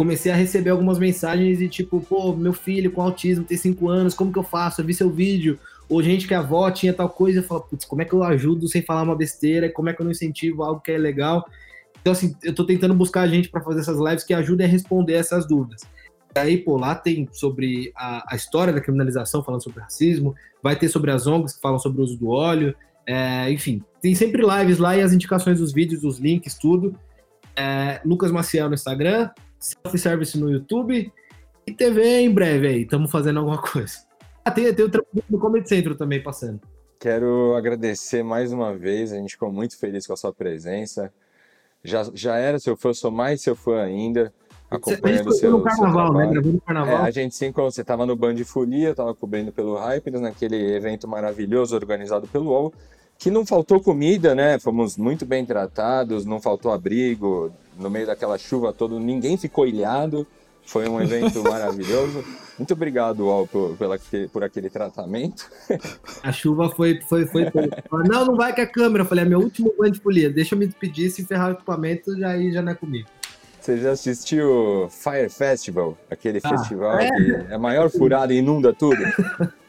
comecei 0.00 0.32
a 0.32 0.34
receber 0.34 0.70
algumas 0.70 0.98
mensagens 0.98 1.60
e 1.60 1.68
tipo, 1.68 2.00
pô, 2.00 2.34
meu 2.34 2.54
filho 2.54 2.90
com 2.90 3.02
autismo 3.02 3.44
tem 3.44 3.58
5 3.58 3.86
anos, 3.86 4.14
como 4.14 4.32
que 4.32 4.38
eu 4.38 4.42
faço? 4.42 4.80
Eu 4.80 4.86
vi 4.86 4.94
seu 4.94 5.10
vídeo. 5.10 5.58
Ou 5.90 6.02
gente 6.02 6.26
que 6.26 6.32
a 6.32 6.38
avó 6.38 6.70
tinha 6.70 6.94
tal 6.94 7.10
coisa, 7.10 7.40
eu 7.40 7.42
falo, 7.42 7.60
putz, 7.60 7.84
como 7.84 8.00
é 8.00 8.06
que 8.06 8.14
eu 8.14 8.24
ajudo 8.24 8.66
sem 8.66 8.80
falar 8.80 9.02
uma 9.02 9.14
besteira? 9.14 9.68
Como 9.68 9.90
é 9.90 9.92
que 9.92 10.00
eu 10.00 10.04
não 10.04 10.10
incentivo 10.10 10.62
algo 10.62 10.80
que 10.80 10.90
é 10.90 10.96
legal? 10.96 11.44
Então, 12.00 12.14
assim, 12.14 12.34
eu 12.42 12.54
tô 12.54 12.64
tentando 12.64 12.94
buscar 12.94 13.28
gente 13.28 13.50
para 13.50 13.60
fazer 13.60 13.80
essas 13.80 13.98
lives 13.98 14.24
que 14.24 14.32
ajudem 14.32 14.66
a 14.66 14.70
responder 14.70 15.12
essas 15.12 15.46
dúvidas. 15.46 15.82
E 16.34 16.38
aí, 16.38 16.56
pô, 16.56 16.78
lá 16.78 16.94
tem 16.94 17.28
sobre 17.30 17.92
a, 17.94 18.32
a, 18.32 18.36
história 18.36 18.72
da 18.72 18.80
criminalização, 18.80 19.44
falando 19.44 19.62
sobre 19.62 19.82
racismo, 19.82 20.34
vai 20.62 20.76
ter 20.76 20.88
sobre 20.88 21.10
as 21.10 21.26
ONGs 21.26 21.56
que 21.56 21.60
falam 21.60 21.78
sobre 21.78 22.00
o 22.00 22.04
uso 22.04 22.16
do 22.16 22.30
óleo, 22.30 22.74
é, 23.06 23.52
enfim, 23.52 23.82
tem 24.00 24.14
sempre 24.14 24.42
lives 24.42 24.78
lá 24.78 24.96
e 24.96 25.02
as 25.02 25.12
indicações 25.12 25.58
dos 25.58 25.74
vídeos, 25.74 26.00
dos 26.00 26.18
links, 26.18 26.54
tudo. 26.54 26.96
É, 27.54 28.00
Lucas 28.02 28.30
Maciel 28.30 28.68
no 28.68 28.74
Instagram, 28.74 29.28
self-service 29.60 30.38
no 30.38 30.50
YouTube. 30.50 31.12
E 31.66 31.72
TV 31.72 32.20
em 32.20 32.32
breve 32.32 32.66
aí, 32.66 32.82
estamos 32.82 33.10
fazendo 33.10 33.38
alguma 33.38 33.60
coisa. 33.60 33.98
Ah, 34.44 34.50
tem, 34.50 34.72
tem 34.74 34.84
o 34.84 34.90
trampo 34.90 35.08
do 35.28 35.38
Comedy 35.38 35.68
Centro 35.68 35.94
também 35.94 36.22
passando. 36.22 36.60
Quero 36.98 37.54
agradecer 37.54 38.22
mais 38.22 38.52
uma 38.52 38.74
vez, 38.74 39.12
a 39.12 39.16
gente 39.16 39.32
ficou 39.32 39.52
muito 39.52 39.78
feliz 39.78 40.06
com 40.06 40.12
a 40.12 40.16
sua 40.16 40.32
presença. 40.32 41.12
Já, 41.82 42.02
já 42.12 42.36
era 42.36 42.58
seu 42.58 42.76
fã, 42.76 42.92
sou 42.92 43.10
mais 43.10 43.40
seu 43.40 43.54
fã 43.56 43.82
ainda, 43.82 44.32
acompanhando 44.70 45.28
o 45.28 45.32
seu, 45.32 45.50
no 45.50 45.62
carnaval, 45.62 46.12
né? 46.12 46.26
Gravei 46.26 46.52
no 46.52 46.58
É, 46.58 46.60
carnaval. 46.60 47.02
a 47.02 47.10
gente 47.10 47.34
se 47.34 47.46
encontrou, 47.46 47.70
você 47.70 47.80
estava 47.80 48.04
no 48.04 48.14
Band 48.16 48.34
de 48.34 48.44
Folia, 48.44 48.88
eu 48.88 48.90
estava 48.90 49.14
cobrindo 49.14 49.50
pelo 49.50 49.76
Hypers, 49.78 50.20
naquele 50.20 50.74
evento 50.74 51.08
maravilhoso 51.08 51.74
organizado 51.74 52.28
pelo 52.28 52.50
UOL, 52.50 52.74
que 53.20 53.30
não 53.30 53.44
faltou 53.44 53.78
comida, 53.78 54.34
né? 54.34 54.58
Fomos 54.58 54.96
muito 54.96 55.26
bem 55.26 55.44
tratados, 55.44 56.24
não 56.24 56.40
faltou 56.40 56.72
abrigo, 56.72 57.52
no 57.78 57.90
meio 57.90 58.06
daquela 58.06 58.38
chuva 58.38 58.72
toda, 58.72 58.98
ninguém 58.98 59.36
ficou 59.36 59.66
ilhado, 59.66 60.26
foi 60.64 60.88
um 60.88 60.98
evento 60.98 61.42
maravilhoso. 61.44 62.24
Muito 62.58 62.72
obrigado, 62.72 63.20
UOL, 63.20 63.46
por, 63.46 63.76
pela, 63.76 63.98
por 64.32 64.42
aquele 64.42 64.70
tratamento. 64.70 65.50
A 66.22 66.32
chuva 66.32 66.70
foi. 66.70 66.98
foi, 67.02 67.26
foi. 67.26 67.50
Não, 68.08 68.24
não 68.24 68.36
vai 68.36 68.54
com 68.54 68.62
a 68.62 68.66
câmera. 68.66 69.04
Eu 69.04 69.08
falei, 69.08 69.24
é 69.24 69.28
meu 69.28 69.40
último 69.40 69.72
banho 69.78 69.92
de 69.92 70.00
folia. 70.00 70.30
Deixa 70.30 70.54
eu 70.54 70.58
me 70.58 70.66
despedir, 70.66 71.10
se 71.10 71.24
ferrar 71.24 71.50
o 71.50 71.52
equipamento, 71.52 72.18
já 72.18 72.30
aí 72.30 72.50
já 72.52 72.62
não 72.62 72.72
é 72.72 72.74
comigo. 72.74 73.08
Você 73.60 73.76
já 73.78 73.92
assistiu 73.92 74.88
Fire 74.90 75.28
Festival, 75.28 75.96
aquele 76.10 76.40
Ah, 76.42 76.48
festival 76.48 76.98
que 76.98 77.32
é 77.50 77.54
a 77.54 77.58
maior 77.58 77.90
furada 77.90 78.32
e 78.32 78.38
inunda 78.38 78.72
tudo? 78.72 78.96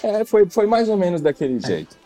É, 0.00 0.24
foi, 0.24 0.46
foi 0.48 0.64
mais 0.64 0.88
ou 0.88 0.96
menos 0.96 1.20
daquele 1.20 1.58
jeito. 1.58 1.97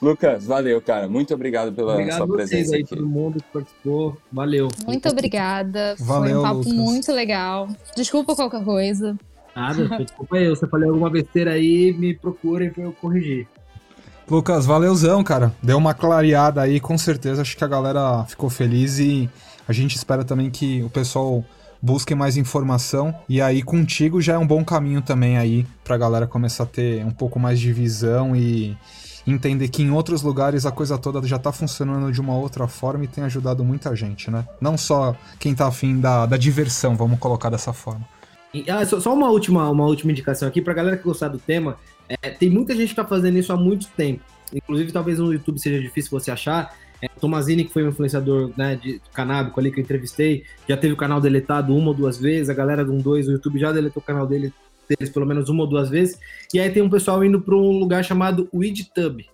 Lucas, 0.00 0.44
valeu, 0.46 0.80
cara. 0.80 1.08
Muito 1.08 1.32
obrigado 1.34 1.72
pela 1.72 1.92
Obrigado 1.92 2.16
sua 2.16 2.24
a 2.24 2.28
vocês 2.28 2.48
presença 2.50 2.74
aí, 2.76 2.82
aqui. 2.82 2.90
todo 2.94 3.06
mundo 3.06 3.38
que 3.42 3.52
participou. 3.52 4.16
Valeu. 4.32 4.68
Muito 4.86 5.08
obrigada. 5.08 5.94
Foi 5.98 6.06
Valeu, 6.06 6.40
um 6.40 6.42
papo 6.42 6.56
Lucas. 6.58 6.72
muito 6.72 7.12
legal. 7.12 7.68
Desculpa 7.96 8.34
qualquer 8.34 8.64
coisa. 8.64 9.16
Nada, 9.54 9.88
desculpa 10.04 10.36
aí. 10.36 10.56
Se 10.56 10.64
eu 10.64 10.68
falei 10.68 10.88
alguma 10.88 11.10
besteira 11.10 11.52
aí, 11.52 11.92
me 11.92 12.14
procurem 12.14 12.70
pra 12.70 12.84
eu 12.84 12.92
corrigir. 12.92 13.46
Lucas, 14.30 14.66
valeuzão, 14.66 15.24
cara. 15.24 15.54
Deu 15.62 15.78
uma 15.78 15.94
clareada 15.94 16.60
aí, 16.60 16.78
com 16.80 16.98
certeza. 16.98 17.42
Acho 17.42 17.56
que 17.56 17.64
a 17.64 17.68
galera 17.68 18.24
ficou 18.26 18.50
feliz 18.50 18.98
e 18.98 19.28
a 19.66 19.72
gente 19.72 19.96
espera 19.96 20.22
também 20.24 20.50
que 20.50 20.82
o 20.82 20.90
pessoal 20.90 21.42
busque 21.80 22.14
mais 22.14 22.36
informação. 22.36 23.14
E 23.28 23.40
aí, 23.40 23.62
contigo 23.62 24.20
já 24.20 24.34
é 24.34 24.38
um 24.38 24.46
bom 24.46 24.62
caminho 24.64 25.00
também 25.00 25.38
aí 25.38 25.66
pra 25.82 25.96
galera 25.96 26.26
começar 26.26 26.64
a 26.64 26.66
ter 26.66 27.04
um 27.06 27.10
pouco 27.10 27.38
mais 27.38 27.58
de 27.58 27.72
visão 27.72 28.36
e 28.36 28.76
entender 29.32 29.68
que 29.68 29.82
em 29.82 29.90
outros 29.90 30.22
lugares 30.22 30.64
a 30.64 30.72
coisa 30.72 30.96
toda 30.96 31.26
já 31.26 31.38
tá 31.38 31.52
funcionando 31.52 32.12
de 32.12 32.20
uma 32.20 32.36
outra 32.36 32.66
forma 32.66 33.04
e 33.04 33.08
tem 33.08 33.24
ajudado 33.24 33.64
muita 33.64 33.94
gente, 33.94 34.30
né? 34.30 34.46
Não 34.60 34.76
só 34.76 35.16
quem 35.38 35.54
tá 35.54 35.66
afim 35.66 36.00
da, 36.00 36.26
da 36.26 36.36
diversão, 36.36 36.96
vamos 36.96 37.18
colocar 37.18 37.50
dessa 37.50 37.72
forma. 37.72 38.06
E, 38.52 38.64
ah, 38.70 38.84
só, 38.86 38.98
só 39.00 39.14
uma 39.14 39.28
última, 39.28 39.68
uma 39.68 39.84
última 39.84 40.12
indicação 40.12 40.48
aqui 40.48 40.62
pra 40.62 40.74
galera 40.74 40.96
que 40.96 41.04
gostar 41.04 41.28
do 41.28 41.38
tema. 41.38 41.76
É, 42.08 42.30
tem 42.30 42.48
muita 42.48 42.74
gente 42.74 42.90
que 42.90 42.94
tá 42.94 43.04
fazendo 43.04 43.38
isso 43.38 43.52
há 43.52 43.56
muito 43.56 43.88
tempo. 43.88 44.22
Inclusive, 44.52 44.92
talvez 44.92 45.18
no 45.18 45.32
YouTube 45.32 45.58
seja 45.58 45.80
difícil 45.80 46.10
você 46.10 46.30
achar. 46.30 46.74
É, 47.00 47.08
Tomazini, 47.08 47.64
que 47.64 47.72
foi 47.72 47.84
um 47.84 47.88
influenciador 47.88 48.50
né, 48.56 48.74
de 48.76 49.00
canábico 49.12 49.60
ali 49.60 49.70
que 49.70 49.78
eu 49.78 49.84
entrevistei, 49.84 50.44
já 50.68 50.76
teve 50.76 50.94
o 50.94 50.96
canal 50.96 51.20
deletado 51.20 51.76
uma 51.76 51.88
ou 51.88 51.94
duas 51.94 52.18
vezes. 52.18 52.48
A 52.48 52.54
galera 52.54 52.84
do 52.84 52.92
12, 52.96 53.28
o 53.28 53.32
YouTube 53.32 53.58
já 53.58 53.70
deletou 53.70 54.02
o 54.02 54.06
canal 54.06 54.26
dele, 54.26 54.52
deles 54.88 55.12
pelo 55.12 55.26
menos 55.26 55.48
uma 55.48 55.62
ou 55.64 55.68
duas 55.68 55.90
vezes. 55.90 56.18
E 56.52 56.58
aí 56.58 56.70
tem 56.70 56.82
um 56.82 56.90
pessoal 56.90 57.22
indo 57.24 57.40
para 57.40 57.54
um 57.54 57.78
lugar 57.78 58.04
chamado 58.04 58.48
WeedTub. 58.52 59.26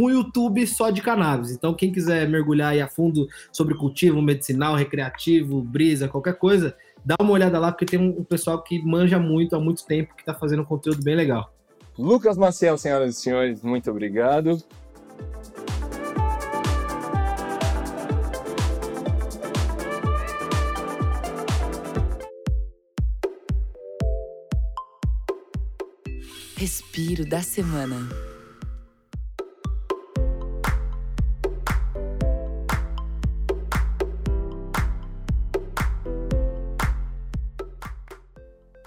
Um 0.00 0.10
YouTube 0.10 0.64
só 0.64 0.90
de 0.90 1.02
cannabis. 1.02 1.50
Então, 1.50 1.74
quem 1.74 1.90
quiser 1.90 2.28
mergulhar 2.28 2.70
aí 2.70 2.80
a 2.80 2.86
fundo 2.86 3.26
sobre 3.52 3.74
cultivo 3.74 4.22
medicinal, 4.22 4.76
recreativo, 4.76 5.60
brisa, 5.60 6.06
qualquer 6.06 6.34
coisa, 6.34 6.76
dá 7.04 7.16
uma 7.20 7.32
olhada 7.32 7.58
lá, 7.58 7.72
porque 7.72 7.84
tem 7.84 7.98
um, 7.98 8.22
pessoal 8.22 8.62
que 8.62 8.80
manja 8.84 9.18
muito 9.18 9.56
há 9.56 9.60
muito 9.60 9.84
tempo 9.84 10.14
que 10.14 10.24
tá 10.24 10.32
fazendo 10.32 10.62
um 10.62 10.64
conteúdo 10.64 11.02
bem 11.02 11.16
legal. 11.16 11.52
Lucas 11.98 12.38
Maciel, 12.38 12.78
senhoras 12.78 13.16
e 13.16 13.20
senhores, 13.20 13.60
muito 13.60 13.90
obrigado. 13.90 14.62
Respiro 26.58 27.24
da 27.24 27.40
semana. 27.40 28.08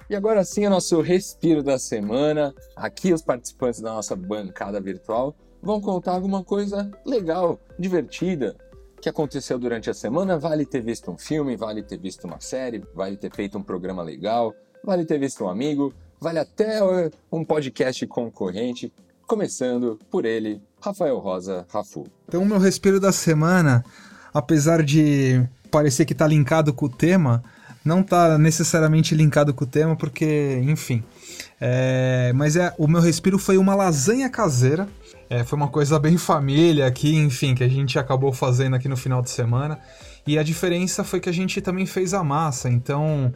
E 0.10 0.14
agora 0.14 0.44
sim, 0.44 0.68
o 0.68 0.70
nosso 0.70 1.00
respiro 1.00 1.64
da 1.64 1.80
semana. 1.80 2.54
Aqui, 2.76 3.14
os 3.14 3.22
participantes 3.22 3.80
da 3.80 3.94
nossa 3.94 4.18
bancada 4.18 4.82
virtual 4.82 5.34
vão 5.62 5.80
contar 5.80 6.12
alguma 6.12 6.44
coisa 6.44 6.92
legal, 7.06 7.58
divertida, 7.80 8.54
que 9.02 9.08
aconteceu 9.08 9.58
durante 9.58 9.90
a 9.90 9.94
semana. 9.94 10.38
Vale 10.38 10.66
ter 10.66 10.82
visto 10.82 11.10
um 11.10 11.18
filme, 11.18 11.56
vale 11.56 11.82
ter 11.82 11.98
visto 11.98 12.26
uma 12.26 12.42
série, 12.42 12.84
vale 12.94 13.16
ter 13.16 13.34
feito 13.34 13.58
um 13.58 13.64
programa 13.64 14.04
legal, 14.04 14.54
vale 14.84 15.06
ter 15.06 15.18
visto 15.18 15.46
um 15.46 15.48
amigo, 15.48 15.94
vale 16.22 16.38
até 16.38 16.78
eh, 16.78 17.12
um 17.32 17.44
podcast 17.44 18.06
concorrente. 18.06 18.94
Começando 19.26 19.98
por 20.12 20.24
ele, 20.26 20.62
Rafael 20.80 21.18
Rosa 21.18 21.66
Rafu. 21.74 22.06
Então, 22.28 22.44
o 22.44 22.46
meu 22.46 22.60
respiro 22.60 23.00
da 23.00 23.12
semana, 23.12 23.84
apesar 24.34 24.84
de 24.84 25.44
parecer 25.72 26.06
que 26.06 26.14
tá 26.14 26.28
linkado 26.28 26.74
com 26.74 26.86
o 26.86 26.90
tema, 26.90 27.44
não 27.84 28.04
tá 28.04 28.38
necessariamente 28.38 29.16
linkado 29.16 29.54
com 29.54 29.64
o 29.64 29.68
tema, 29.68 29.96
porque, 29.96 30.62
enfim. 30.64 31.04
É, 31.60 32.32
mas 32.36 32.56
é, 32.56 32.74
o 32.78 32.88
meu 32.88 33.02
respiro 33.02 33.40
foi 33.40 33.58
uma 33.58 33.74
lasanha 33.74 34.30
caseira. 34.30 34.88
É, 35.30 35.44
foi 35.46 35.58
uma 35.58 35.70
coisa 35.70 35.98
bem 35.98 36.18
família 36.18 36.86
aqui, 36.86 37.16
enfim, 37.16 37.56
que 37.56 37.64
a 37.64 37.70
gente 37.70 37.98
acabou 37.98 38.34
fazendo 38.34 38.76
aqui 38.76 38.90
no 38.90 38.98
final 38.98 39.22
de 39.22 39.30
semana. 39.30 39.80
E 40.26 40.38
a 40.38 40.44
diferença 40.44 41.04
foi 41.04 41.20
que 41.20 41.30
a 41.30 41.32
gente 41.32 41.62
também 41.62 41.86
fez 41.86 42.14
a 42.14 42.24
massa, 42.24 42.70
então 42.70 43.34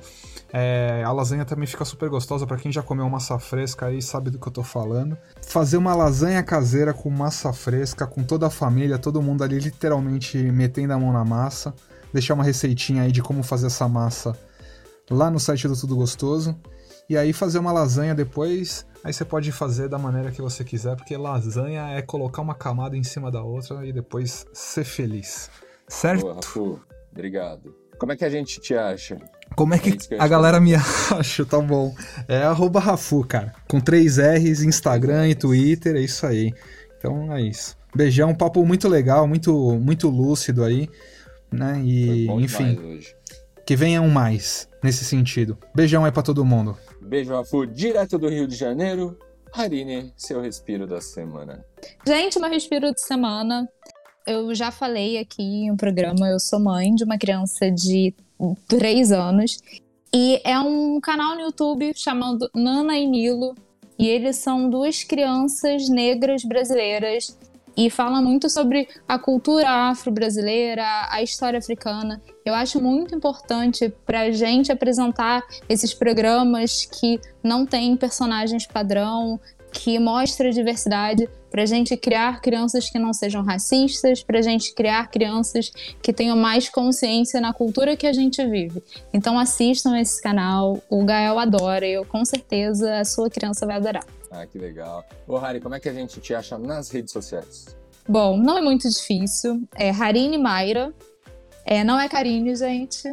é, 0.54 1.04
a 1.04 1.12
lasanha 1.12 1.44
também 1.44 1.66
fica 1.66 1.84
super 1.84 2.10
gostosa 2.10 2.46
para 2.46 2.58
quem 2.58 2.72
já 2.72 2.84
comeu 2.84 3.10
massa 3.10 3.38
fresca 3.40 3.88
aí 3.88 4.02
sabe 4.02 4.30
do 4.30 4.40
que 4.40 4.48
eu 4.48 4.52
tô 4.52 4.64
falando. 4.64 5.18
Fazer 5.42 5.78
uma 5.78 5.96
lasanha 5.96 6.42
caseira 6.44 6.94
com 6.94 7.10
massa 7.10 7.52
fresca, 7.52 8.06
com 8.06 8.24
toda 8.24 8.48
a 8.48 8.50
família, 8.50 9.00
todo 9.00 9.22
mundo 9.22 9.44
ali 9.44 9.60
literalmente 9.60 10.38
metendo 10.38 10.94
a 10.94 11.00
mão 11.00 11.12
na 11.12 11.26
massa. 11.26 11.74
Deixar 12.14 12.36
uma 12.36 12.44
receitinha 12.44 13.04
aí 13.04 13.12
de 13.12 13.22
como 13.22 13.44
fazer 13.44 13.68
essa 13.68 13.88
massa 13.90 14.38
lá 15.10 15.30
no 15.30 15.40
site 15.40 15.68
do 15.68 15.76
Tudo 15.76 15.96
Gostoso. 15.96 16.56
E 17.10 17.18
aí 17.18 17.34
fazer 17.34 17.60
uma 17.60 17.72
lasanha 17.72 18.16
depois, 18.16 18.86
aí 19.04 19.14
você 19.14 19.26
pode 19.26 19.52
fazer 19.52 19.90
da 19.90 20.00
maneira 20.00 20.32
que 20.32 20.42
você 20.42 20.64
quiser, 20.64 20.96
porque 20.96 21.16
lasanha 21.18 21.90
é 21.90 22.02
colocar 22.02 22.42
uma 22.42 22.56
camada 22.56 22.96
em 22.96 23.04
cima 23.04 23.30
da 23.32 23.44
outra 23.44 23.86
e 23.86 23.92
depois 23.92 24.48
ser 24.54 24.84
feliz. 24.86 25.50
Certo? 25.88 26.22
Boa, 26.22 26.36
Rafu, 26.36 26.82
obrigado. 27.12 27.76
Como 27.98 28.12
é 28.12 28.16
que 28.16 28.26
a 28.26 28.30
gente 28.30 28.60
te 28.60 28.74
acha? 28.76 29.18
Como 29.56 29.74
é 29.74 29.78
É 29.78 29.80
que 29.80 29.90
ia 30.14 30.22
a 30.22 30.28
galera 30.28 30.60
me 30.60 30.74
acha? 31.12 31.46
Tá 31.46 31.60
bom. 31.60 31.96
É 32.28 32.44
arroba 32.44 32.80
Rafu, 32.80 33.24
cara. 33.26 33.54
Com 33.70 33.80
três 33.80 34.18
R's, 34.18 34.62
Instagram 34.64 35.30
e 35.30 35.36
Twitter, 35.36 35.96
é 35.96 36.02
isso 36.02 36.26
aí. 36.26 36.54
Então 36.98 37.32
é 37.34 37.42
isso. 37.42 37.78
Beijão, 37.96 38.32
um 38.32 38.36
papo 38.36 38.66
muito 38.66 38.90
legal, 38.90 39.26
muito, 39.28 39.54
muito 39.80 40.10
lúcido 40.10 40.64
aí. 40.64 40.90
Né? 41.52 41.76
Foi 41.76 41.84
E, 41.86 42.26
bom 42.28 42.42
enfim, 42.42 42.78
hoje. 42.80 43.16
que 43.66 43.76
venham 43.78 44.10
mais 44.10 44.68
nesse 44.84 45.06
sentido. 45.06 45.58
Beijão 45.74 46.04
aí 46.04 46.12
pra 46.12 46.22
todo 46.24 46.44
mundo. 46.44 46.78
Beijo, 47.02 47.32
Rafu, 47.34 47.66
direto 47.66 48.18
do 48.18 48.28
Rio 48.28 48.48
de 48.48 48.56
Janeiro. 48.56 49.18
Harine, 49.54 50.12
seu 50.18 50.42
respiro 50.42 50.86
da 50.86 51.00
semana. 51.00 51.64
Gente, 52.06 52.38
meu 52.40 52.50
respiro 52.50 52.92
de 52.94 53.00
semana. 53.00 53.70
Eu 54.26 54.56
já 54.56 54.72
falei 54.72 55.20
aqui 55.20 55.44
em 55.44 55.72
um 55.72 55.78
programa, 55.78 56.28
eu 56.28 56.40
sou 56.40 56.60
mãe 56.60 56.96
de 56.96 57.04
uma 57.04 57.16
criança 57.16 57.70
de 57.70 58.12
3 58.68 59.12
anos. 59.12 59.60
E 60.12 60.42
é 60.44 60.58
um 60.60 61.00
canal 61.00 61.36
no 61.36 61.42
YouTube 61.42 61.92
chamado 61.96 62.50
Nana 62.56 62.98
e 62.98 63.06
Nilo. 63.06 63.54
E 64.00 64.08
eles 64.08 64.38
são 64.38 64.68
duas 64.68 65.04
crianças 65.04 65.88
negras 65.90 66.44
brasileiras. 66.44 67.38
E 67.78 67.90
falam 67.90 68.24
muito 68.24 68.50
sobre 68.50 68.88
a 69.08 69.20
cultura 69.20 69.70
afro-brasileira, 69.70 70.86
a 71.10 71.22
história 71.22 71.60
africana. 71.60 72.22
Eu 72.44 72.54
acho 72.56 72.82
muito 72.82 73.14
importante 73.14 73.94
para 74.06 74.22
a 74.22 74.32
gente 74.32 74.72
apresentar 74.72 75.44
esses 75.68 75.94
programas 75.94 76.86
que 76.86 77.20
não 77.44 77.66
têm 77.66 77.98
personagens 77.98 78.66
padrão, 78.66 79.40
que 79.76 80.00
mostra 80.00 80.50
diversidade, 80.52 81.30
para 81.52 81.64
a 81.64 81.66
gente 81.66 81.98
criar 81.98 82.40
crianças 82.40 82.90
que 82.90 82.98
não 82.98 83.14
sejam 83.14 83.44
racistas, 83.44 84.24
para 84.24 84.40
a 84.40 84.42
gente 84.42 84.74
criar 84.74 85.12
crianças 85.12 85.70
que 86.02 86.14
tenham 86.14 86.38
mais 86.38 86.70
consciência 86.70 87.42
na 87.42 87.54
cultura 87.54 87.96
que 87.98 88.08
a 88.08 88.14
gente 88.14 88.44
vive. 88.46 88.82
Então 89.14 89.38
assistam 89.38 90.00
esse 90.00 90.22
canal, 90.22 90.82
o 90.90 91.04
Gael 91.04 91.38
adora, 91.38 91.86
e 91.86 91.94
eu 91.94 92.06
com 92.06 92.24
certeza 92.24 93.00
a 93.00 93.04
sua 93.06 93.30
criança 93.30 93.66
vai 93.66 93.76
adorar. 93.76 94.06
Ah, 94.32 94.46
que 94.46 94.58
legal. 94.58 95.04
Ô, 95.28 95.36
Hari, 95.36 95.60
como 95.60 95.76
é 95.76 95.80
que 95.80 95.90
a 95.90 95.94
gente 95.94 96.22
te 96.22 96.34
acha 96.34 96.58
nas 96.58 96.90
redes 96.90 97.12
sociais? 97.12 97.76
Bom, 98.08 98.38
não 98.38 98.58
é 98.58 98.62
muito 98.62 98.90
difícil. 98.90 99.68
É 99.76 99.90
Harine 99.90 100.38
Mayra. 100.38 100.94
É, 101.66 101.84
não 101.84 102.00
é 102.00 102.08
Karine, 102.08 102.56
gente. 102.56 103.04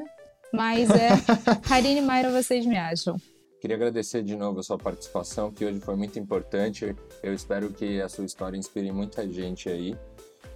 Mas 0.52 0.88
é 0.90 1.10
Karine 1.68 1.98
e 1.98 2.02
Mayra, 2.02 2.30
vocês 2.30 2.64
me 2.64 2.76
acham. 2.76 3.16
Queria 3.62 3.76
agradecer 3.76 4.24
de 4.24 4.34
novo 4.34 4.58
a 4.58 4.62
sua 4.64 4.76
participação, 4.76 5.52
que 5.52 5.64
hoje 5.64 5.78
foi 5.78 5.94
muito 5.94 6.18
importante. 6.18 6.96
Eu 7.22 7.32
espero 7.32 7.70
que 7.70 8.02
a 8.02 8.08
sua 8.08 8.24
história 8.24 8.56
inspire 8.56 8.90
muita 8.90 9.24
gente 9.30 9.68
aí. 9.68 9.96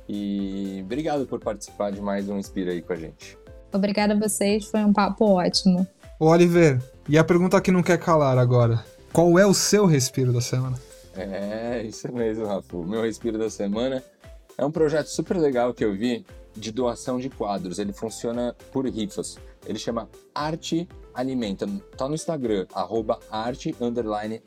E 0.09 0.81
obrigado 0.83 1.25
por 1.25 1.39
participar 1.39 1.93
de 1.93 2.01
mais 2.01 2.29
um 2.29 2.37
Inspira 2.37 2.73
aí 2.73 2.83
com 2.83 2.93
a 2.93 2.97
gente. 2.97 3.39
Obrigada 3.73 4.15
a 4.15 4.19
vocês, 4.19 4.65
foi 4.65 4.81
um 4.81 4.93
papo 4.93 5.25
ótimo. 5.25 5.87
Ô, 6.19 6.31
Oliver, 6.31 6.83
e 7.09 7.17
a 7.17 7.23
pergunta 7.23 7.61
que 7.61 7.71
não 7.71 7.81
quer 7.81 7.97
calar 7.97 8.39
agora: 8.39 8.85
qual 9.13 9.39
é 9.39 9.47
o 9.47 9.55
seu 9.55 9.87
respiro 9.87 10.33
da 10.33 10.41
semana? 10.41 10.77
É, 11.15 11.85
isso 11.85 12.13
mesmo, 12.13 12.45
Rafa. 12.45 12.77
O 12.77 12.85
meu 12.85 13.03
respiro 13.03 13.39
da 13.39 13.49
semana 13.49 14.03
é 14.59 14.65
um 14.65 14.71
projeto 14.73 15.07
super 15.07 15.37
legal 15.37 15.73
que 15.73 15.85
eu 15.85 15.95
vi 15.95 16.27
de 16.57 16.73
doação 16.73 17.21
de 17.21 17.31
quadros. 17.31 17.79
Ele 17.79 17.93
funciona 17.93 18.53
por 18.73 18.85
rifas. 18.85 19.39
Ele 19.65 19.79
chama 19.79 20.09
Arte 20.35 20.89
Alimenta. 21.17 21.67
Tá 21.97 22.07
no 22.07 22.15
Instagram, 22.15 22.67
arroba 22.75 23.19
arte 23.31 23.75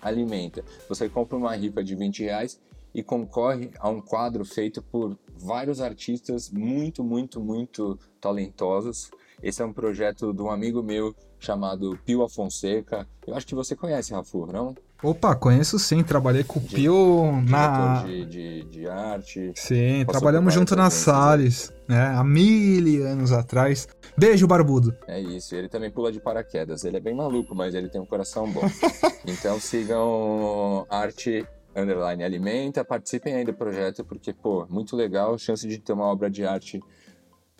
alimenta. 0.01 0.63
Você 0.87 1.09
compra 1.09 1.35
uma 1.35 1.55
rifa 1.55 1.83
de 1.83 1.95
20 1.95 2.23
reais 2.23 2.61
e 2.93 3.01
concorre 3.01 3.71
a 3.79 3.89
um 3.89 3.99
quadro 3.99 4.45
feito 4.45 4.81
por 4.81 5.17
vários 5.35 5.81
artistas 5.81 6.51
muito, 6.51 7.03
muito, 7.03 7.41
muito 7.41 7.97
talentosos. 8.21 9.09
Esse 9.41 9.63
é 9.63 9.65
um 9.65 9.73
projeto 9.73 10.31
de 10.31 10.41
um 10.43 10.51
amigo 10.51 10.83
meu 10.83 11.15
chamado 11.39 11.97
Pio 12.05 12.21
Afonseca. 12.21 13.07
Eu 13.25 13.35
acho 13.35 13.47
que 13.47 13.55
você 13.55 13.75
conhece, 13.75 14.13
Rafu, 14.13 14.45
não? 14.45 14.75
Opa, 15.01 15.33
conheço 15.33 15.79
sim. 15.79 16.03
Trabalhei 16.03 16.43
com 16.43 16.59
o 16.59 16.61
Pio 16.61 17.41
na. 17.47 18.03
De, 18.03 18.25
de, 18.25 18.63
de 18.65 18.87
arte. 18.87 19.53
Sim, 19.55 20.05
trabalhamos 20.05 20.53
junto 20.53 20.75
na 20.75 20.89
Salles, 20.89 21.73
né? 21.87 22.07
Há 22.07 22.23
mil 22.23 23.07
anos 23.07 23.31
atrás. 23.31 23.87
Beijo, 24.17 24.45
barbudo. 24.45 24.93
É 25.07 25.19
isso, 25.19 25.55
ele 25.55 25.69
também 25.69 25.89
pula 25.89 26.11
de 26.11 26.19
paraquedas. 26.19 26.83
Ele 26.83 26.97
é 26.97 26.99
bem 26.99 27.15
maluco, 27.15 27.55
mas 27.55 27.73
ele 27.73 27.87
tem 27.87 28.01
um 28.01 28.05
coração 28.05 28.51
bom. 28.51 28.61
então 29.25 29.57
sigam 29.59 30.85
arte 30.89 31.47
underline 31.73 32.23
alimenta, 32.23 32.83
participem 32.83 33.35
aí 33.35 33.45
do 33.45 33.53
projeto, 33.53 34.03
porque, 34.03 34.33
pô, 34.33 34.65
muito 34.69 34.95
legal, 34.95 35.37
chance 35.37 35.65
de 35.65 35.77
ter 35.77 35.93
uma 35.93 36.05
obra 36.05 36.29
de 36.29 36.43
arte 36.43 36.81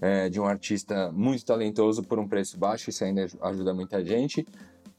é, 0.02 0.30
de 0.30 0.40
um 0.40 0.46
artista 0.46 1.12
muito 1.12 1.46
talentoso 1.46 2.04
por 2.04 2.20
um 2.20 2.28
preço 2.28 2.58
baixo, 2.58 2.90
isso 2.90 3.04
ainda 3.04 3.28
ajuda 3.42 3.74
muita 3.74 4.04
gente. 4.04 4.46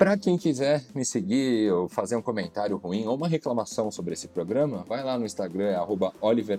Para 0.00 0.16
quem 0.16 0.38
quiser 0.38 0.82
me 0.94 1.04
seguir 1.04 1.70
ou 1.70 1.86
fazer 1.86 2.16
um 2.16 2.22
comentário 2.22 2.74
ruim 2.78 3.06
ou 3.06 3.14
uma 3.14 3.28
reclamação 3.28 3.90
sobre 3.90 4.14
esse 4.14 4.28
programa, 4.28 4.82
vai 4.88 5.04
lá 5.04 5.18
no 5.18 5.26
Instagram, 5.26 5.66
é 5.66 5.78
Oliver 6.22 6.58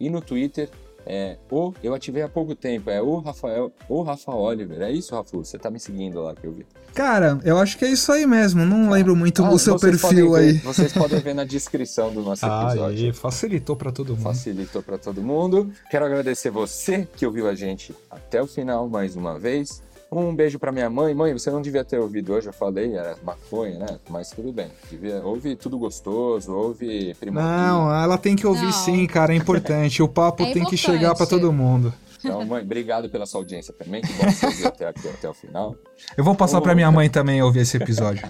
e 0.00 0.08
no 0.08 0.22
Twitter 0.22 0.70
é 1.04 1.36
o, 1.50 1.74
eu 1.82 1.94
ativei 1.94 2.22
há 2.22 2.28
pouco 2.30 2.54
tempo, 2.54 2.88
é 2.88 3.02
o 3.02 3.18
Rafael, 3.18 3.70
o 3.90 4.02
Rafa 4.02 4.32
Oliver. 4.32 4.80
É 4.80 4.90
isso, 4.90 5.14
Rafa? 5.14 5.36
Você 5.36 5.58
tá 5.58 5.70
me 5.70 5.78
seguindo 5.78 6.22
lá 6.22 6.34
que 6.34 6.46
eu 6.46 6.52
vi. 6.52 6.66
Cara, 6.94 7.38
eu 7.44 7.58
acho 7.58 7.76
que 7.76 7.84
é 7.84 7.90
isso 7.90 8.10
aí 8.10 8.26
mesmo. 8.26 8.64
Não 8.64 8.88
lembro 8.88 9.14
muito 9.14 9.44
ah, 9.44 9.50
o 9.50 9.58
seu 9.58 9.78
perfil 9.78 10.34
aí. 10.34 10.52
Ver, 10.52 10.62
vocês 10.62 10.94
podem 10.94 11.20
ver 11.20 11.34
na 11.34 11.44
descrição 11.44 12.10
do 12.10 12.22
nosso 12.22 12.46
episódio. 12.46 13.06
Aí, 13.06 13.12
facilitou 13.12 13.76
para 13.76 13.92
todo 13.92 14.14
mundo. 14.14 14.22
Facilitou 14.22 14.82
para 14.82 14.96
todo 14.96 15.22
mundo. 15.22 15.70
Quero 15.90 16.06
agradecer 16.06 16.50
você 16.50 17.06
que 17.14 17.26
ouviu 17.26 17.48
a 17.48 17.54
gente 17.54 17.94
até 18.10 18.42
o 18.42 18.46
final 18.46 18.88
mais 18.88 19.14
uma 19.14 19.38
vez. 19.38 19.82
Um 20.12 20.34
beijo 20.34 20.58
para 20.58 20.72
minha 20.72 20.90
mãe. 20.90 21.14
Mãe, 21.14 21.32
você 21.32 21.50
não 21.50 21.62
devia 21.62 21.84
ter 21.84 21.98
ouvido 21.98 22.32
hoje, 22.32 22.48
eu 22.48 22.52
falei, 22.52 22.96
era 22.96 23.16
maconha, 23.22 23.78
né? 23.78 23.98
Mas 24.08 24.30
tudo 24.30 24.52
bem. 24.52 24.68
Devia, 24.90 25.22
ouve 25.22 25.54
tudo 25.54 25.78
gostoso, 25.78 26.52
ouve 26.52 27.14
primo. 27.14 27.38
Não, 27.38 27.94
ela 27.94 28.18
tem 28.18 28.34
que 28.34 28.44
ouvir 28.44 28.64
não. 28.64 28.72
sim, 28.72 29.06
cara, 29.06 29.32
é 29.32 29.36
importante. 29.36 30.02
O 30.02 30.08
papo 30.08 30.42
é 30.42 30.46
tem 30.46 30.62
importante. 30.62 30.70
que 30.70 30.76
chegar 30.76 31.14
para 31.14 31.26
todo 31.26 31.52
mundo. 31.52 31.94
Então, 32.18 32.44
mãe, 32.44 32.62
obrigado 32.62 33.08
pela 33.08 33.24
sua 33.24 33.40
audiência 33.40 33.72
também. 33.72 34.02
Que 34.02 34.12
bom 34.12 34.30
você 34.30 34.46
ouvir 34.46 34.66
até 34.66 34.88
aqui, 34.88 35.08
até 35.08 35.28
o 35.28 35.32
final. 35.32 35.76
Eu 36.16 36.24
vou 36.24 36.34
passar 36.34 36.58
oh. 36.58 36.62
para 36.62 36.74
minha 36.74 36.90
mãe 36.90 37.08
também 37.08 37.40
ouvir 37.40 37.60
esse 37.60 37.76
episódio. 37.76 38.28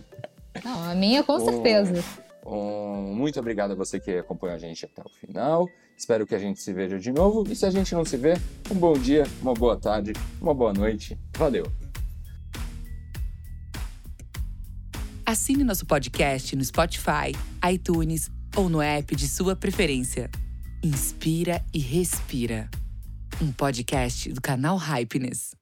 Não, 0.62 0.90
a 0.90 0.94
minha 0.94 1.24
com 1.24 1.40
certeza. 1.40 2.04
Um, 2.44 3.14
muito 3.14 3.40
obrigado 3.40 3.72
a 3.72 3.74
você 3.74 3.98
que 3.98 4.18
acompanhou 4.18 4.54
a 4.54 4.58
gente 4.58 4.84
até 4.84 5.02
o 5.02 5.08
final. 5.08 5.66
Espero 6.00 6.26
que 6.26 6.34
a 6.34 6.38
gente 6.38 6.62
se 6.62 6.72
veja 6.72 6.98
de 6.98 7.12
novo. 7.12 7.44
E 7.52 7.54
se 7.54 7.66
a 7.66 7.70
gente 7.70 7.94
não 7.94 8.06
se 8.06 8.16
vê, 8.16 8.32
um 8.70 8.74
bom 8.74 8.94
dia, 8.94 9.26
uma 9.42 9.52
boa 9.52 9.76
tarde, 9.76 10.14
uma 10.40 10.54
boa 10.54 10.72
noite. 10.72 11.18
Valeu! 11.36 11.70
Assine 15.26 15.62
nosso 15.62 15.84
podcast 15.84 16.56
no 16.56 16.64
Spotify, 16.64 17.36
iTunes 17.70 18.30
ou 18.56 18.70
no 18.70 18.80
app 18.80 19.14
de 19.14 19.28
sua 19.28 19.54
preferência. 19.54 20.30
Inspira 20.82 21.62
e 21.70 21.78
Respira. 21.78 22.70
Um 23.38 23.52
podcast 23.52 24.32
do 24.32 24.40
canal 24.40 24.78
Hypeness. 24.78 25.59